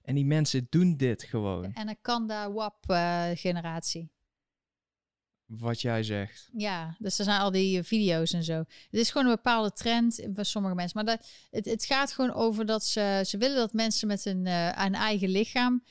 [0.02, 1.74] En die mensen doen dit gewoon.
[1.74, 4.12] En een Kanda WAP uh, generatie.
[5.46, 6.50] Wat jij zegt.
[6.54, 8.58] Ja, dus er zijn al die video's en zo.
[8.58, 11.04] Het is gewoon een bepaalde trend bij sommige mensen.
[11.04, 14.46] Maar dat, het, het gaat gewoon over dat ze, ze willen dat mensen met een,
[14.46, 15.84] uh, een eigen lichaam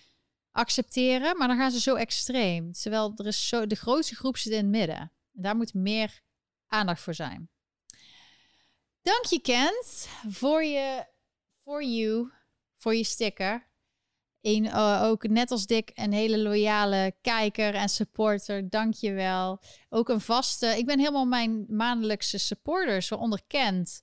[0.50, 2.72] accepteren, maar dan gaan ze zo extreem.
[2.72, 5.12] Terwijl er is zo, de grootste groep zit in het midden.
[5.34, 6.26] En daar moet meer
[6.68, 7.50] aandacht voor zijn.
[9.02, 11.06] Dank je Kent voor je
[11.64, 12.32] voor you
[12.76, 13.66] voor je sticker.
[14.40, 18.68] Een, uh, ook net als Dick een hele loyale kijker en supporter.
[18.70, 19.62] Dank je wel.
[19.88, 20.66] Ook een vaste.
[20.66, 24.00] Ik ben helemaal mijn maandelijkse supporters, waaronder Kent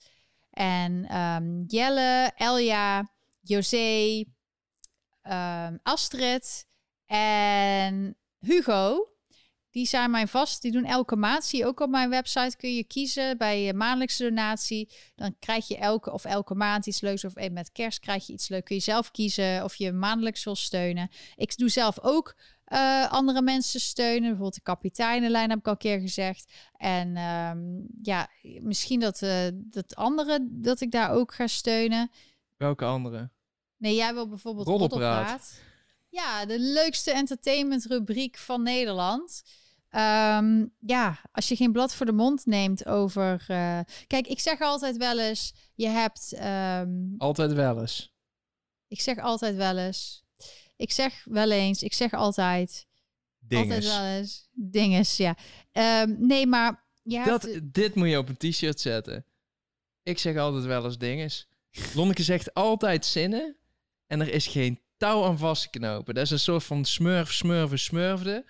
[0.50, 3.12] en um, Jelle, Elja,
[3.42, 4.24] José,
[5.24, 6.68] um, Astrid
[7.06, 9.15] en Hugo.
[9.76, 10.62] Die zijn mijn vast.
[10.62, 11.44] Die doen elke maand.
[11.44, 12.58] Zie je ook op mijn website.
[12.58, 14.90] Kun je kiezen bij je maandelijkse donatie.
[15.16, 17.26] Dan krijg je elke of elke maand iets leuks.
[17.26, 18.66] Of met kerst krijg je iets leuks.
[18.66, 21.10] Kun je zelf kiezen of je maandelijks wil steunen.
[21.36, 22.36] Ik doe zelf ook
[22.68, 24.22] uh, andere mensen steunen.
[24.22, 26.54] Bijvoorbeeld de kapiteinenlijn heb ik al een keer gezegd.
[26.78, 28.28] En um, ja,
[28.62, 32.12] misschien dat, uh, dat andere, dat ik daar ook ga steunen.
[32.58, 33.30] Welke andere?
[33.78, 35.62] Nee, jij wil bijvoorbeeld Roddelpraat.
[36.10, 39.44] Ja, de leukste entertainment rubriek van Nederland.
[39.96, 43.46] Um, ja, als je geen blad voor de mond neemt over.
[43.48, 46.38] Uh, kijk, ik zeg altijd wel eens: je hebt.
[46.82, 48.14] Um, altijd wel eens.
[48.88, 50.26] Ik zeg altijd wel eens.
[50.76, 51.84] Ik zeg wel eens.
[51.84, 52.88] Ik zeg altijd.
[53.40, 53.64] Dinges.
[53.64, 54.48] Altijd wel eens.
[54.52, 55.38] Dinges, ja.
[56.04, 56.84] Um, nee, maar.
[57.04, 59.26] Je Dat, hebt, dit moet je op een t-shirt zetten.
[60.04, 61.48] Ik zeg altijd wel eens dinges.
[61.94, 63.58] Lonneke zegt altijd zinnen.
[64.08, 66.14] En er is geen touw aan vast te knopen.
[66.14, 68.46] Dat is een soort van smurf, smurven, smurfde.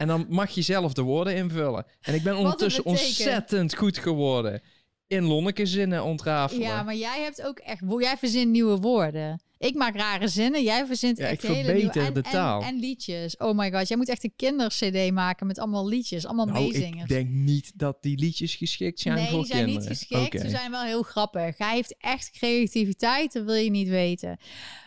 [0.00, 1.86] En dan mag je zelf de woorden invullen.
[2.00, 4.62] En ik ben ondertussen ontzettend goed geworden
[5.06, 6.62] in Lonneke zinnen ontrafelen.
[6.62, 7.82] Ja, maar jij hebt ook echt...
[7.98, 9.42] Jij verzint nieuwe woorden.
[9.58, 10.62] Ik maak rare zinnen.
[10.62, 12.00] Jij verzint ja, echt ik hele nieuwe...
[12.00, 12.60] En, de taal.
[12.60, 13.36] En, en, liedjes.
[13.36, 13.88] Oh my god.
[13.88, 16.26] Jij moet echt een kindercd maken met allemaal liedjes.
[16.26, 17.02] Allemaal nou, meezingers.
[17.02, 19.64] ik denk niet dat die liedjes geschikt zijn nee, voor kinderen.
[19.64, 20.34] Nee, die zijn niet geschikt.
[20.34, 20.50] Okay.
[20.50, 21.58] Ze zijn wel heel grappig.
[21.58, 23.32] Hij heeft echt creativiteit.
[23.32, 24.38] Dat wil je niet weten.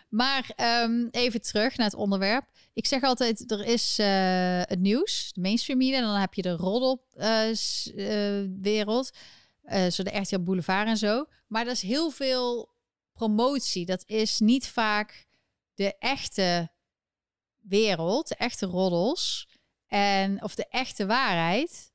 [0.09, 0.49] Maar
[0.83, 2.45] um, even terug naar het onderwerp.
[2.73, 5.97] Ik zeg altijd, er is uh, het nieuws, de mainstream media.
[5.97, 9.11] En dan heb je de roddelwereld.
[9.65, 11.25] Uh, uh, zo de RTL Boulevard en zo.
[11.47, 12.71] Maar dat is heel veel
[13.13, 13.85] promotie.
[13.85, 15.27] Dat is niet vaak
[15.73, 16.71] de echte
[17.59, 19.47] wereld, de echte roddels.
[19.87, 21.91] En, of de echte waarheid.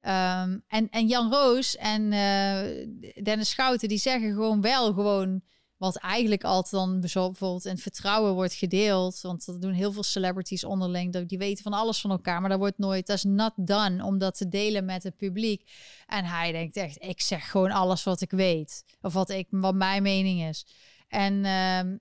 [0.00, 5.42] Ehm, en, en Jan Roos en eh, Dennis Schouten, die zeggen gewoon wel gewoon
[5.80, 9.20] wat eigenlijk altijd dan bijvoorbeeld in vertrouwen wordt gedeeld.
[9.20, 11.26] Want dat doen heel veel celebrities onderling.
[11.26, 12.40] Die weten van alles van elkaar.
[12.40, 15.70] Maar dat wordt nooit, dat is not done om dat te delen met het publiek.
[16.06, 18.84] En hij denkt echt, ik zeg gewoon alles wat ik weet.
[19.00, 20.66] Of wat, ik, wat mijn mening is.
[21.08, 21.96] En ehm,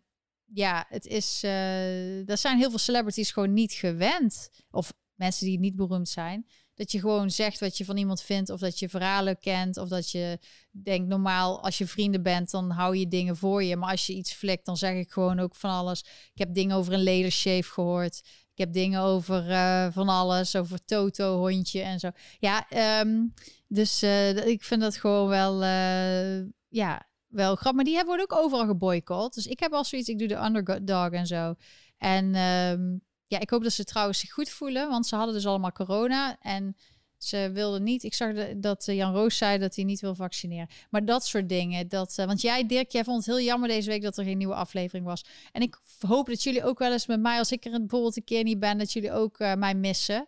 [0.53, 4.49] ja, het is, uh, dat zijn heel veel celebrities gewoon niet gewend.
[4.71, 6.47] Of mensen die niet beroemd zijn.
[6.79, 9.89] Dat je gewoon zegt wat je van iemand vindt, of dat je verhalen kent, of
[9.89, 10.39] dat je
[10.71, 13.75] denkt normaal als je vrienden bent, dan hou je dingen voor je.
[13.75, 15.99] Maar als je iets flikt, dan zeg ik gewoon ook van alles.
[16.33, 18.21] Ik heb dingen over een ledershave gehoord.
[18.51, 22.09] Ik heb dingen over uh, van alles, over Toto, hondje en zo.
[22.39, 22.67] Ja,
[23.01, 23.33] um,
[23.67, 27.73] dus uh, ik vind dat gewoon wel, uh, ja, wel grappig.
[27.73, 29.33] Maar die hebben worden ook overal geboycott.
[29.33, 31.55] Dus ik heb al zoiets, ik doe de underdog en zo.
[31.97, 35.45] En um, ja, ik hoop dat ze trouwens zich goed voelen, want ze hadden dus
[35.45, 36.75] allemaal corona en
[37.17, 38.03] ze wilden niet.
[38.03, 40.67] Ik zag dat eh, Jan Roos zei dat hij niet wil vaccineren.
[40.89, 41.87] Maar dat soort dingen.
[41.87, 44.37] Dat, uh, want jij, Dirk, jij vond het heel jammer deze week dat er geen
[44.37, 45.25] nieuwe aflevering was.
[45.51, 48.23] En ik hoop dat jullie ook wel eens met mij, als ik er bijvoorbeeld een
[48.23, 50.27] keer niet ben, dat jullie ook uh, mij missen.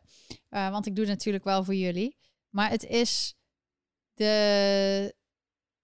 [0.50, 2.18] want ik doe het natuurlijk wel voor jullie.
[2.50, 3.36] Maar het is
[4.14, 5.16] de.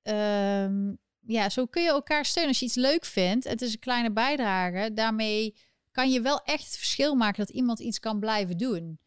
[0.04, 2.52] Um, ja, zo kun je elkaar steunen.
[2.52, 4.94] Als je iets leuk vindt, het is een kleine bijdrage.
[4.94, 5.56] Daarmee
[5.98, 9.00] kan je wel echt het verschil maken dat iemand iets kan blijven doen.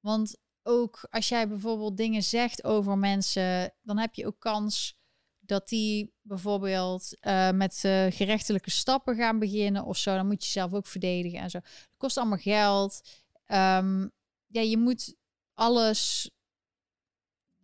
[0.00, 4.98] Want ook als jij bijvoorbeeld dingen zegt over mensen, dan heb je ook kans
[5.38, 10.14] dat die bijvoorbeeld uh, met uh, gerechtelijke stappen gaan beginnen of zo.
[10.14, 11.58] Dan moet je zelf ook verdedigen en zo.
[11.58, 13.00] Het kost allemaal geld.
[13.46, 14.12] Um,
[14.46, 15.16] ja, je moet
[15.54, 16.30] alles.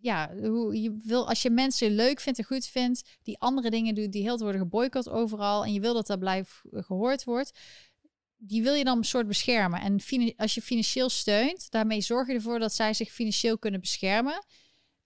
[0.01, 3.95] Ja, hoe je wil als je mensen leuk vindt en goed vindt, die andere dingen
[3.95, 7.59] doen, die heel te worden geboycott overal, en je wil dat dat blijft gehoord wordt,
[8.45, 9.81] die wil je dan een soort beschermen.
[9.81, 10.01] En
[10.37, 14.45] als je financieel steunt, daarmee zorg je ervoor dat zij zich financieel kunnen beschermen.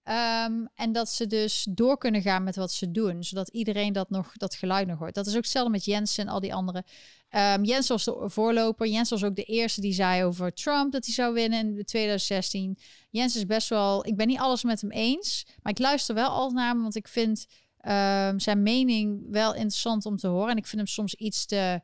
[0.09, 4.11] Um, en dat ze dus door kunnen gaan met wat ze doen, zodat iedereen dat
[4.11, 5.15] nog dat geluid nog hoort.
[5.15, 6.85] Dat is ook hetzelfde met Jens en al die andere.
[7.31, 8.87] Um, Jens was de voorloper.
[8.87, 12.79] Jens was ook de eerste die zei over Trump dat hij zou winnen in 2016.
[13.11, 14.07] Jens is best wel.
[14.07, 16.97] Ik ben niet alles met hem eens, maar ik luister wel altijd naar hem, want
[16.97, 17.47] ik vind
[17.81, 20.51] um, zijn mening wel interessant om te horen.
[20.51, 21.81] En ik vind hem soms iets te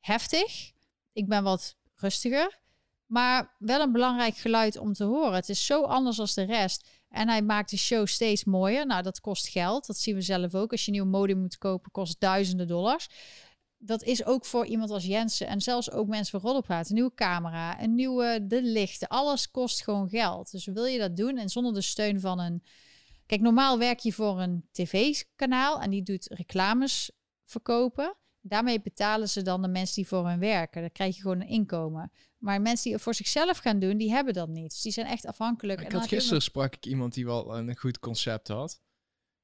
[0.00, 0.76] heftig.
[1.18, 2.60] Ik ben wat rustiger,
[3.06, 5.34] maar wel een belangrijk geluid om te horen.
[5.34, 6.88] Het is zo anders als de rest.
[7.08, 8.86] En hij maakt de show steeds mooier.
[8.86, 9.86] Nou, dat kost geld.
[9.86, 10.70] Dat zien we zelf ook.
[10.72, 13.08] Als je een nieuw modem moet kopen, kost duizenden dollars.
[13.78, 16.88] Dat is ook voor iemand als Jensen en zelfs ook mensen voor Roddelpraat.
[16.88, 19.08] Een nieuwe camera, een nieuwe, de lichten.
[19.08, 20.50] Alles kost gewoon geld.
[20.50, 22.62] Dus wil je dat doen en zonder de steun van een...
[23.26, 27.10] Kijk, normaal werk je voor een tv-kanaal en die doet reclames
[27.44, 28.16] verkopen.
[28.40, 30.80] Daarmee betalen ze dan de mensen die voor hen werken.
[30.80, 32.12] Dan krijg je gewoon een inkomen.
[32.38, 34.70] Maar mensen die het voor zichzelf gaan doen, die hebben dat niet.
[34.70, 35.80] Dus die zijn echt afhankelijk.
[35.80, 38.80] Ik had gisteren sprak ik iemand die wel een goed concept had.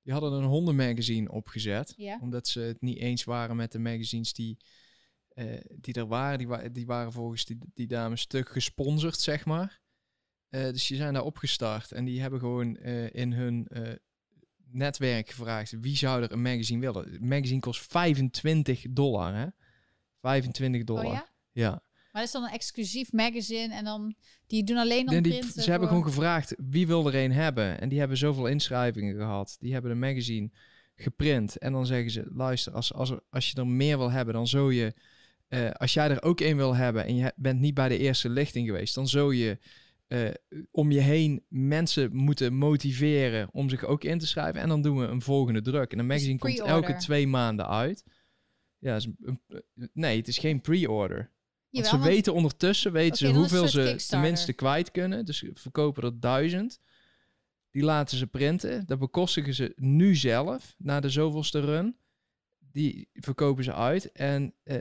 [0.02, 1.94] Die hadden een hondenmagazine opgezet.
[1.96, 2.18] Ja?
[2.20, 4.56] Omdat ze het niet eens waren met de magazines die,
[5.34, 6.38] uh, die er waren.
[6.38, 9.82] Die, wa die waren volgens die, die dames stuk gesponsord, zeg maar.
[10.50, 11.92] Uh, dus die zijn daar opgestart.
[11.92, 13.68] En die hebben gewoon uh, in hun
[14.70, 17.12] netwerk gevraagd wie zou er een magazine willen.
[17.12, 19.46] Het magazine kost 25 dollar, hè?
[20.20, 21.04] 25 dollar.
[21.04, 21.28] Oh ja?
[21.52, 21.70] ja.
[21.70, 24.14] Maar dat is dan een exclusief magazine en dan
[24.46, 27.88] die doen alleen dan nee, Ze hebben gewoon gevraagd wie wil er een hebben en
[27.88, 29.56] die hebben zoveel inschrijvingen gehad.
[29.60, 30.50] Die hebben een magazine
[30.96, 34.46] geprint en dan zeggen ze luister als als als je er meer wil hebben dan
[34.46, 34.94] zo je
[35.48, 38.28] uh, als jij er ook een wil hebben en je bent niet bij de eerste
[38.28, 39.58] lichting geweest, dan zo je
[40.14, 40.30] uh,
[40.70, 44.60] om je heen mensen moeten motiveren om zich ook in te schrijven.
[44.60, 45.92] En dan doen we een volgende druk.
[45.92, 48.04] En een magazine komt elke twee maanden uit.
[48.78, 49.40] Ja, is een,
[49.92, 51.32] nee, het is geen pre-order.
[51.70, 55.24] Want ze weten ondertussen weten ze hoeveel ze tenminste kwijt kunnen.
[55.24, 56.80] Dus verkopen er duizend.
[57.70, 58.86] Die laten ze printen.
[58.86, 61.96] Dat bekostigen ze nu zelf, na de zoveelste run.
[62.58, 64.12] Die verkopen ze uit.
[64.12, 64.76] En uh,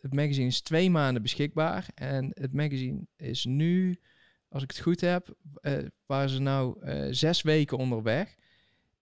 [0.00, 1.88] het magazine is twee maanden beschikbaar.
[1.94, 4.00] En het magazine is nu
[4.48, 5.72] als ik het goed heb, uh,
[6.06, 8.34] waren ze nou uh, zes weken onderweg.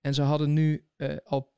[0.01, 1.53] En ze hadden nu uh, al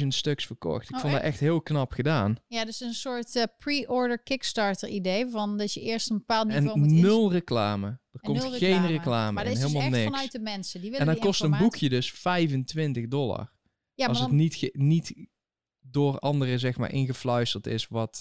[0.00, 0.88] 10.000 stuks verkocht.
[0.88, 1.22] Ik oh, vond echt?
[1.22, 2.36] dat echt heel knap gedaan.
[2.46, 6.78] Ja, dus een soort pre-order Kickstarter idee van dat je eerst een bepaald niveau en
[6.78, 7.98] moet nul reclame.
[8.12, 8.86] Er komt geen reclame.
[8.86, 10.80] reclame maar en is helemaal dus echt vanuit de mensen.
[10.80, 13.52] Die willen en dan kost een boekje dus 25 dollar.
[13.94, 15.14] Ja, als het niet, niet
[15.80, 18.20] door anderen zeg maar ingefluisterd is wat...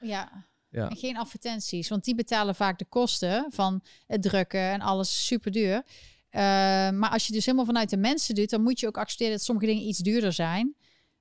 [0.00, 0.46] ja.
[0.84, 5.52] En geen advertenties, want die betalen vaak de kosten van het drukken en alles super
[5.52, 5.74] duur.
[5.74, 6.42] Uh,
[6.90, 9.42] maar als je dus helemaal vanuit de mensen doet, dan moet je ook accepteren dat
[9.42, 10.76] sommige dingen iets duurder zijn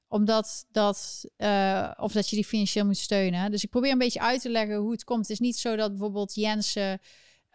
[0.08, 3.52] omdat dat, uh, of dat je die financieel moet steunen.
[3.52, 5.22] Dus ik probeer een beetje uit te leggen hoe het komt.
[5.22, 7.00] Het is niet zo dat bijvoorbeeld Jensen,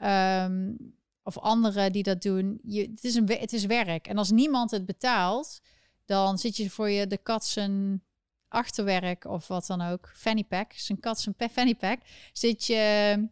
[0.02, 0.76] um,
[1.22, 2.60] of anderen die dat doen.
[2.62, 4.06] Je, het, is een, het is werk.
[4.06, 5.60] En als niemand het betaalt,
[6.04, 8.02] dan zit je voor je de kat zijn
[8.50, 10.12] achterwerk of wat dan ook.
[10.14, 12.00] Fanny pack, zijn kat zijn fanny pack.
[12.32, 13.28] Zit je,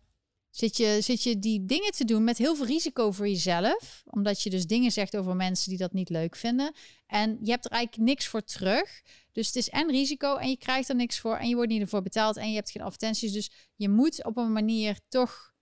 [0.51, 4.03] zit, je, zit je die dingen te doen met heel veel risico voor jezelf.
[4.07, 6.74] Omdat je dus dingen zegt over mensen die dat niet leuk vinden.
[7.07, 9.03] En je hebt er eigenlijk niks voor terug.
[9.32, 11.36] Dus het is en risico en je krijgt er niks voor.
[11.36, 13.32] En je wordt niet ervoor betaald en je hebt geen advertenties.
[13.32, 15.55] Dus je moet op een manier toch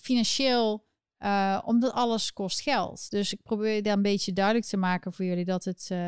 [0.00, 0.86] financieel
[1.24, 3.10] eh, omdat alles kost geld.
[3.10, 5.86] Dus ik probeer daar een beetje duidelijk te maken voor jullie dat het.
[5.90, 5.98] eh,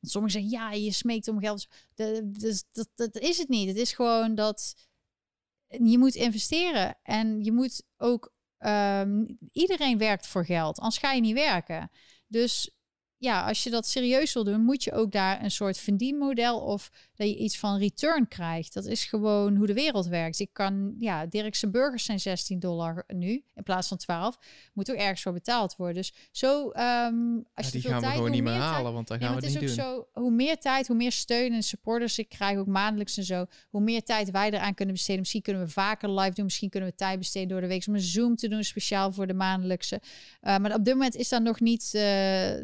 [0.00, 1.66] want sommigen zeggen ja, je smeekt om geld.
[1.94, 3.68] De- Dus dat, dat is het niet.
[3.68, 4.74] Het is gewoon dat
[5.66, 8.32] je moet investeren en je moet ook.
[8.58, 11.90] ehm, iedereen werkt voor geld, anders ga je niet werken.
[12.26, 12.70] Dus
[13.16, 16.90] ja, als je dat serieus wil doen, moet je ook daar een soort verdienmodel of
[17.22, 18.74] dat je iets van return krijgt.
[18.74, 20.38] Dat is gewoon hoe de wereld werkt.
[20.40, 24.38] Ik kan, ja, Dirkse burgers zijn 16 dollar nu in plaats van 12.
[24.72, 25.94] Moet ook ergens voor betaald worden.
[25.96, 27.14] Dus zo, ehm,
[27.54, 29.08] als Ja, je die veel gaan we tijd, gewoon hoe niet meer tijd- halen, want
[29.08, 29.84] dan gaan we het het niet doen.
[29.84, 33.46] zo, hoe meer tijd, hoe meer steun en supporters ik krijg, ook maandelijks en zo,
[33.70, 35.20] hoe meer tijd wij eraan kunnen besteden.
[35.20, 37.94] Misschien kunnen we vaker live doen, misschien kunnen we tijd besteden door de week om
[37.94, 40.00] een Zoom te doen, speciaal voor de maandelijkse.
[40.42, 42.02] Uh, maar op dit moment is dat nog niet, uh,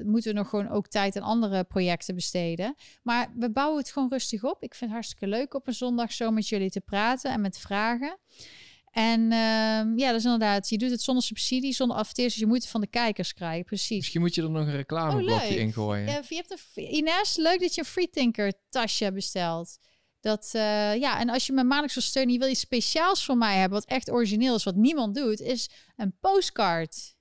[0.05, 2.75] moeten we nog gewoon ook tijd aan andere projecten besteden.
[3.03, 4.48] Maar we bouwen het gewoon rustig op.
[4.53, 7.59] Ik vind het hartstikke leuk op een zondag zo met jullie te praten en met
[7.59, 8.19] vragen.
[8.91, 12.37] En uh, ja, dat is inderdaad, je doet het zonder subsidie, zonder adverteerders.
[12.37, 13.97] Je moet het van de kijkers krijgen, precies.
[13.97, 16.07] Misschien moet je er nog een reclameblokje oh, in gooien.
[16.07, 19.79] Ja, je hebt een, Ines, leuk dat je een Freethinker tasje bestelt.
[20.21, 23.37] Dat, uh, ja, en als je me maandelijks wil steunen, je wil iets speciaals voor
[23.37, 27.17] mij hebben, wat echt origineel is, wat niemand doet, is een postcard.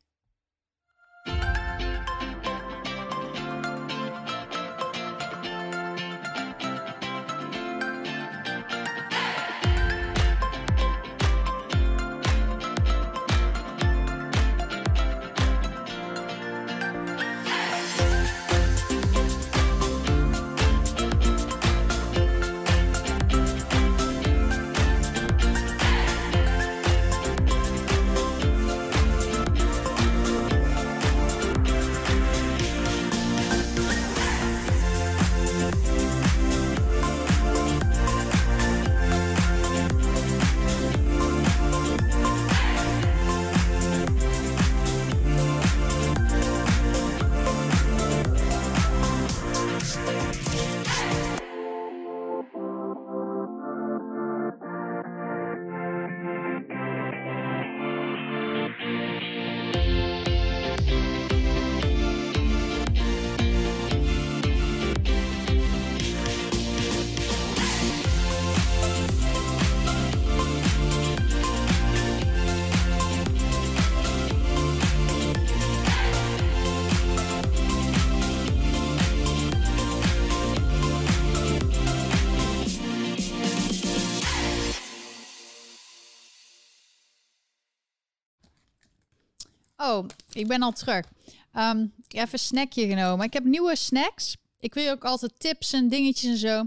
[90.38, 91.06] Ik ben al terug.
[91.54, 93.26] Um, ik heb even een snackje genomen.
[93.26, 94.38] Ik heb nieuwe snacks.
[94.60, 96.64] Ik wil ook altijd tips en dingetjes en zo.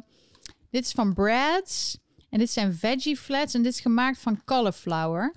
[0.70, 1.98] Dit is van Brad's.
[2.30, 3.54] En dit zijn veggie flats.
[3.54, 5.34] En dit is gemaakt van cauliflower.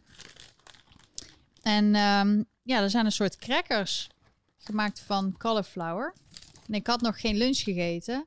[1.62, 4.10] En um, ja, er zijn een soort crackers
[4.58, 6.14] gemaakt van cauliflower.
[6.68, 8.26] En ik had nog geen lunch gegeten.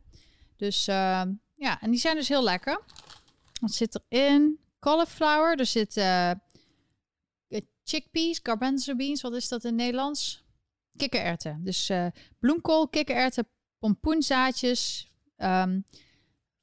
[0.57, 1.23] Dus uh,
[1.55, 2.81] ja, en die zijn dus heel lekker.
[3.61, 4.59] Wat zit erin?
[4.81, 5.59] Cauliflower.
[5.59, 6.31] Er zit uh,
[7.89, 9.21] chickpeas, garbanzo beans.
[9.21, 10.45] Wat is dat in Nederlands?
[10.97, 11.65] Kikkererwten.
[11.65, 12.07] Dus uh,
[12.39, 13.49] bloemkool, kikkererwten,
[13.79, 15.85] pompoenzaadjes, um,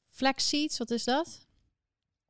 [0.10, 0.78] flaxseeds.
[0.78, 1.48] Wat is dat?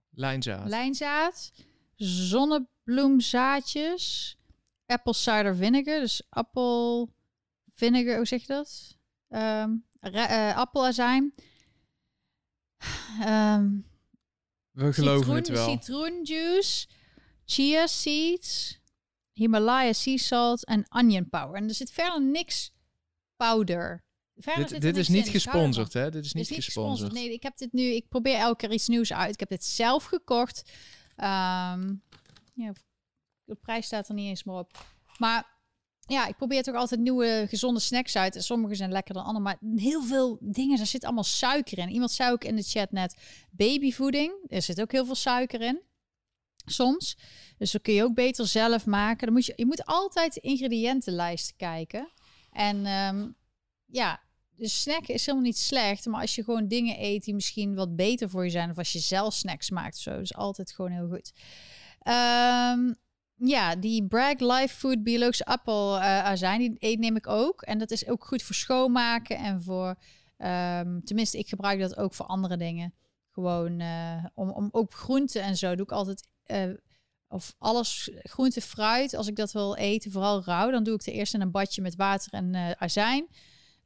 [0.10, 0.68] Lijnzaad.
[0.68, 1.52] Lijnzaad.
[1.96, 4.38] Zonnebloemzaadjes.
[4.86, 6.00] Apple cider vinegar.
[6.00, 7.10] Dus appel
[7.74, 8.98] vinegar, hoe zeg je dat?
[9.30, 11.34] Um, uh, appelazijn.
[13.26, 13.86] Um,
[14.72, 15.70] We geloven citroen, het wel.
[15.70, 16.88] Citroenjuice,
[17.46, 18.80] chia seeds,
[19.34, 21.56] Himalaya sea salt en onion power.
[21.56, 22.74] En er zit verder niks
[23.36, 24.04] powder.
[24.36, 26.12] Verder dit dit is niet gesponsord, hè?
[26.12, 27.12] Dit is niet, is gesponsord.
[27.12, 27.82] Nee, ik heb dit nu.
[27.84, 29.34] Ik probeer elke keer iets nieuws uit.
[29.34, 30.72] Ik heb dit zelf gekocht.
[31.18, 32.04] Um,
[32.54, 32.74] ja,
[33.44, 34.86] de prijs staat er niet eens meer op.
[35.18, 35.52] Maar
[36.00, 38.36] ja, ik probeer toch altijd nieuwe gezonde snacks uit.
[38.36, 39.58] En sommige zijn lekkerder dan andere.
[39.60, 41.90] Maar heel veel dingen, daar zit allemaal suiker in.
[41.90, 43.16] Iemand zei ook in de chat net
[43.52, 44.34] babyvoeding.
[44.48, 45.82] Er zit ook heel veel suiker in.
[46.66, 47.18] Soms.
[47.58, 49.26] Dus dat kun je ook beter zelf maken.
[49.26, 52.12] Dan moet je, je moet altijd de ingrediëntenlijst kijken.
[52.52, 53.36] En um,
[53.86, 54.22] ja,
[54.56, 56.06] de snack is helemaal niet slecht.
[56.06, 58.70] Maar als je gewoon dingen eet die misschien wat beter voor je zijn.
[58.70, 59.98] Of als je zelf snacks maakt.
[59.98, 61.32] Zo is altijd gewoon heel goed.
[62.08, 63.02] Um,
[63.36, 67.62] Ja, die Bragg Life Food biologische appelazijn, die eet neem ik ook.
[67.62, 69.96] En dat is ook goed voor schoonmaken en voor...
[70.38, 72.94] ehm, tenminste, ik gebruik dat ook voor andere dingen.
[73.32, 76.28] Gewoon eh, om, om ook groenten en zo doe ik altijd...
[76.46, 76.70] eh,
[77.28, 81.14] of alles, groente, fruit, als ik dat wil eten, vooral rauw, dan doe ik het
[81.14, 83.28] eerst in een badje met water en eh, azijn.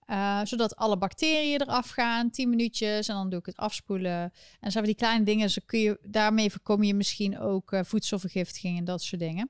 [0.06, 3.08] Eh, zodat alle bacteriën eraf gaan, 10 minuutjes.
[3.08, 4.34] En dan doe ik het afspoelen.
[4.60, 5.50] En zo die kleine dingen.
[5.50, 9.50] Zo kun je, daarmee voorkom je misschien ook voedselvergiftiging en dat soort dingen.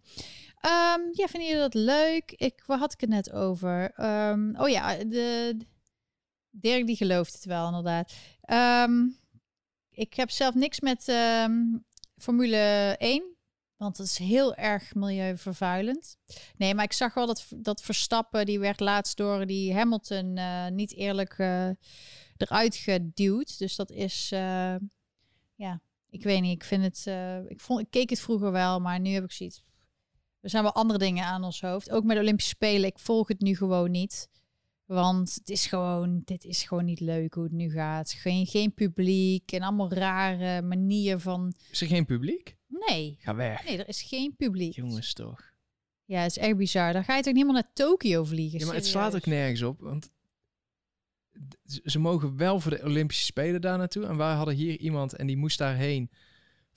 [0.60, 2.32] Ehm, ja, vinden jullie dat leuk?
[2.32, 3.92] Ik, waar had ik het net over?
[3.96, 5.58] Ehm, oh ja, de,
[6.60, 8.14] Dirk die gelooft het wel inderdaad.
[8.42, 9.06] Ehm,
[9.90, 11.08] ik heb zelf niks met
[12.18, 13.36] Formule 1.
[13.78, 16.18] Want het is heel erg milieuvervuilend.
[16.56, 20.68] Nee, maar ik zag wel dat, dat Verstappen, die werd laatst door die Hamilton eh,
[20.68, 21.70] niet eerlijk eh,
[22.38, 23.58] eruit geduwd.
[23.58, 24.76] Dus dat is, eh,
[25.56, 26.56] ja, ik weet niet.
[26.56, 27.06] Ik vind het,
[27.48, 29.64] ik, ik keek het vroeger wel, maar nu heb ik zoiets.
[30.42, 31.92] Er zijn wel andere dingen aan ons hoofd.
[31.92, 32.90] Ook met de Olympische Spelen.
[32.90, 34.30] Ik volg het nu gewoon niet.
[34.88, 38.12] Want het is gewoon, dit is gewoon niet leuk hoe het nu gaat.
[38.12, 41.54] Geen, geen publiek en allemaal rare manier van.
[41.72, 42.56] Is er geen publiek?
[42.68, 43.66] Nee, Ga weg.
[43.66, 44.74] nee, er is geen publiek.
[44.76, 45.44] Jongens toch.
[46.06, 46.94] Ja, het is echt bizar.
[46.94, 48.60] Dan ga je toch niet helemaal naar Tokio vliegen?
[48.60, 49.80] Ja, maar het slaat ook nergens op.
[49.80, 50.12] Want
[51.84, 54.06] ze mogen wel voor de Olympische Spelen daar naartoe.
[54.06, 56.10] En wij hadden hier iemand en die moest daarheen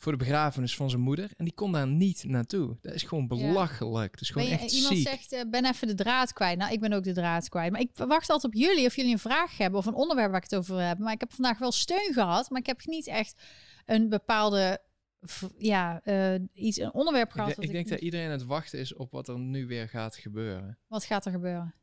[0.02, 1.30] voor de begrafenis van zijn moeder.
[1.36, 2.76] En die kon daar niet naartoe.
[2.80, 4.12] Dat is gewoon belachelijk.
[4.12, 5.06] Dat is gewoon je- echt iemand ziek.
[5.08, 6.58] zegt, eh, ben even de draad kwijt.
[6.58, 7.72] Nou, ik ben ook de draad kwijt.
[7.72, 10.42] Maar ik wacht altijd op jullie of jullie een vraag hebben of een onderwerp waar
[10.42, 10.98] ik het over heb.
[10.98, 13.42] Maar ik heb vandaag wel steun gehad, maar ik heb niet echt
[13.86, 14.82] een bepaalde,
[15.58, 17.54] ja, eh, iets, een onderwerp Ik, gehad.
[17.54, 20.16] wat ik denk dat iedereen aan het wachten is op wat er nu weer gaat
[20.16, 20.78] gebeuren.
[20.86, 21.74] Wat gaat er gebeuren?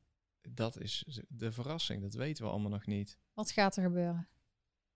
[0.50, 2.02] Dat is de verrassing.
[2.02, 3.18] Dat weten we allemaal nog niet.
[3.34, 4.28] Wat gaat er gebeuren?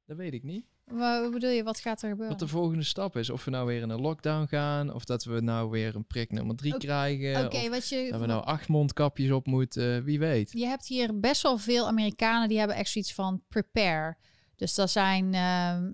[0.05, 0.65] Dat weet ik niet.
[0.91, 2.37] Wa- Hoe bedoel je, wat gaat er gebeuren?
[2.37, 3.29] Wat de volgende stap is.
[3.29, 4.93] Of we nou weer in een lockdown gaan.
[4.93, 7.45] Of dat we nou weer een prik nummer drie krijgen.
[7.45, 8.07] Oké, Of wat je...
[8.11, 10.03] dat we nou acht mondkapjes op moeten.
[10.03, 10.51] Wie weet.
[10.51, 14.17] Je hebt hier best wel veel Amerikanen die hebben echt zoiets van prepare.
[14.55, 15.91] Dus dat zijn ehm,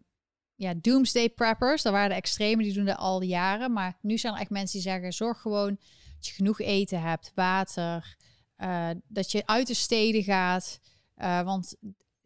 [0.55, 1.81] ja, doomsday preppers.
[1.81, 3.73] Dat waren de extremen, die doen dat al jaren.
[3.73, 5.77] Maar nu zijn er echt mensen die zeggen, zorg gewoon
[6.15, 8.15] dat je genoeg eten hebt, water.
[8.55, 10.79] eh, dat je uit de steden gaat.
[11.15, 11.75] Eh, want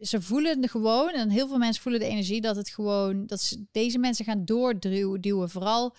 [0.01, 3.41] ze voelen de gewoon, en heel veel mensen voelen de energie dat het gewoon, dat
[3.41, 5.49] ze, deze mensen gaan doorduwen.
[5.49, 5.95] Vooral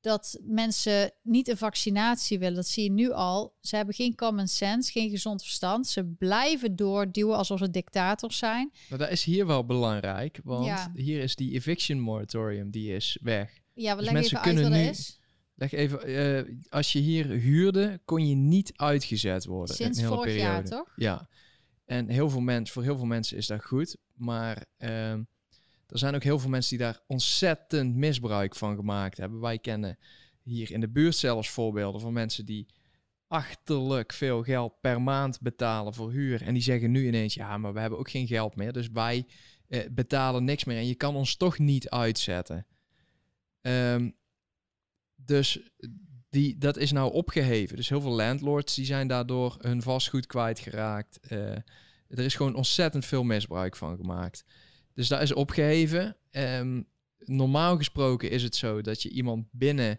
[0.00, 2.54] dat mensen niet een vaccinatie willen.
[2.54, 3.54] Dat zie je nu al.
[3.60, 5.86] Ze hebben geen common sense, geen gezond verstand.
[5.86, 8.72] Ze blijven doorduwen alsof ze dictators zijn.
[8.88, 10.40] Maar dat is hier wel belangrijk.
[10.44, 10.90] Want Ja.
[10.94, 12.70] hier is die eviction moratorium.
[12.70, 13.50] Die is weg.
[13.74, 15.18] Ja, we Dus leggen mensen even uit wat kunnen nu- is.
[15.54, 16.02] Leg even.
[16.02, 19.74] eh, als je hier huurde, kon je niet uitgezet worden.
[19.76, 20.42] Sinds vorig periode.
[20.42, 20.92] jaar, toch?
[20.96, 21.28] Ja,
[21.86, 23.96] en heel veel mensen, voor heel veel mensen is dat goed.
[24.14, 25.22] Maar ehm,
[25.86, 29.40] er zijn ook heel veel mensen die daar ontzettend misbruik van gemaakt hebben.
[29.40, 29.98] Wij kennen
[30.42, 32.66] hier in de buurt zelfs voorbeelden van mensen die
[33.28, 36.42] achterlijk veel geld per maand betalen voor huur.
[36.42, 38.72] En die zeggen nu ineens, ja, maar we hebben ook geen geld meer.
[38.72, 39.26] Dus wij
[39.68, 40.76] eh, betalen niks meer.
[40.76, 42.66] En je kan ons toch niet uitzetten.
[43.60, 44.10] Ehm,
[45.14, 45.70] dus
[46.36, 47.76] die, dat is nou opgeheven.
[47.76, 51.18] Dus heel veel landlords die zijn daardoor hun vastgoed kwijtgeraakt.
[51.20, 51.56] Eh
[52.08, 54.44] er is gewoon ontzettend veel misbruik van gemaakt.
[54.94, 56.16] Dus dat is opgeheven.
[56.30, 56.82] Ehm,
[57.18, 59.98] normaal gesproken is het zo dat je iemand binnen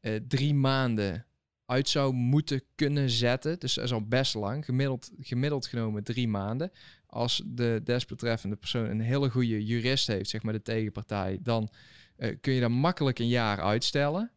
[0.00, 1.26] eh, drie maanden
[1.66, 3.58] uit zou moeten kunnen zetten.
[3.58, 4.64] Dus dat is al best lang.
[4.64, 6.70] Gemiddeld, gemiddeld genomen drie maanden.
[7.06, 11.70] Als de desbetreffende persoon een hele goede jurist heeft, zeg maar de tegenpartij, dan
[12.16, 14.30] eh, kun je dat makkelijk een jaar uitstellen.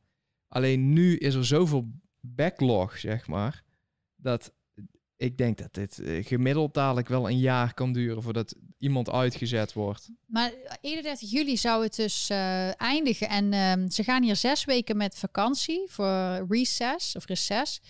[0.53, 3.63] Alleen nu is er zoveel backlog, zeg maar,
[4.15, 4.53] dat
[5.17, 9.73] ik denk dat dit eh, gemiddeld dadelijk wel een jaar kan duren voordat iemand uitgezet
[9.73, 10.09] wordt.
[10.25, 10.51] Maar
[10.81, 13.29] 31 juli zou het dus eh, eindigen.
[13.29, 17.81] En ehm, ze gaan hier zes weken met vakantie voor recess of recess.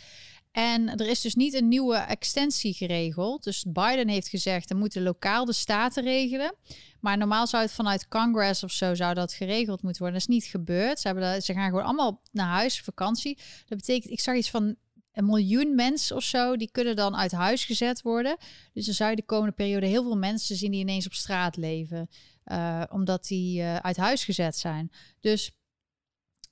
[0.53, 3.43] En er is dus niet een nieuwe extensie geregeld.
[3.43, 6.55] Dus Biden heeft gezegd, dan moeten lokaal de staten regelen.
[6.99, 10.19] Maar normaal zou het vanuit Congress of zo zou dat geregeld moeten worden.
[10.19, 10.99] Dat is niet gebeurd.
[10.99, 13.37] Ze, hebben ze gaan gewoon allemaal naar huis, vakantie.
[13.65, 14.75] Dat betekent, ik zag iets van
[15.11, 18.37] een miljoen mensen of zo, die kunnen dan uit huis gezet worden.
[18.73, 21.57] Dus dan zou je de komende periode heel veel mensen zien die ineens op straat
[21.57, 22.09] leven.
[22.43, 24.91] eh, omdat die eh, uit huis gezet zijn.
[25.19, 25.51] Dus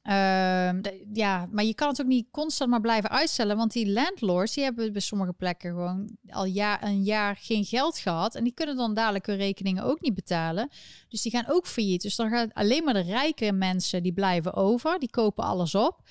[0.02, 0.82] ehm,
[1.14, 3.57] ja, maar je kan het ook niet constant maar blijven uitstellen.
[3.57, 7.98] Want die landlords, die hebben bij sommige plekken gewoon al jaar, een jaar geen geld
[7.98, 8.36] gehad.
[8.36, 10.69] En die kunnen dan dadelijk hun rekeningen ook niet betalen.
[11.07, 12.02] Dus die gaan ook failliet.
[12.02, 14.99] Dus dan gaan alleen maar de rijke mensen, die blijven over.
[14.99, 16.02] Die kopen alles op.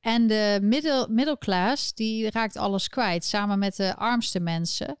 [0.00, 0.58] En de
[1.08, 1.38] middel,
[1.94, 3.24] die raakt alles kwijt.
[3.24, 4.96] Samen met de armste mensen.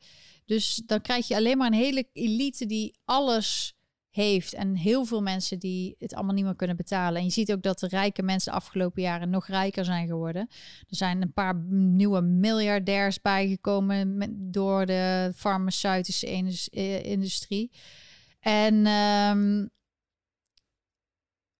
[0.48, 3.77] Dus dan krijg je alleen maar een hele elite die alles
[4.10, 4.54] heeft.
[4.54, 7.18] En heel veel mensen die het allemaal niet meer kunnen betalen.
[7.18, 10.48] En je ziet ook dat de rijke mensen de afgelopen jaren nog rijker zijn geworden.
[10.88, 14.18] Er zijn een paar nieuwe miljardairs bijgekomen
[14.52, 16.26] door de farmaceutische
[16.70, 17.70] eh, industrie.
[18.40, 19.66] En ehm,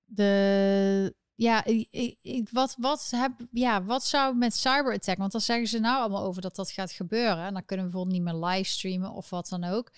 [0.05, 1.17] de.
[1.35, 5.19] Ja, ik- wat, wat, heb, ja, wat zou met cyberattack?
[5.19, 7.45] Want dan zeggen ze nou allemaal over dat dat gaat gebeuren.
[7.47, 9.93] En dan kunnen we bijvoorbeeld niet meer livestreamen of wat dan ook.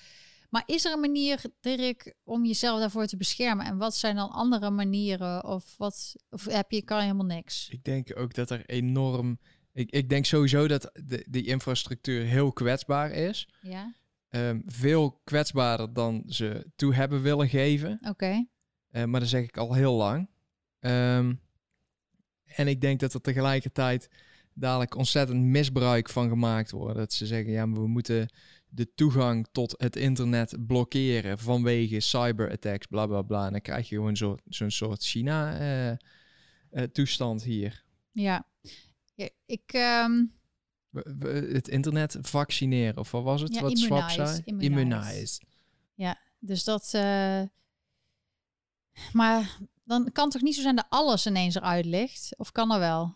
[0.51, 3.67] Maar is er een manier, Dirk, om jezelf daarvoor te beschermen?
[3.67, 5.45] En wat zijn dan andere manieren?
[5.45, 7.69] Of, wat, of heb je, kan je helemaal niks?
[7.69, 9.39] Ik denk ook dat er enorm...
[9.73, 13.49] Ik, ik denk sowieso dat de, die infrastructuur heel kwetsbaar is.
[13.61, 13.95] Ja,
[14.31, 17.99] Ehm, veel kwetsbaarder dan ze toe hebben willen geven.
[18.09, 18.47] oké.
[18.91, 20.31] Eh, maar dat zeg ik al heel lang.
[20.81, 21.35] Ehm,
[22.45, 24.09] en ik denk dat er tegelijkertijd
[24.55, 26.97] dadelijk ontzettend misbruik van gemaakt wordt.
[26.97, 28.29] Dat ze zeggen, ja, maar we moeten
[28.71, 33.47] de toegang tot het internet blokkeren vanwege cyberattacks, bla bla bla.
[33.47, 37.85] En dan krijg je gewoon zo- zo'n soort China-toestand hier.
[38.13, 38.47] Ja.
[39.15, 40.25] ja ik, ehm,
[40.91, 43.55] We- we- Het internet vaccineren, of wat was het?
[43.55, 44.41] Ja, wat Swap zei?
[44.45, 44.71] immunize.
[44.71, 45.41] Immunize.
[46.39, 46.91] dus dat.
[46.95, 47.43] eh,
[49.13, 52.35] maar dan kan het toch niet zo zijn dat alles ineens eruit ligt?
[52.37, 53.15] Of kan er wel?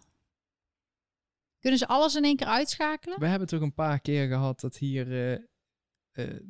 [1.64, 3.20] Kunnen ze alles in één keer uitschakelen?
[3.20, 5.32] We hebben toch een paar keer gehad dat hier eh,
[6.12, 6.40] eh,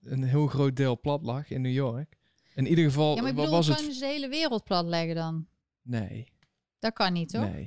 [0.00, 2.16] een heel groot deel plat lag in New York.
[2.54, 3.76] In ieder geval, Ja, maar ik wat bedoel, was het?
[3.76, 5.46] kunnen ze de hele wereld plat leggen dan?
[5.82, 6.32] Nee,
[6.78, 7.50] Dat kan niet, toch?
[7.52, 7.66] nee.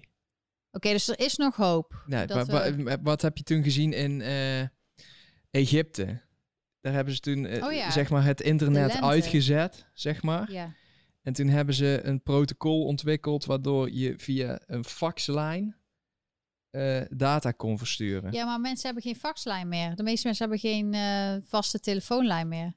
[0.71, 2.03] Oké, dus er is nog hoop.
[2.05, 4.61] nee dat we- wat heb je toen gezien in eh,
[5.51, 6.21] Egypte?
[6.81, 10.51] Daar hebben ze toen Oh ja, zeg maar het internet uitgezet, zeg maar.
[10.51, 10.73] Ja.
[11.21, 15.75] En toen hebben ze een protocol ontwikkeld waardoor je via een faxlijn
[16.75, 18.31] eh, data kon versturen.
[18.31, 19.95] ja, maar mensen hebben geen faxlijn meer.
[19.95, 22.73] De meeste mensen hebben geen eh, vaste telefoonlijn meer.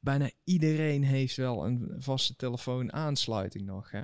[0.00, 4.02] Bijna iedereen heeft wel een vaste telefoonaansluiting nog, hè?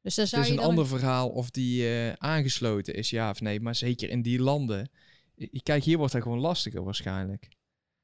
[0.00, 3.40] Dus dan Het is je een ander verhaal of die eh, aangesloten is, ja of
[3.40, 3.60] nee.
[3.60, 4.90] Maar zeker in die landen.
[5.62, 7.48] Kijk, hier wordt dat gewoon lastiger waarschijnlijk.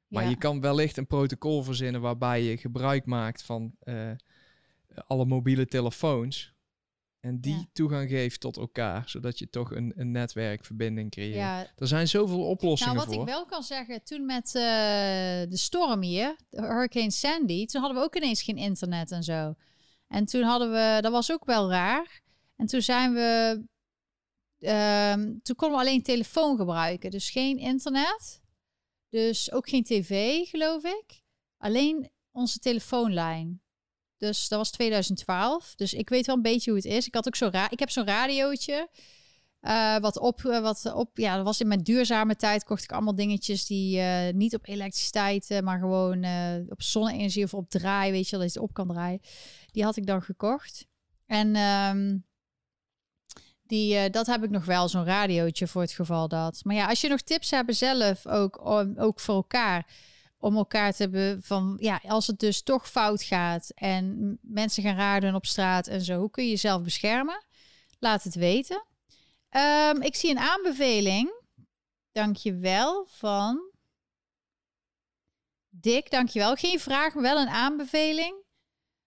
[0.07, 0.29] Maar Ja.
[0.29, 3.75] je kan wellicht een protocol verzinnen waarbij je gebruik maakt van
[5.07, 6.53] alle mobiele telefoons.
[7.19, 7.65] En die Ja.
[7.73, 11.35] toegang geeft tot elkaar, zodat je toch een, een netwerkverbinding creëert.
[11.35, 13.13] Ja, Er zijn zoveel Nou, oplossingen wat voor.
[13.21, 14.61] ik wel kan zeggen, toen met eh,
[15.49, 19.55] de storm hier, de Hurricane Sandy, toen hadden we ook ineens geen internet en zo.
[20.07, 22.21] En toen hadden we, dat was ook wel raar.
[22.55, 23.61] En toen zijn we,
[24.59, 28.41] ehm, toen konden we alleen telefoon gebruiken, dus geen internet.
[29.09, 31.21] Dus ook geen tv, geloof ik.
[31.57, 33.61] Alleen onze telefoonlijn.
[34.19, 35.75] Dus dat was 2012.
[35.75, 37.07] Dus ik weet wel een beetje hoe het is.
[37.07, 38.89] Ik had ook zo'n ra ik heb zo'n radiootje.
[39.59, 42.63] eh, wat op, eh, wat op, ja, dat was in mijn duurzame tijd.
[42.63, 46.25] Kocht ik allemaal dingetjes die eh, niet op elektriciteit, maar gewoon
[46.69, 49.19] op zonne-energie of op draai, weet je dat je het op kan draaien.
[49.71, 50.87] Die had ik dan gekocht.
[51.25, 52.17] En ehm,
[53.63, 56.59] die, dat heb ik nog wel, zo'n radiootje voor het geval dat.
[56.63, 58.61] Maar ja, als je nog tips hebt zelf, ook,
[58.97, 59.87] ook voor elkaar,
[60.39, 64.95] om elkaar te hebben van, ja, als het dus toch fout gaat en mensen gaan
[64.95, 67.45] raar doen op straat en zo, hoe kun je jezelf beschermen?
[67.99, 68.85] Laat het weten.
[69.49, 71.37] Ehm, ik zie een aanbeveling.
[72.11, 73.71] Dankjewel van
[75.69, 76.55] Dick, dankjewel.
[76.55, 78.43] Geen vraag, wel een aanbeveling.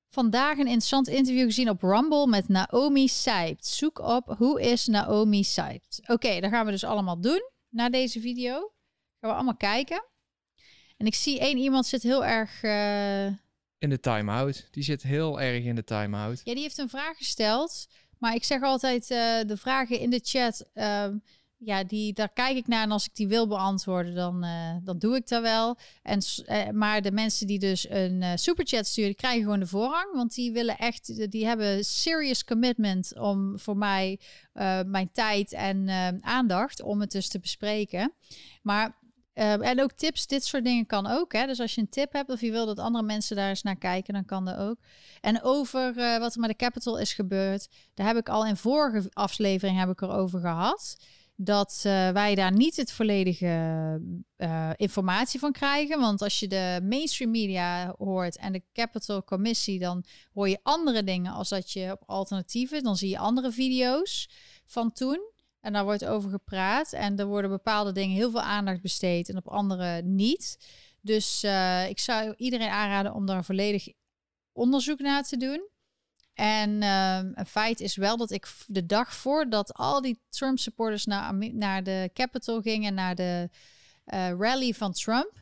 [0.08, 3.66] Vandaag een interessant interview gezien op Rumble met Naomi Seipt.
[3.66, 6.00] Zoek op hoe is Naomi Seipt.
[6.06, 8.52] Oké, dat gaan we dus allemaal doen na deze video.
[9.20, 10.11] Gaan we allemaal kijken.
[11.02, 12.62] En ik zie één iemand zit heel erg...
[12.62, 13.26] eh,
[13.78, 14.68] In de time-out.
[14.70, 16.40] Die zit heel erg in de time-out.
[16.44, 17.86] Ja, die heeft een vraag gesteld.
[18.18, 21.16] Maar ik zeg altijd, eh, de vragen in de chat, ehm,
[21.56, 22.82] ja, die, daar kijk ik naar.
[22.82, 25.76] En als ik die wil beantwoorden, dan, eh, dan doe ik dat wel.
[26.02, 26.20] En,
[26.76, 30.14] maar de mensen die dus een eh, superchat sturen, die krijgen gewoon de voorrang.
[30.14, 34.20] Want die willen echt, die hebben serious commitment om voor mij
[34.86, 35.88] mijn tijd en
[36.20, 38.12] aandacht om het dus te bespreken.
[38.62, 39.00] Maar
[39.32, 41.32] eh, en ook tips, dit soort dingen kan ook.
[41.32, 41.46] Hè?
[41.46, 43.78] Dus als je een tip hebt of je wil dat andere mensen daar eens naar
[43.78, 44.76] kijken, dan kan dat ook.
[45.20, 48.56] En over eh, wat er met de Capital is gebeurd, daar heb ik al in
[48.56, 50.96] vorige aflevering heb ik erover gehad.
[51.36, 54.00] Dat eh, wij daar niet het volledige
[54.36, 56.00] eh, informatie van krijgen.
[56.00, 60.04] Want als je de mainstream media hoort en de Capital Commissie, dan
[60.34, 64.30] hoor je andere dingen als dat je op alternatieven, dan zie je andere video's
[64.66, 65.31] van toen.
[65.62, 66.92] En daar wordt over gepraat.
[66.92, 70.58] En er worden bepaalde dingen heel veel aandacht besteed en op andere niet.
[71.00, 73.88] Dus eh, ik zou iedereen aanraden om daar volledig
[74.52, 75.68] onderzoek naar te doen.
[76.34, 81.22] En ehm, een feit is wel dat ik de dag voordat al die Trump-supporters naar,
[81.22, 83.50] Ame- naar de Capitol gingen, naar de
[84.04, 85.41] eh, rally van Trump,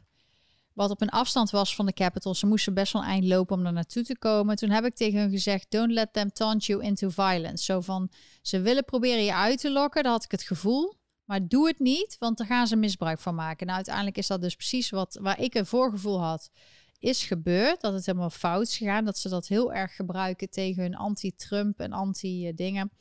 [0.80, 2.34] wat op een afstand was van de capital.
[2.34, 4.56] Ze moesten best wel eind lopen om daar naartoe te komen.
[4.56, 7.64] Toen heb ik tegen hun gezegd, don't let them taunt you into violence.
[7.64, 8.10] Zo van,
[8.42, 10.98] ze willen proberen je uit te lokken, dat had ik het gevoel.
[11.24, 13.66] Maar doe het niet, want daar gaan ze misbruik van maken.
[13.66, 16.50] Nou, uiteindelijk is dat dus precies wat waar ik een voorgevoel had,
[16.98, 17.80] is gebeurd.
[17.80, 19.04] Dat het helemaal fout is gegaan.
[19.04, 22.92] Dat ze dat heel erg gebruiken tegen hun anti-Trump en anti-dingen.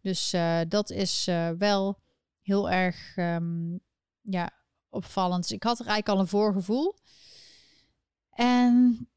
[0.00, 1.98] Dus uh, dat is uh, wel
[2.40, 3.80] heel erg um,
[4.20, 4.50] ja,
[4.88, 5.42] opvallend.
[5.42, 6.94] Dus ik had er eigenlijk al een voorgevoel.
[8.36, 9.08] En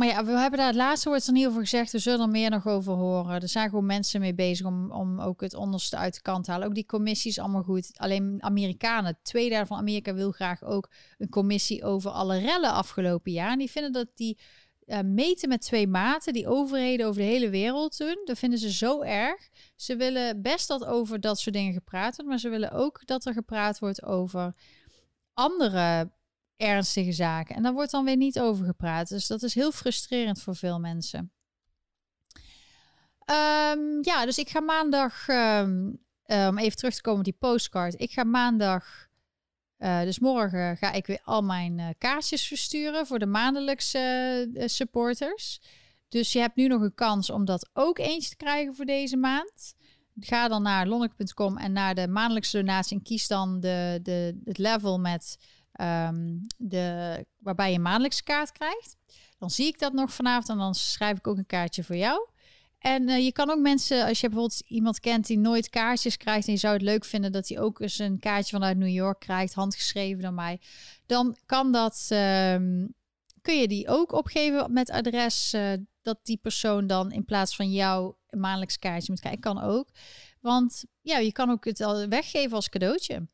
[0.00, 1.92] maar ja, we hebben daar het laatste woord er niet over gezegd.
[1.92, 3.42] We zullen er meer nog over horen.
[3.42, 6.50] Er zijn gewoon mensen mee bezig om, om ook het onderste uit de kant te
[6.50, 6.66] halen.
[6.66, 7.90] Ook die commissie is allemaal goed.
[7.94, 13.32] Alleen Amerikanen, twee derde van Amerika wil graag ook een commissie over alle rellen afgelopen
[13.32, 13.52] jaar.
[13.52, 14.38] En die vinden dat die
[14.86, 18.20] uh, meten met twee maten, die overheden over de hele wereld doen.
[18.24, 19.48] Dat vinden ze zo erg.
[19.76, 23.26] Ze willen best dat over dat soort dingen gepraat wordt, maar ze willen ook dat
[23.26, 24.54] er gepraat wordt over
[25.34, 26.10] andere
[26.60, 27.54] ernstige zaken.
[27.54, 29.08] En daar wordt dan weer niet over gepraat.
[29.08, 31.32] Dus dat is heel frustrerend voor veel mensen.
[33.30, 38.00] Um, ja, dus ik ga maandag, um, um, even terug te komen op die postcard.
[38.00, 39.08] Ik ga maandag,
[39.78, 45.60] uh, dus morgen ga ik weer al mijn uh, kaartjes versturen voor de maandelijkse supporters.
[46.08, 49.16] Dus je hebt nu nog een kans om dat ook eentje te krijgen voor deze
[49.16, 49.74] maand.
[50.20, 54.58] Ga dan naar lonneke.com en naar de maandelijkse donatie en kies dan de, de, het
[54.58, 55.38] level met
[55.80, 58.96] um, de, waarbij je een maandelijkse kaart krijgt.
[59.38, 62.28] Dan zie ik dat nog vanavond en dan schrijf ik ook een kaartje voor jou.
[62.78, 66.46] En uh, je kan ook mensen, als je bijvoorbeeld iemand kent die nooit kaartjes krijgt
[66.46, 69.20] en je zou het leuk vinden dat hij ook eens een kaartje vanuit New York
[69.20, 70.60] krijgt, handgeschreven door mij,
[71.06, 72.94] dan kan dat, um,
[73.42, 77.72] kun je die ook opgeven met adres uh, dat die persoon dan in plaats van
[77.72, 79.40] jou een maandelijks kaartje moet krijgen.
[79.40, 79.88] Kan ook,
[80.40, 83.28] want ja, je kan ook het al weggeven als cadeautje.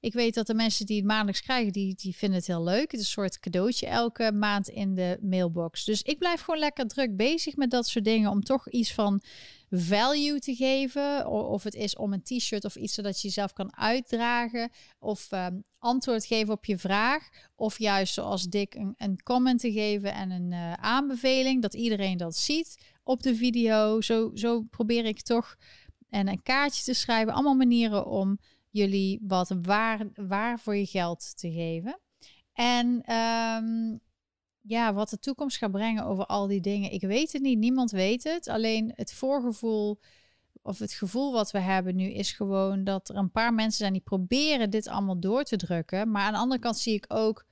[0.00, 2.90] Ik weet dat de mensen die het maandelijks krijgen, die, die vinden het heel leuk.
[2.90, 5.84] Het is een soort cadeautje elke maand in de mailbox.
[5.84, 8.30] Dus ik blijf gewoon lekker druk bezig met dat soort dingen.
[8.30, 9.22] Om toch iets van
[9.70, 11.26] value te geven.
[11.26, 14.70] Of het is om een t-shirt of iets zodat je jezelf kan uitdragen.
[14.98, 17.28] Of um, antwoord geven op je vraag.
[17.54, 21.62] Of juist zoals Dick een, een comment te geven en een uh, aanbeveling.
[21.62, 24.00] Dat iedereen dat ziet op de video.
[24.00, 25.56] Zo, zo probeer ik toch.
[26.08, 27.32] En een kaartje te schrijven.
[27.32, 28.38] Allemaal manieren om
[28.76, 32.00] jullie wat waar, waar voor je geld te geven.
[32.52, 34.00] En um,
[34.60, 37.58] ja, wat de toekomst gaat brengen over al die dingen, ik weet het niet.
[37.58, 38.48] Niemand weet het.
[38.48, 40.00] Alleen het voorgevoel
[40.62, 43.92] of het gevoel wat we hebben nu is gewoon dat er een paar mensen zijn
[43.92, 46.10] die proberen dit allemaal door te drukken.
[46.10, 47.46] Maar aan de andere kant zie ik ook,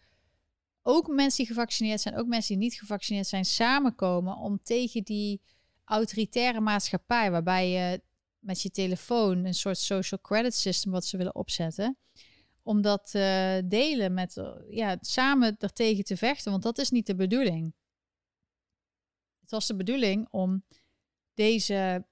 [0.82, 5.40] ook mensen die gevaccineerd zijn, ook mensen die niet gevaccineerd zijn, samenkomen om tegen die
[5.84, 8.02] autoritaire maatschappij, waarbij je
[8.44, 11.98] met je telefoon een soort social credit system wat ze willen opzetten.
[12.62, 17.06] Om dat uh, delen met, uh, ja, samen ertegen te vechten, want dat is niet
[17.06, 17.74] de bedoeling.
[19.40, 20.64] Het was de bedoeling om
[21.34, 22.06] deze,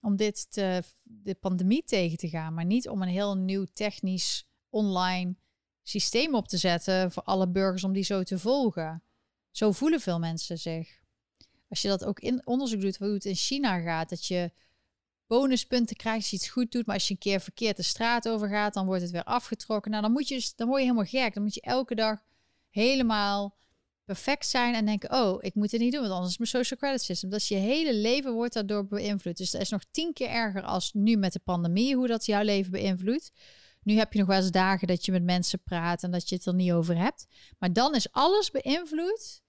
[0.00, 4.46] om dit te, de pandemie tegen te gaan, maar niet om een heel nieuw technisch
[4.68, 5.36] online
[5.82, 9.02] systeem op te zetten voor alle burgers om die zo te volgen.
[9.50, 11.02] Zo voelen veel mensen zich.
[11.68, 14.52] Als je dat ook in onderzoek doet hoe het in China gaat, dat je
[15.26, 16.86] bonuspunten krijgt als je iets goed doet.
[16.86, 19.90] Maar als je een keer verkeerd de straat over gaat, dan wordt het weer afgetrokken.
[19.90, 21.34] Nou, dan, moet je, dus, dan word je helemaal gek.
[21.34, 22.22] Dan moet je elke dag
[22.70, 23.56] helemaal
[24.04, 26.78] perfect zijn en denken, oh, ik moet het niet doen, want anders is mijn social
[26.78, 27.30] credit system.
[27.30, 29.36] Dat je hele leven wordt daardoor beïnvloed.
[29.36, 32.42] Dus dat is nog tien keer erger als nu met de pandemie, hoe dat jouw
[32.42, 33.32] leven beïnvloedt.
[33.82, 36.34] Nu heb je nog wel eens dagen dat je met mensen praat en dat je
[36.34, 37.26] het er niet over hebt.
[37.58, 39.42] Maar dan is alles beïnvloed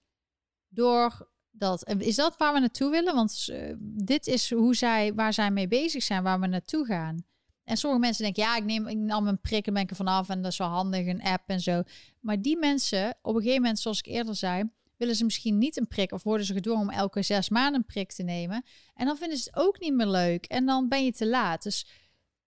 [0.68, 1.28] door
[1.58, 1.94] dat.
[1.98, 3.14] Is dat waar we naartoe willen?
[3.14, 7.24] Want uh, dit is hoe zij, waar zij mee bezig zijn, waar we naartoe gaan.
[7.64, 9.96] En sommige mensen denken, ja, ik neem, ik nam een prik en ben ik er
[9.96, 11.82] vanaf en dat is wel handig, een app en zo.
[12.20, 15.76] Maar die mensen, op een gegeven moment, zoals ik eerder zei, willen ze misschien niet
[15.76, 18.64] een prik of worden ze gedwongen om elke zes maanden een prik te nemen.
[18.94, 21.62] En dan vinden ze het ook niet meer leuk en dan ben je te laat.
[21.62, 21.86] Dus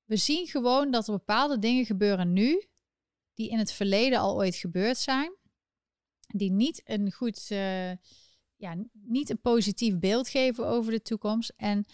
[0.06, 2.64] we zien gewoon dat er bepaalde dingen gebeuren nu,
[3.34, 5.36] die in het verleden al ooit gebeurd zijn,
[6.28, 7.50] die niet een goed...
[7.52, 7.92] Uh,
[8.60, 11.54] ja, niet een positief beeld geven over de toekomst.
[11.56, 11.86] En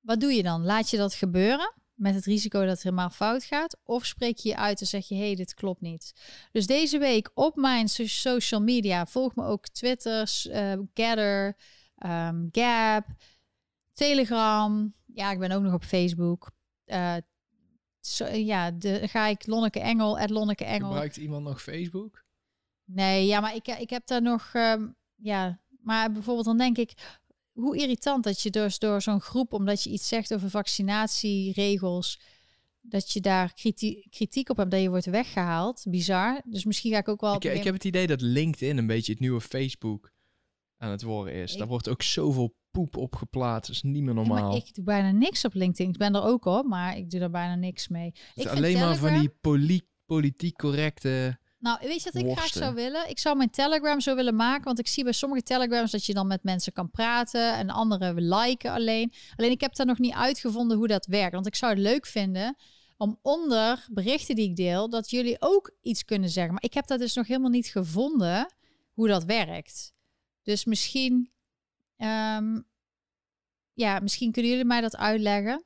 [0.00, 0.64] wat doe je dan?
[0.64, 3.78] Laat je dat gebeuren met het risico dat het helemaal fout gaat?
[3.84, 6.12] Of spreek je je uit en zeg je, hé, hey, dit klopt niet.
[6.52, 11.56] Dus deze week op mijn social media, volg me ook Twitter, uh, Gather,
[11.98, 13.06] um, Gap,
[13.92, 14.94] Telegram.
[15.06, 16.50] Ja, ik ben ook nog op Facebook.
[16.86, 17.16] Uh,
[18.00, 20.88] so, ja, de, ga ik Lonneke Engel, at Lonneke Engel.
[20.88, 22.24] Gebruikt iemand nog Facebook?
[22.84, 27.18] Nee, ja, maar ik, ik heb daar nog, um, ja, maar bijvoorbeeld dan denk ik,
[27.52, 32.20] hoe irritant dat je dus door zo'n groep, omdat je iets zegt over vaccinatieregels,
[32.80, 35.84] dat je daar kritiek, kritiek op hebt, dat je wordt weggehaald.
[35.88, 36.42] Bizar.
[36.44, 37.34] Dus misschien ga ik ook wel...
[37.34, 40.12] Ik, ik heb het idee dat LinkedIn een beetje het nieuwe Facebook
[40.76, 41.56] aan het worden is.
[41.56, 43.66] Daar wordt ook zoveel poep op geplaatst.
[43.66, 44.56] Dat is niet meer normaal.
[44.56, 45.92] ik doe bijna niks op LinkedIn.
[45.92, 48.12] Ik ben er ook op, maar ik doe er bijna niks mee.
[48.34, 52.74] Het ik alleen maar van die politiek correcte nou, weet je wat ik graag zou
[52.74, 53.08] willen?
[53.08, 54.64] Ik zou mijn Telegram zo willen maken.
[54.64, 57.54] Want ik zie bij sommige Telegrams dat je dan met mensen kan praten.
[57.54, 59.12] En andere liken alleen.
[59.36, 61.34] Alleen ik heb daar nog niet uitgevonden hoe dat werkt.
[61.34, 62.56] Want ik zou het leuk vinden
[62.96, 66.52] om onder berichten die ik deel, dat jullie ook iets kunnen zeggen.
[66.52, 68.54] Maar ik heb dat dus nog helemaal niet gevonden
[68.92, 69.92] hoe dat werkt.
[70.42, 71.30] Dus misschien,
[71.96, 72.66] um,
[73.72, 75.64] ja, misschien kunnen jullie mij dat uitleggen.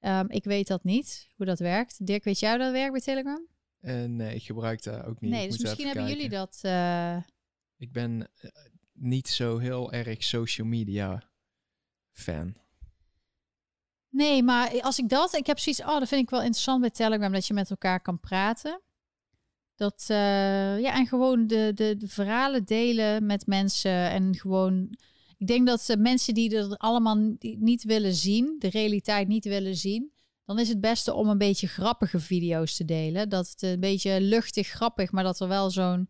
[0.00, 2.06] Um, ik weet dat niet, hoe dat werkt.
[2.06, 3.51] Dirk, weet jij hoe dat werkt bij Telegram?
[3.82, 5.30] Uh, nee, ik gebruik dat ook niet.
[5.30, 6.60] Nee, dus misschien hebben jullie dat.
[6.62, 7.16] Uh...
[7.76, 8.50] Ik ben uh,
[8.92, 11.30] niet zo heel erg social media
[12.10, 12.54] fan.
[14.08, 16.90] Nee, maar als ik dat, ik heb zoiets, oh, dat vind ik wel interessant bij
[16.90, 18.80] Telegram, dat je met elkaar kan praten.
[19.74, 24.98] Dat, ja, en gewoon de, de, de, verhalen delen met mensen en gewoon,
[25.36, 29.76] ik denk dat ze mensen die er allemaal niet willen zien, de realiteit niet willen
[29.76, 30.11] zien,
[30.44, 33.28] dan is het beste om een beetje grappige video's te delen.
[33.28, 36.08] Dat het een beetje luchtig grappig, maar dat er wel zo'n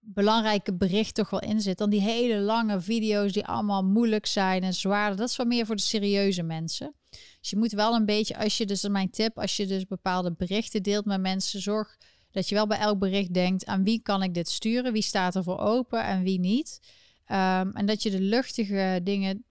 [0.00, 1.78] belangrijke bericht toch wel in zit.
[1.78, 5.16] Dan die hele lange video's die allemaal moeilijk zijn en zwaar.
[5.16, 6.94] Dat is wel meer voor de serieuze mensen.
[7.40, 10.32] Dus je moet wel een beetje, als je dus mijn tip, als je dus bepaalde
[10.32, 11.96] berichten deelt met mensen, zorg
[12.30, 15.34] dat je wel bij elk bericht denkt aan wie kan ik dit sturen, wie staat
[15.34, 16.80] er voor open en wie niet.
[17.24, 19.44] Ehm, en dat je de luchtige dingen,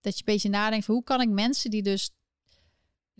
[0.00, 2.10] dat je een beetje nadenkt van hoe kan ik mensen die dus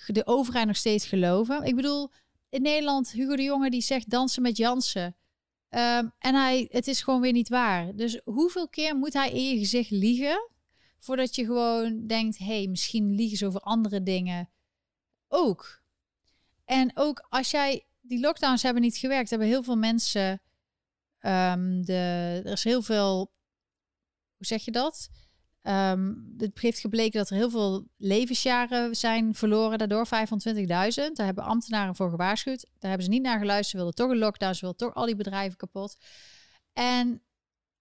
[0.06, 1.64] de overheid nog steeds geloven.
[1.64, 2.10] Ik bedoel,
[2.48, 5.16] in Nederland, Hugo de Jonge die zegt dansen met Jansen.
[5.70, 7.94] Um, en hij, het is gewoon weer niet waar.
[7.94, 10.50] Dus hoeveel keer moet hij in je gezicht liegen
[10.98, 14.50] voordat je gewoon denkt, hey, misschien liegen ze over andere dingen
[15.28, 15.82] ook.
[16.64, 20.42] En ook als jij die lockdowns hebben niet gewerkt, hebben heel veel mensen,
[21.20, 23.32] um, de, er is heel veel,
[24.36, 25.08] hoe zeg je dat?
[25.68, 30.12] Um, het heeft gebleken dat er heel veel levensjaren zijn verloren daardoor, 25.000.
[31.12, 32.60] Daar hebben ambtenaren voor gewaarschuwd.
[32.78, 33.68] Daar hebben ze niet naar geluisterd.
[33.68, 35.96] Ze wilden toch een lockdown, ze wilden toch al die bedrijven kapot.
[36.72, 37.22] En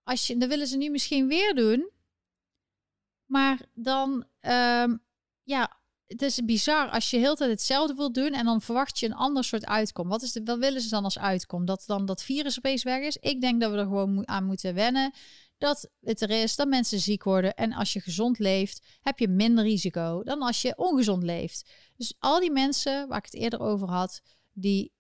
[0.04, 1.90] als je, dan willen ze nu misschien weer doen.
[3.26, 4.26] Maar dan,
[4.82, 5.04] um,
[5.44, 9.06] ja, het is bizar als je heel tijd hetzelfde wilt doen en dan verwacht je
[9.06, 10.08] een ander soort uitkom.
[10.08, 11.66] Wat, is de, willen ze dan als uitkom?
[11.66, 13.18] Dat dan dat virus opeens weg is?
[13.18, 15.14] Ik denk dat we er gewoon aan moeten wennen
[15.58, 17.56] dat het er is, dat mensen ziek worden.
[17.56, 21.70] En als je gezond leeft, heb je minder risico dan als je ongezond leeft.
[21.96, 24.22] Dus al die mensen waar ik het eerder over had,
[24.54, 24.94] die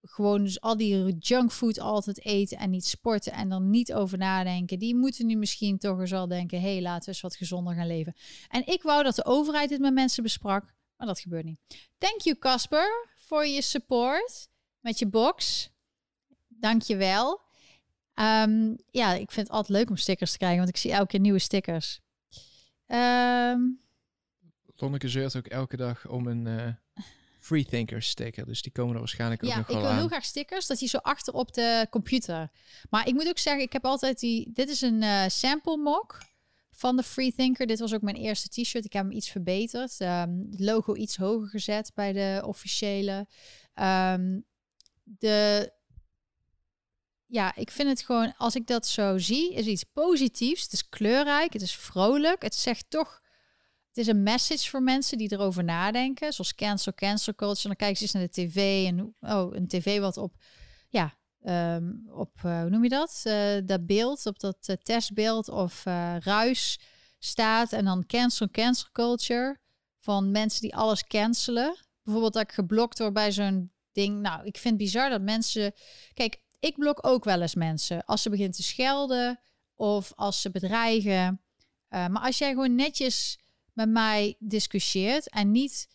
[0.00, 4.78] gewoon dus al die junkfood altijd eten en niet sporten en er niet over nadenken,
[4.78, 7.74] die moeten nu misschien toch eens wel denken, hé, hey, laten we eens wat gezonder
[7.74, 8.14] gaan leven.
[8.48, 11.60] En ik wou dat de overheid dit met mensen besprak, maar dat gebeurt niet.
[11.98, 14.48] Thank you Casper voor je support
[14.80, 15.70] met je box.
[16.48, 17.47] Dank je wel.
[18.20, 21.06] Um, ja, ik vind het altijd leuk om stickers te krijgen, want ik zie elke
[21.06, 22.00] keer nieuwe stickers.
[22.86, 23.80] Um,
[24.76, 27.04] Lonneke zeurt ook elke dag om een uh,
[27.40, 29.82] Freethinker sticker, dus die komen er waarschijnlijk ook nog wel aan.
[29.82, 32.50] Ja, ik wil heel graag stickers, dat die zo achter op de computer.
[32.90, 34.50] Maar ik moet ook zeggen, ik heb altijd die...
[34.52, 36.18] Dit is een uh, sample mock
[36.70, 37.66] van de Freethinker.
[37.66, 38.84] Dit was ook mijn eerste t-shirt.
[38.84, 40.00] Ik heb hem iets verbeterd.
[40.00, 43.26] Um, het logo iets hoger gezet bij de officiële.
[43.74, 44.44] Um,
[45.02, 45.72] de
[47.30, 50.62] ja, ik vind het gewoon, als ik dat zo zie, is iets positiefs.
[50.62, 52.42] Het is kleurrijk, het is vrolijk.
[52.42, 53.20] Het zegt toch,
[53.88, 56.32] het is een message voor mensen die erover nadenken.
[56.32, 57.68] Zoals cancel, cancel culture.
[57.68, 60.34] Dan kijken ze eens naar de tv en oh, een tv wat op,
[60.88, 61.18] ja,
[61.74, 63.22] um, op, uh, hoe noem je dat?
[63.24, 65.84] Uh, dat beeld, op dat uh, testbeeld of
[66.18, 66.80] ruis
[67.18, 67.72] staat.
[67.72, 69.58] En dan cancel, cancel culture.
[70.00, 71.76] Van mensen die alles cancelen.
[72.02, 74.20] Bijvoorbeeld dat ik geblokt word bij zo'n ding.
[74.20, 75.72] Nou, ik vind het bizar dat mensen...
[76.14, 79.40] Kijk, ik blok ook wel eens mensen als ze begint te schelden
[79.74, 81.42] of als ze bedreigen.
[81.90, 83.38] Uh, maar als jij gewoon netjes
[83.72, 85.88] met mij discussieert en niet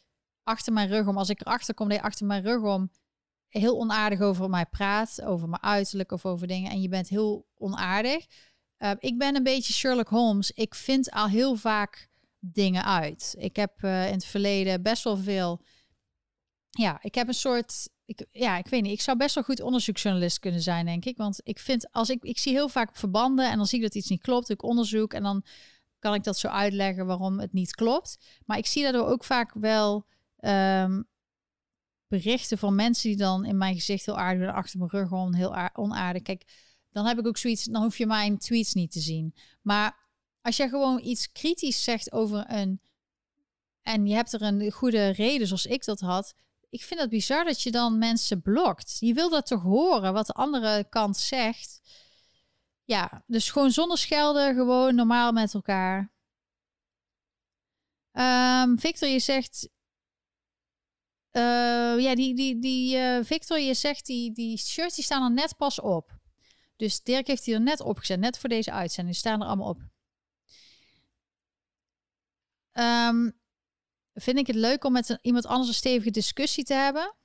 [0.44, 2.92] achter mijn rug om, als ik erachter kom dat je achter mijn rug om
[3.48, 7.48] heel onaardig over mij praat, over mijn uiterlijk of over dingen en je bent heel
[7.56, 8.26] onaardig.
[8.78, 10.52] Uh, ik ben een beetje Sherlock Holmes.
[10.52, 12.08] Ik vind al heel vaak
[12.40, 13.36] dingen uit.
[13.38, 15.62] Ik heb uh, in het verleden best wel veel.
[16.70, 18.92] Ja, ik heb een soort ik, ja, ik weet niet.
[18.92, 21.18] Ik zou best wel goed onderzoeksjournalist kunnen zijn, denk ik.
[21.18, 23.96] Want ik vind, als ik, ik zie heel vaak verbanden en dan zie ik dat
[23.96, 24.50] iets niet klopt.
[24.50, 25.44] Ik onderzoek en dan
[26.00, 28.18] kan ik dat zo uitleggen waarom het niet klopt.
[28.46, 30.06] Maar ik zie daardoor ook vaak wel
[30.38, 31.02] ehm,
[32.08, 35.70] berichten van mensen die dan in mijn gezicht heel aardig achter mijn rug gewoon heel
[35.74, 36.22] onaardig.
[36.22, 36.44] Kijk,
[36.92, 39.34] dan heb ik ook zoiets, dan hoef je mijn tweets niet te zien.
[39.62, 39.98] Maar
[40.42, 42.82] als je gewoon iets kritisch zegt over een
[43.82, 46.36] en je hebt er een goede reden zoals ik dat had,
[46.74, 48.98] ik vind het bizar dat je dan mensen blokt.
[49.00, 51.82] Je wil dat toch horen, wat de andere kant zegt.
[52.84, 56.12] Ja, dus gewoon zonder schelden, gewoon normaal met elkaar.
[58.12, 59.70] Ehm, Victor, je zegt.
[61.32, 65.32] eh, ja, die, die, die eh, Victor, je zegt die, die shirts die staan er
[65.32, 66.18] net pas op.
[66.76, 69.16] Dus Dirk heeft die er net opgezet, net voor deze uitzending.
[69.16, 69.82] Die staan er allemaal op.
[72.72, 73.30] Ehm,
[74.14, 77.16] vind ik het leuk om met een- iemand anders een stevige discussie te hebben?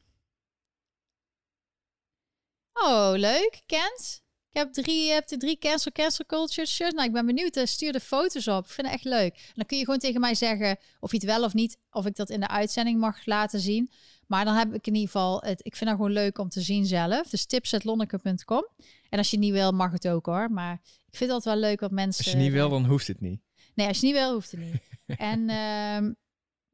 [2.73, 3.63] Oh, leuk.
[3.67, 4.23] Kent?
[4.51, 6.95] Ik heb drie, je hebt de drie cancel cancel culture shirts.
[6.95, 7.57] Nou, ik ben benieuwd.
[7.57, 8.65] eh, Stuur de foto's op.
[8.65, 9.35] Ik vind het echt leuk.
[9.35, 12.07] En dan kun je gewoon tegen mij zeggen of je het wel of niet, of
[12.07, 13.91] ik dat in de uitzending mag laten zien.
[14.27, 15.61] Maar dan heb ik in ieder geval het.
[15.67, 17.29] Ik vind dat gewoon leuk om te zien zelf.
[17.29, 18.67] Dus tips.lonneke.com.
[19.09, 20.51] En als je het niet wil, mag het ook hoor.
[20.51, 22.25] Maar ik vind dat wel leuk wat mensen.
[22.25, 23.41] Als je niet wil, dan hoeft het niet.
[23.75, 24.83] Nee, als je niet wil, hoeft het niet.
[25.31, 26.13] en ehm,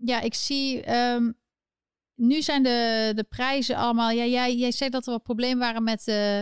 [0.05, 0.83] ja, ik zie.
[0.83, 1.31] ehm,
[2.15, 4.11] nu zijn de, de prijzen allemaal.
[4.11, 6.09] Ja, jij, jij zei dat er wat problemen waren met.
[6.09, 6.41] eh,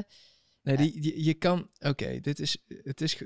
[0.62, 1.68] Nee, die, die- je kan...
[1.78, 2.56] Oké, dit is...
[2.66, 3.22] Het is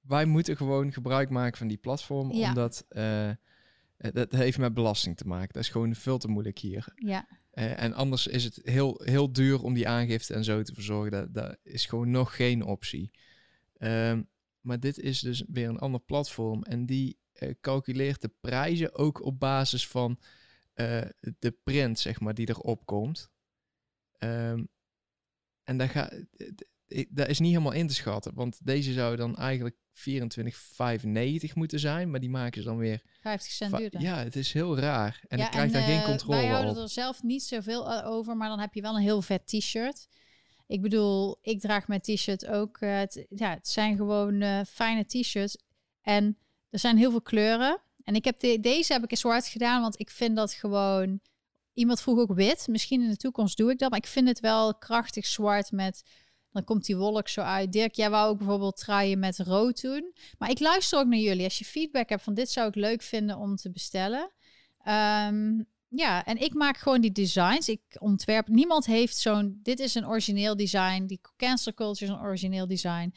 [0.00, 2.48] wij moeten gewoon gebruik maken van die platform, Ja.
[2.48, 2.84] omdat...
[2.88, 3.30] eh,
[3.96, 5.52] dat heeft met belasting te maken.
[5.52, 6.92] Dat is gewoon veel te moeilijk hier.
[6.94, 10.74] ja, Eh, en anders is het heel, heel duur om die aangifte en zo te
[10.74, 11.10] verzorgen.
[11.10, 13.10] Dat, dat is gewoon nog geen optie.
[13.76, 14.22] Ehm,
[14.60, 16.62] maar dit is dus weer een ander platform.
[16.62, 17.23] En die eh,
[17.60, 20.18] calculeert de prijzen ook op basis van
[20.74, 21.02] eh,
[21.38, 23.30] de print, zeg maar, die erop komt.
[24.18, 24.64] Ehm,
[25.64, 28.34] en dat, ga, eh, dat is niet helemaal in te schatten.
[28.34, 32.10] Want deze zou dan eigenlijk 24,95 moeten zijn.
[32.10, 34.00] Maar die maken ze dan weer 50 cent duurder.
[34.00, 35.20] Ja, het is heel raar.
[35.28, 36.76] En Ja, ik krijg daar eh, geen controle Wij houden op.
[36.78, 40.08] er zelf niet zoveel eh, over, maar dan heb je wel een heel vet t-shirt.
[40.66, 42.78] Ik bedoel, ik draag mijn t-shirt ook.
[42.78, 45.56] eh, het, ja, het zijn gewoon eh, fijne t-shirts.
[46.00, 46.38] En
[46.74, 47.80] er zijn heel veel kleuren.
[48.04, 51.20] En ik heb de, deze heb ik in zwart gedaan, want ik vind dat gewoon.
[51.72, 52.66] Iemand vroeg ook wit.
[52.68, 56.02] Misschien in de toekomst doe ik dat, maar ik vind het wel krachtig zwart met.
[56.52, 57.72] Dan komt die wolk zo uit.
[57.72, 60.14] Dirk, jij wou ook bijvoorbeeld truien met rood doen.
[60.38, 61.44] Maar ik luister ook naar jullie.
[61.44, 64.30] Als je feedback hebt van dit zou ik leuk vinden om te bestellen.
[64.78, 67.68] Ehm, ja, en ik maak gewoon die designs.
[67.68, 68.48] Ik ontwerp.
[68.48, 69.60] Niemand heeft zo'n.
[69.62, 71.06] Dit is een origineel design.
[71.06, 73.12] Die cancel culture is een origineel design.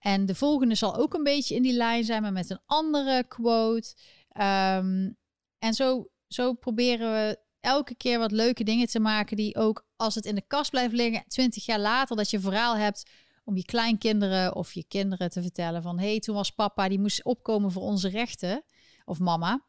[0.00, 3.24] En de volgende zal ook een beetje in die lijn zijn, maar met een andere
[3.28, 3.94] quote.
[4.28, 5.10] Ehm,
[5.58, 10.14] en zo, zo proberen we elke keer wat leuke dingen te maken die ook als
[10.14, 13.10] het in de kast blijft liggen, twintig jaar later, dat je verhaal hebt
[13.44, 17.00] om je kleinkinderen of je kinderen te vertellen van hé, hey, toen was papa, die
[17.00, 18.64] moest opkomen voor onze rechten.
[19.04, 19.66] Of mama.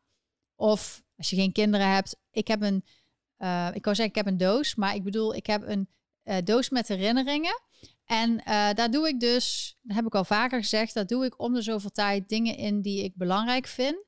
[0.55, 2.85] Of als je geen kinderen hebt, ik heb een,
[3.37, 5.89] eh, ik kan zeggen ik heb een doos, maar ik bedoel ik heb een
[6.31, 7.61] eh, doos met herinneringen.
[8.05, 11.41] En eh, daar doe ik dus, dat heb ik al vaker gezegd, daar doe ik
[11.41, 14.05] om de zoveel tijd dingen in die ik belangrijk vind.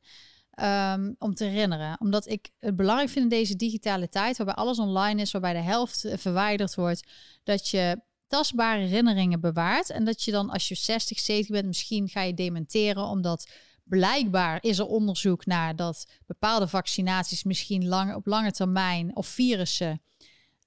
[0.53, 1.99] ehm, om te herinneren.
[1.99, 5.59] Omdat ik het belangrijk vind in deze digitale tijd, waarbij alles online is, waarbij de
[5.59, 7.07] helft eh, verwijderd wordt,
[7.43, 9.89] dat je tastbare herinneringen bewaart.
[9.89, 13.51] En dat je dan als je 60, 70 bent, misschien ga je dementeren, omdat
[13.83, 20.01] blijkbaar is er onderzoek naar dat bepaalde vaccinaties misschien lang, op lange termijn of virussen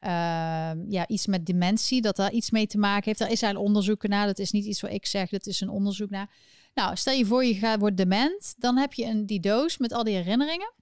[0.07, 3.19] ehm, ja, iets met dementie, dat daar iets mee te maken heeft.
[3.19, 4.27] Daar is eigenlijk onderzoeken naar.
[4.27, 6.31] Dat is niet iets wat ik zeg, dat is een onderzoek naar.
[6.75, 9.93] Nou, stel je voor je gaat, wordt dement, dan heb je een, die doos met
[9.93, 10.73] al die herinneringen.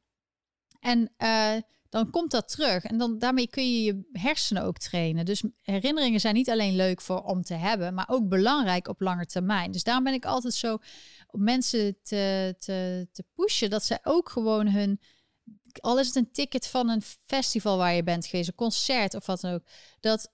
[0.81, 1.55] En eh,
[1.89, 2.85] dan komt dat terug.
[2.85, 5.25] En dan, daarmee kun je je hersenen ook trainen.
[5.25, 9.27] Dus herinneringen zijn niet alleen leuk voor om te hebben, maar ook belangrijk op lange
[9.27, 9.73] termijn.
[9.73, 10.79] Dus daarom ben ik altijd zo
[11.27, 15.01] op mensen te, te, te pushen dat ze ook gewoon hun
[15.79, 19.27] al is het een ticket van een festival waar je bent geweest, een concert of
[19.27, 19.63] wat dan ook,
[20.01, 20.33] dat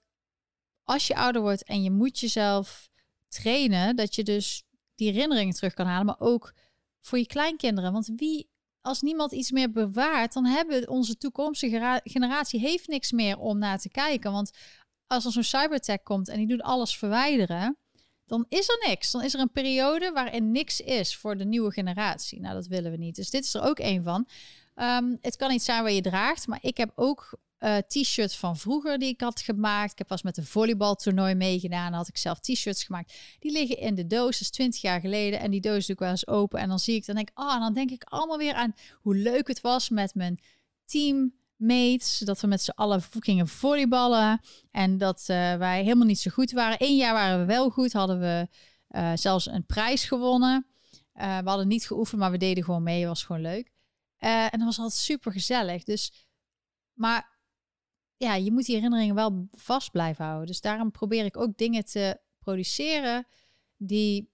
[0.83, 2.89] als je ouder wordt en je moet jezelf
[3.27, 4.63] trainen, dat je dus
[4.95, 6.53] die herinneringen terug kan halen, maar ook
[6.99, 7.93] voor je kleinkinderen.
[7.93, 8.49] Want wie,
[8.81, 13.79] als niemand iets meer bewaart, dan hebben onze toekomstige generatie heeft niks meer om naar
[13.79, 14.31] te kijken.
[14.31, 14.51] Want
[15.07, 17.77] als er zo'n cybertech komt en die doet alles verwijderen,
[18.25, 19.11] dan is er niks.
[19.11, 22.39] Dan is er een periode waarin niks is voor de nieuwe generatie.
[22.39, 23.15] Nou, dat willen we niet.
[23.15, 24.27] Dus dit is er ook een van.
[24.75, 28.57] Ehm, het kan niet zijn waar je draagt, maar ik heb ook eh, t-shirts van
[28.57, 29.91] vroeger die ik had gemaakt.
[29.91, 31.93] Ik heb pas met een volleybaltoernooi meegedaan.
[31.93, 33.13] Had ik zelf t-shirts gemaakt.
[33.39, 35.39] Die liggen in de doos, is 20 jaar geleden.
[35.39, 36.59] En die doos doe ik wel eens open.
[36.59, 39.15] En dan zie ik, dan denk ik, oh, dan denk ik allemaal weer aan hoe
[39.15, 40.39] leuk het was met mijn
[40.85, 42.17] teammates.
[42.17, 44.41] Dat we met z'n allen gingen volleyballen.
[44.71, 46.77] En dat eh, wij helemaal niet zo goed waren.
[46.79, 48.47] Eén jaar waren we wel goed, hadden we
[48.87, 50.65] eh, zelfs een prijs gewonnen.
[51.13, 53.07] We hadden niet geoefend, maar we deden gewoon mee.
[53.07, 53.71] was gewoon leuk.
[54.21, 55.83] Eh, en dat was altijd super gezellig.
[55.83, 56.27] Dus,
[56.93, 57.39] maar
[58.17, 60.47] ja, je moet die herinneringen wel vast blijven houden.
[60.47, 63.27] Dus daarom probeer ik ook dingen te produceren
[63.77, 64.31] die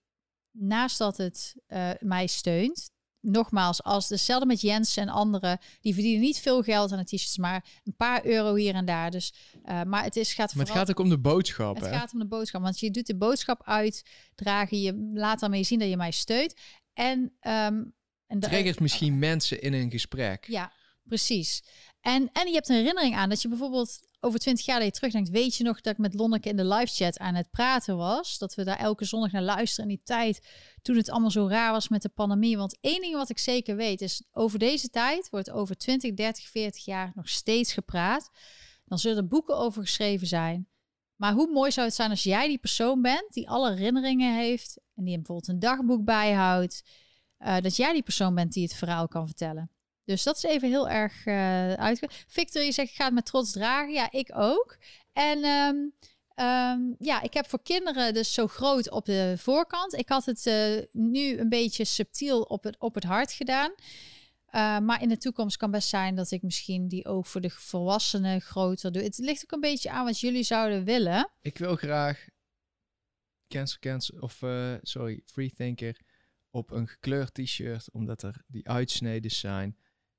[0.51, 6.21] naast dat het eh, mij steunt, nogmaals, als dezelfde met Jens en anderen, die verdienen
[6.21, 9.11] niet veel geld aan de t-shirts, maar een paar euro hier en daar.
[9.11, 9.33] Dus,
[9.65, 10.55] uh, maar het is gaat.
[10.55, 11.75] Maar het gaat ook om de boodschap.
[11.75, 11.91] Het hè?
[11.91, 15.89] gaat om de boodschap, want je doet de boodschap uitdragen, je laat daarmee zien dat
[15.89, 16.53] je mij steunt.
[16.93, 17.95] En, um,
[18.27, 20.45] en triggert misschien mensen in een gesprek.
[20.47, 20.71] Ja,
[21.03, 21.63] precies.
[22.01, 24.93] En, en je hebt een herinnering aan dat je bijvoorbeeld over twintig jaar dat je
[24.93, 27.97] terugdenkt, weet je nog dat ik met Lonneke in de live chat aan het praten
[27.97, 28.37] was?
[28.37, 30.47] Dat we daar elke zondag naar luisteren in die tijd
[30.81, 32.57] toen het allemaal zo raar was met de pandemie.
[32.57, 36.47] Want één ding wat ik zeker weet is, over deze tijd wordt over 20, 30,
[36.47, 38.29] 40 jaar nog steeds gepraat.
[38.85, 40.67] Dan zullen er boeken over geschreven zijn.
[41.15, 44.77] Maar hoe mooi zou het zijn als jij die persoon bent die alle herinneringen heeft
[44.95, 46.83] en die bijvoorbeeld een dagboek bijhoudt,
[47.39, 49.71] uh, dat jij die persoon bent die het verhaal kan vertellen.
[50.03, 52.05] Dus dat is even heel erg uh, uit.
[52.27, 53.93] Victor, je zegt, ik ga het met trots dragen.
[53.93, 54.77] Ja, ik ook.
[55.13, 55.93] En um,
[56.45, 59.93] um, ja, ik heb voor kinderen dus zo groot op de voorkant.
[59.93, 63.73] Ik had het uh, nu een beetje subtiel op het, op het hart gedaan.
[64.85, 68.41] Maar in de toekomst kan best zijn dat ik misschien die ook voor de volwassenen
[68.41, 69.03] groter doe.
[69.03, 71.29] Het ligt ook een beetje aan wat jullie zouden willen.
[71.41, 72.27] Ik wil graag
[73.47, 74.33] cancel, cancel, of
[74.81, 75.99] sorry, free thinker
[76.57, 79.77] op een gekleurd t-shirt, omdat er die uitsneden zijn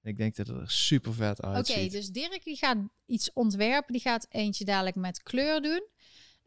[0.08, 1.76] ik denk dat het er super vet uitziet.
[1.76, 3.92] Oké, dus Dirk die gaat iets ontwerpen.
[3.92, 5.86] Die gaat eentje dadelijk met kleur doen.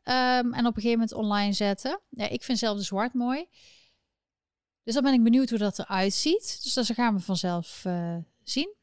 [0.04, 2.00] Um, en op een gegeven moment online zetten.
[2.10, 3.46] Ja, ik vind zelf de zwart mooi.
[4.84, 6.60] Dus dan ben ik benieuwd hoe dat eruit ziet.
[6.64, 8.76] Dus dat gaan we vanzelf uh, zien.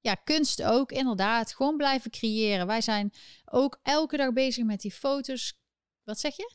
[0.00, 1.54] Ja, kunst ook, inderdaad.
[1.54, 2.66] Gewoon blijven creëren.
[2.66, 3.12] Wij zijn
[3.44, 5.58] ook elke dag bezig met die foto's.
[6.04, 6.54] Wat zeg je?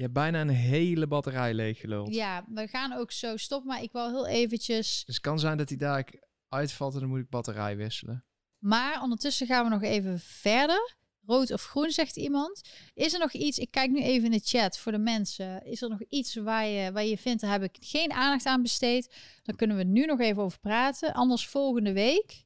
[0.00, 2.14] Je hebt bijna een hele batterij leeggeluld.
[2.14, 5.02] Ja, we gaan ook zo stoppen, maar ik wil heel eventjes...
[5.06, 6.06] Dus het kan zijn dat hij daar
[6.48, 8.24] uitvalt en dan moet ik batterij wisselen.
[8.58, 10.96] Maar ondertussen gaan we nog even verder.
[11.26, 12.62] Rood of groen, zegt iemand.
[12.94, 15.64] Is er nog iets, ik kijk nu even in de chat voor de mensen.
[15.64, 18.62] Is er nog iets waar je, waar je vindt, daar heb ik geen aandacht aan
[18.62, 19.14] besteed?
[19.42, 21.14] Dan kunnen we nu nog even over praten.
[21.14, 22.44] Anders volgende week.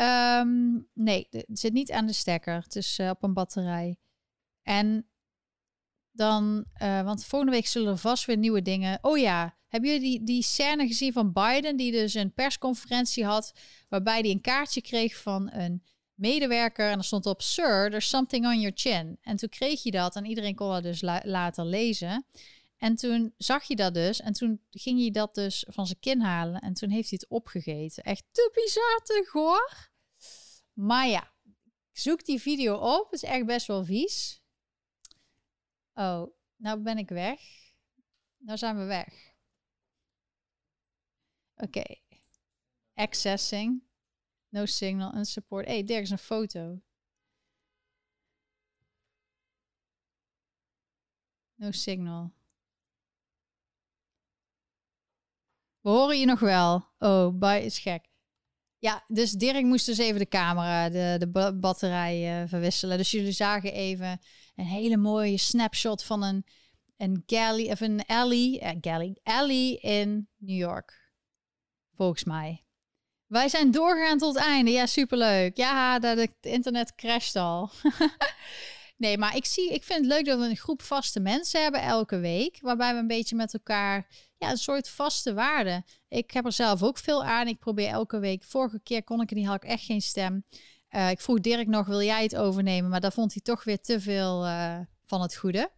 [0.00, 2.62] Um, nee, het zit niet aan de stekker.
[2.62, 3.96] Het is uh, op een batterij.
[4.62, 5.06] En
[6.16, 8.98] dan, uh, want volgende week zullen er vast weer nieuwe dingen.
[9.00, 13.52] Oh ja, hebben jullie die, die scène gezien van Biden, die dus een persconferentie had,
[13.88, 15.82] waarbij hij een kaartje kreeg van een
[16.14, 19.18] medewerker en er stond op, Sir, there's something on your chin.
[19.22, 22.26] En toen kreeg je dat en iedereen kon dat dus la later lezen.
[22.76, 26.20] En toen zag je dat dus en toen ging hij dat dus van zijn kin
[26.20, 28.02] halen en toen heeft hij het opgegeten.
[28.02, 29.90] Echt te bizar, goor.
[30.72, 31.32] Maar ja,
[31.92, 34.40] zoek die video op, het is echt best wel vies.
[35.96, 37.40] Oh, nou ben ik weg.
[38.36, 39.34] Nou zijn we weg.
[41.56, 41.84] Oké.
[42.94, 43.82] Accessing.
[44.48, 45.66] No signal and support.
[45.66, 46.80] hey, er is een foto.
[51.54, 52.32] No signal.
[55.80, 56.88] We horen je nog wel.
[56.98, 58.08] Oh, bij is gek.
[58.78, 62.98] Ja, dus Dirk moest dus even de camera, de, de batterij uh, verwisselen.
[62.98, 64.20] Dus jullie zagen even
[64.56, 66.46] een hele mooie snapshot van een,
[66.96, 71.04] een galley of een alley, uh, galley, alley in New York.
[71.94, 72.64] Volgens mij.
[73.26, 74.70] Wij zijn doorgegaan tot het einde.
[74.70, 75.56] Ja, superleuk.
[75.56, 77.70] Ja, dat het internet crasht al.
[78.96, 81.82] nee, maar ik, zie, ik vind het leuk dat we een groep vaste mensen hebben
[81.82, 82.58] elke week.
[82.60, 84.06] Waarbij we een beetje met elkaar
[84.38, 85.84] ja, een soort vaste waarde.
[86.08, 87.46] Ik heb er zelf ook veel aan.
[87.46, 88.44] Ik probeer elke week.
[88.44, 90.44] Vorige keer kon ik er niet, had ik echt geen stem.
[90.96, 92.90] Uh, ik vroeg Dirk nog, wil jij het overnemen?
[92.90, 95.70] Maar daar vond hij toch weer te veel uh, van het goede.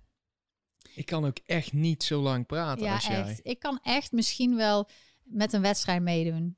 [0.94, 3.20] Ik kan ook echt niet zo lang praten ja, als jij.
[3.20, 3.40] Echt.
[3.42, 4.88] Ik kan echt misschien wel
[5.22, 6.56] met een wedstrijd meedoen.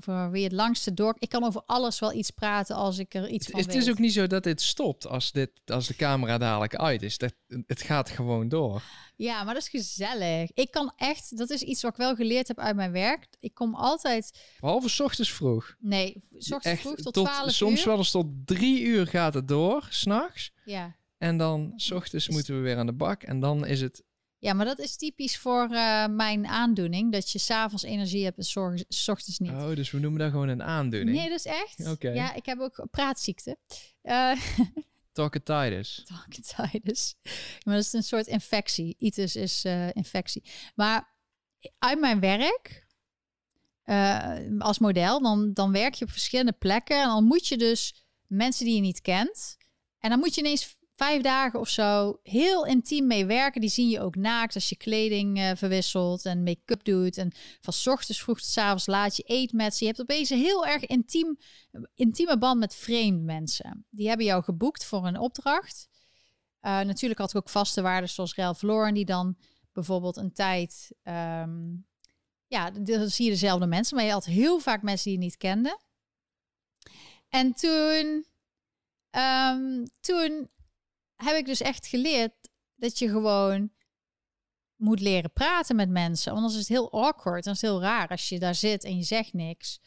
[0.00, 1.16] Voor wie het langste door.
[1.18, 3.90] Ik kan over alles wel iets praten als ik er iets het, van Het is
[3.90, 7.18] ook niet zo dat dit stopt als, dit, als de camera dadelijk uit is.
[7.18, 7.34] Dat,
[7.66, 8.82] het gaat gewoon door.
[9.16, 10.50] Ja, maar dat is gezellig.
[10.54, 13.26] Ik kan echt, dat is iets wat ik wel geleerd heb uit mijn werk.
[13.40, 14.38] Ik kom altijd.
[14.60, 15.74] Behalve ochtends vroeg.
[15.78, 17.86] Nee, ochtends vroeg tot, tot 12 soms uur.
[17.86, 20.52] wel eens tot drie uur gaat het door, s'nachts.
[20.64, 20.96] Ja.
[21.18, 22.34] En dan s ochtends dus...
[22.34, 23.22] moeten we weer aan de bak.
[23.22, 24.02] En dan is het.
[24.40, 27.12] Ja, maar dat is typisch voor uh, mijn aandoening.
[27.12, 28.44] Dat je s'avonds energie hebt en
[28.88, 29.50] s ochtends niet.
[29.50, 31.16] Oh, dus we noemen dat gewoon een aandoening.
[31.16, 31.80] Nee, dat is echt.
[31.80, 31.90] Oké.
[31.90, 32.14] Okay.
[32.14, 33.56] Ja, ik heb ook praatziekte.
[34.02, 34.40] Uh,
[35.12, 36.04] Talkatitis.
[36.06, 37.16] Talkatitis.
[37.64, 38.94] Maar dat is een soort infectie.
[38.98, 40.42] Itis is uh, infectie.
[40.74, 41.16] Maar
[41.78, 42.86] uit mijn werk
[43.84, 47.02] uh, als model, dan, dan werk je op verschillende plekken.
[47.02, 49.56] En dan moet je dus mensen die je niet kent.
[49.98, 53.60] En dan moet je ineens vijf dagen of zo heel intiem mee werken.
[53.60, 57.16] Die zien je ook naakt als je kleding uh, verwisselt en make-up doet.
[57.16, 59.84] En van ochtends vroeg tot s avonds laat je eet met ze.
[59.84, 61.38] Je hebt opeens een heel erg intiem,
[61.94, 63.86] intieme band met vreemde mensen.
[63.90, 65.88] Die hebben jou geboekt voor een opdracht.
[66.62, 69.36] Uh, natuurlijk had ik ook vaste waarden zoals Ralph Lauren, die dan
[69.72, 71.86] bijvoorbeeld een tijd um,
[72.46, 75.36] ja, dan zie je dezelfde mensen, maar je had heel vaak mensen die je niet
[75.36, 75.78] kende.
[77.28, 78.26] En toen,
[79.10, 80.48] ehm, toen
[81.24, 82.32] heb ik dus echt geleerd
[82.74, 83.72] dat je gewoon
[84.76, 86.32] moet leren praten met mensen.
[86.32, 87.44] Anders is het heel awkward.
[87.44, 89.80] Dan is heel raar als je daar zit en je zegt niks.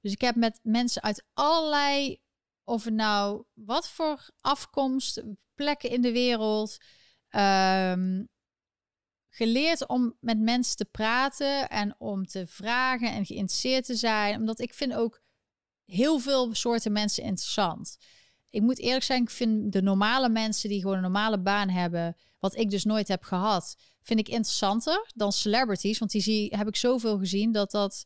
[0.00, 2.20] Dus ik heb met mensen uit allerlei,
[2.64, 5.22] of het nou wat voor afkomst,
[5.54, 6.76] plekken in de wereld,
[7.28, 8.24] ehm,
[9.28, 14.36] geleerd om met mensen te praten en om te vragen en geïnteresseerd te zijn.
[14.36, 15.22] Omdat ik vind ook
[15.84, 17.98] heel veel soorten mensen interessant.
[18.50, 22.16] Ik moet eerlijk zijn, ik vind de normale mensen die gewoon een normale baan hebben,
[22.38, 25.98] wat ik dus nooit heb gehad, vind ik interessanter dan celebrities.
[25.98, 28.04] Want die zie, heb ik zoveel gezien dat dat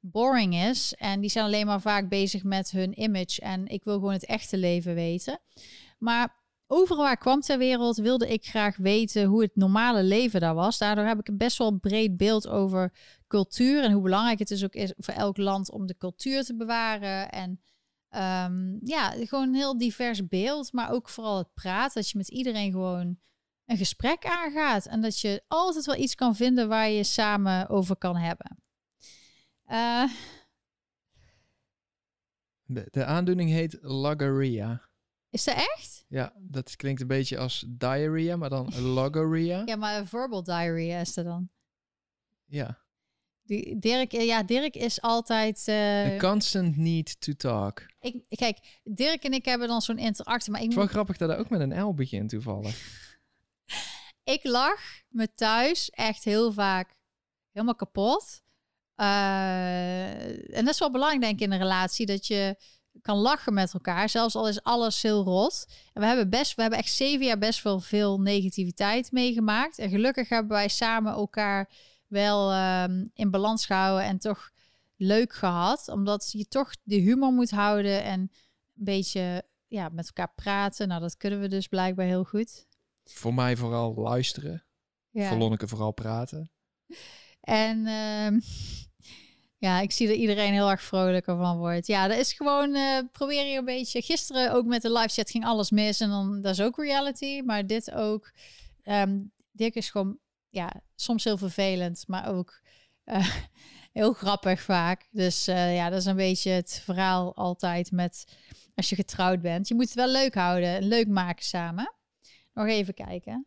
[0.00, 0.94] boring is.
[0.94, 3.40] En die zijn alleen maar vaak bezig met hun image.
[3.40, 5.40] En ik wil gewoon het echte leven weten.
[5.98, 10.40] Maar overal waar ik kwam ter wereld wilde ik graag weten hoe het normale leven
[10.40, 10.78] daar was.
[10.78, 12.92] Daardoor heb ik een best wel breed beeld over
[13.28, 16.56] cultuur en hoe belangrijk het is ook is voor elk land om de cultuur te
[16.56, 17.30] bewaren.
[17.30, 17.60] En
[18.10, 22.00] um, ja, gewoon een heel divers beeld, maar ook vooral het praten.
[22.00, 23.18] Dat je met iedereen gewoon
[23.66, 27.96] een gesprek aangaat en dat je altijd wel iets kan vinden waar je samen over
[27.96, 28.62] kan hebben.
[29.70, 30.10] Uh,
[32.62, 34.88] de, de aandoening heet logorrhea.
[35.30, 36.04] Is dat echt?
[36.08, 39.62] Ja, dat klinkt een beetje als diarrhea, maar dan logorrhea.
[39.64, 41.50] ja, maar verbal diarrhea is er dan.
[42.44, 42.78] Ja.
[43.76, 45.64] Dirk, ja, Dirk is altijd...
[45.68, 47.86] Uh, constant need to talk.
[48.00, 50.66] Ik, kijk, Dirk en ik hebben dan zo'n interactie, maar ik...
[50.66, 52.76] Het is wel grappig dat hij ook met een L begint toevallig.
[54.34, 56.96] ik lach me thuis echt heel vaak
[57.52, 58.42] helemaal kapot.
[58.96, 62.56] Uh, en dat is wel belangrijk, denk ik, in een relatie, dat je
[63.02, 65.66] kan lachen met elkaar, zelfs al is alles heel rot.
[65.92, 69.78] En we hebben best, we hebben echt zeven jaar best wel veel negativiteit meegemaakt.
[69.78, 71.70] En gelukkig hebben wij samen elkaar
[72.10, 74.50] wel um, in balans gehouden en toch
[74.96, 78.30] leuk gehad, omdat je toch de humor moet houden en een
[78.74, 80.88] beetje ja, met elkaar praten.
[80.88, 82.66] Nou, dat kunnen we dus blijkbaar heel goed.
[83.04, 84.64] Voor mij vooral luisteren.
[85.10, 85.28] Ja.
[85.28, 86.50] Voor Lonneke vooral praten.
[87.40, 88.40] En uh,
[89.66, 91.86] ja, ik zie dat iedereen heel erg vrolijker van wordt.
[91.86, 94.02] Ja, dat is gewoon, uh, probeer je een beetje...
[94.02, 97.40] Gisteren ook met de live chat ging alles mis en dan, dat is ook reality.
[97.40, 98.32] Maar dit ook.
[98.84, 100.18] Um, Dirk is gewoon,
[100.50, 102.60] ja, soms heel vervelend, maar ook
[103.04, 103.36] uh,
[103.92, 105.08] heel grappig vaak.
[105.10, 108.24] Dus uh, ja, dat is een beetje het verhaal altijd met
[108.74, 109.68] als je getrouwd bent.
[109.68, 111.94] Je moet het wel leuk houden, leuk maken samen.
[112.52, 113.46] Nog even kijken.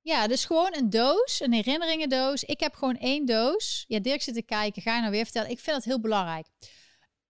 [0.00, 2.44] Ja, dus gewoon een doos, een herinneringendoos.
[2.44, 3.84] Ik heb gewoon één doos.
[3.88, 4.82] Ja, Dirk zit te kijken.
[4.82, 5.50] Ga je nou weer vertellen?
[5.50, 6.46] Ik vind dat heel belangrijk.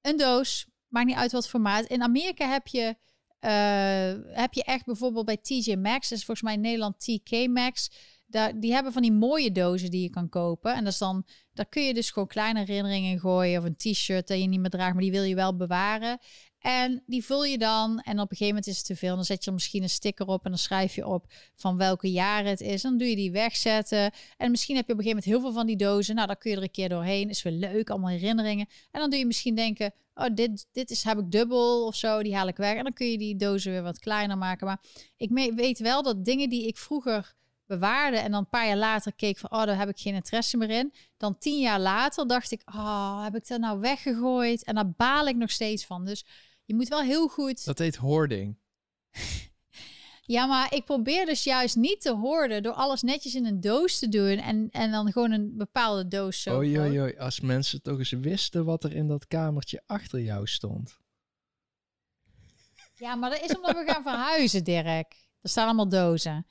[0.00, 1.84] Een doos, maakt niet uit wat formaat.
[1.84, 2.96] In Amerika heb je,
[3.40, 7.48] uh, heb je echt bijvoorbeeld bij TJ Maxx, dat is volgens mij in Nederland TK
[7.48, 7.90] Maxx.
[8.54, 10.74] Die hebben van die mooie dozen die je kan kopen.
[10.74, 13.58] En dat is dan, daar kun je dus gewoon kleine herinneringen gooien.
[13.58, 16.18] Of een t-shirt dat je niet meer draagt, maar die wil je wel bewaren.
[16.64, 18.00] En die vul je dan.
[18.00, 19.14] En op een gegeven moment is het te veel.
[19.14, 20.44] Dan zet je er misschien een sticker op.
[20.44, 22.82] En dan schrijf je op van welke jaren het is.
[22.82, 24.12] Dan doe je die wegzetten.
[24.36, 26.14] En misschien heb je op een gegeven moment heel veel van die dozen.
[26.14, 27.28] Nou, dan kun je er een keer doorheen.
[27.28, 27.90] Is weer leuk.
[27.90, 28.66] Allemaal herinneringen.
[28.90, 29.94] En dan doe je misschien denken.
[30.14, 32.22] Oh, dit, dit is, heb ik dubbel of zo.
[32.22, 32.74] Die haal ik weg.
[32.74, 34.66] En dan kun je die dozen weer wat kleiner maken.
[34.66, 34.80] Maar
[35.16, 37.34] ik weet wel dat dingen die ik vroeger
[37.66, 40.56] bewaarde en dan een paar jaar later keek van, oh, daar heb ik geen interesse
[40.56, 40.92] meer in.
[41.16, 44.64] Dan tien jaar later dacht ik, oh, heb ik dat nou weggegooid?
[44.64, 46.04] En daar baal ik nog steeds van.
[46.04, 46.24] Dus
[46.64, 47.64] je moet wel heel goed.
[47.64, 48.58] Dat heet hoarding.
[50.34, 53.98] ja, maar ik probeer dus juist niet te hoorden door alles netjes in een doos
[53.98, 56.56] te doen en, en dan gewoon een bepaalde doos zo.
[56.56, 60.46] Oei, oei, oei, als mensen toch eens wisten wat er in dat kamertje achter jou
[60.46, 60.98] stond.
[62.94, 65.14] Ja, maar dat is omdat we gaan verhuizen, Dirk.
[65.40, 66.46] Er staan allemaal dozen.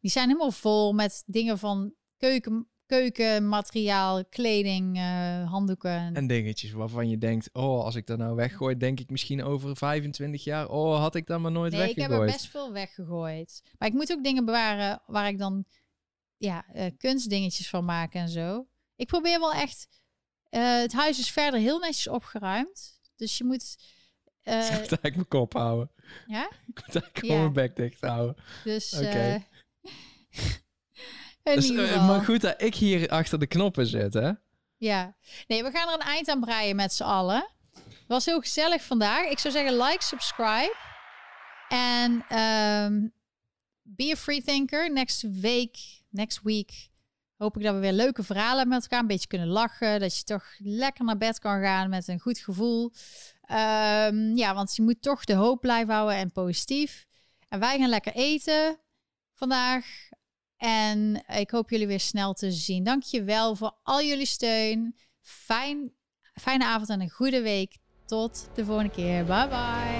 [0.00, 6.14] Die zijn helemaal vol met dingen van keuken, keukenmateriaal, kleding, uh, handdoeken.
[6.14, 9.76] En dingetjes waarvan je denkt, oh, als ik dat nou weggooi, denk ik misschien over
[9.76, 12.10] 25 jaar, oh, had ik dat maar nooit nee, weggegooid.
[12.10, 13.62] ik heb er best veel weggegooid.
[13.78, 15.64] Maar ik moet ook dingen bewaren waar ik dan
[16.36, 18.66] ja, uh, kunstdingetjes van maak en zo.
[18.96, 19.88] Ik probeer wel echt,
[20.50, 23.00] uh, het huis is verder heel netjes opgeruimd.
[23.16, 23.76] Dus je moet...
[24.44, 25.90] Uh, ik moet eigenlijk mijn kop houden.
[26.26, 26.50] Ja?
[26.68, 27.38] Ik moet eigenlijk ja.
[27.38, 28.36] mijn bek dicht houden.
[28.64, 28.92] Dus...
[28.92, 29.44] Oké.
[31.54, 34.30] Dus, uh, maar goed dat ik hier achter de knoppen zit, hè?
[34.76, 35.16] Ja.
[35.46, 37.48] Nee, we gaan er een eind aan breien met z'n allen.
[37.74, 39.30] Het was heel gezellig vandaag.
[39.30, 40.76] Ik zou zeggen like, subscribe.
[41.68, 43.12] En um,
[43.82, 44.92] be a free thinker.
[44.92, 45.76] Next week,
[46.08, 46.90] next week
[47.36, 50.00] hoop ik dat we weer leuke verhalen met elkaar een beetje kunnen lachen.
[50.00, 52.92] Dat je toch lekker naar bed kan gaan met een goed gevoel.
[53.50, 57.06] Um, ja, want je moet toch de hoop blijven houden en positief.
[57.48, 58.78] En wij gaan lekker eten
[59.38, 59.86] vandaag.
[60.56, 62.84] En ik hoop jullie weer snel te zien.
[62.84, 64.96] Dank je wel voor al jullie steun.
[65.20, 65.92] Fijn,
[66.34, 67.78] fijne avond en een goede week.
[68.06, 69.24] Tot de volgende keer.
[69.24, 69.97] Bye bye.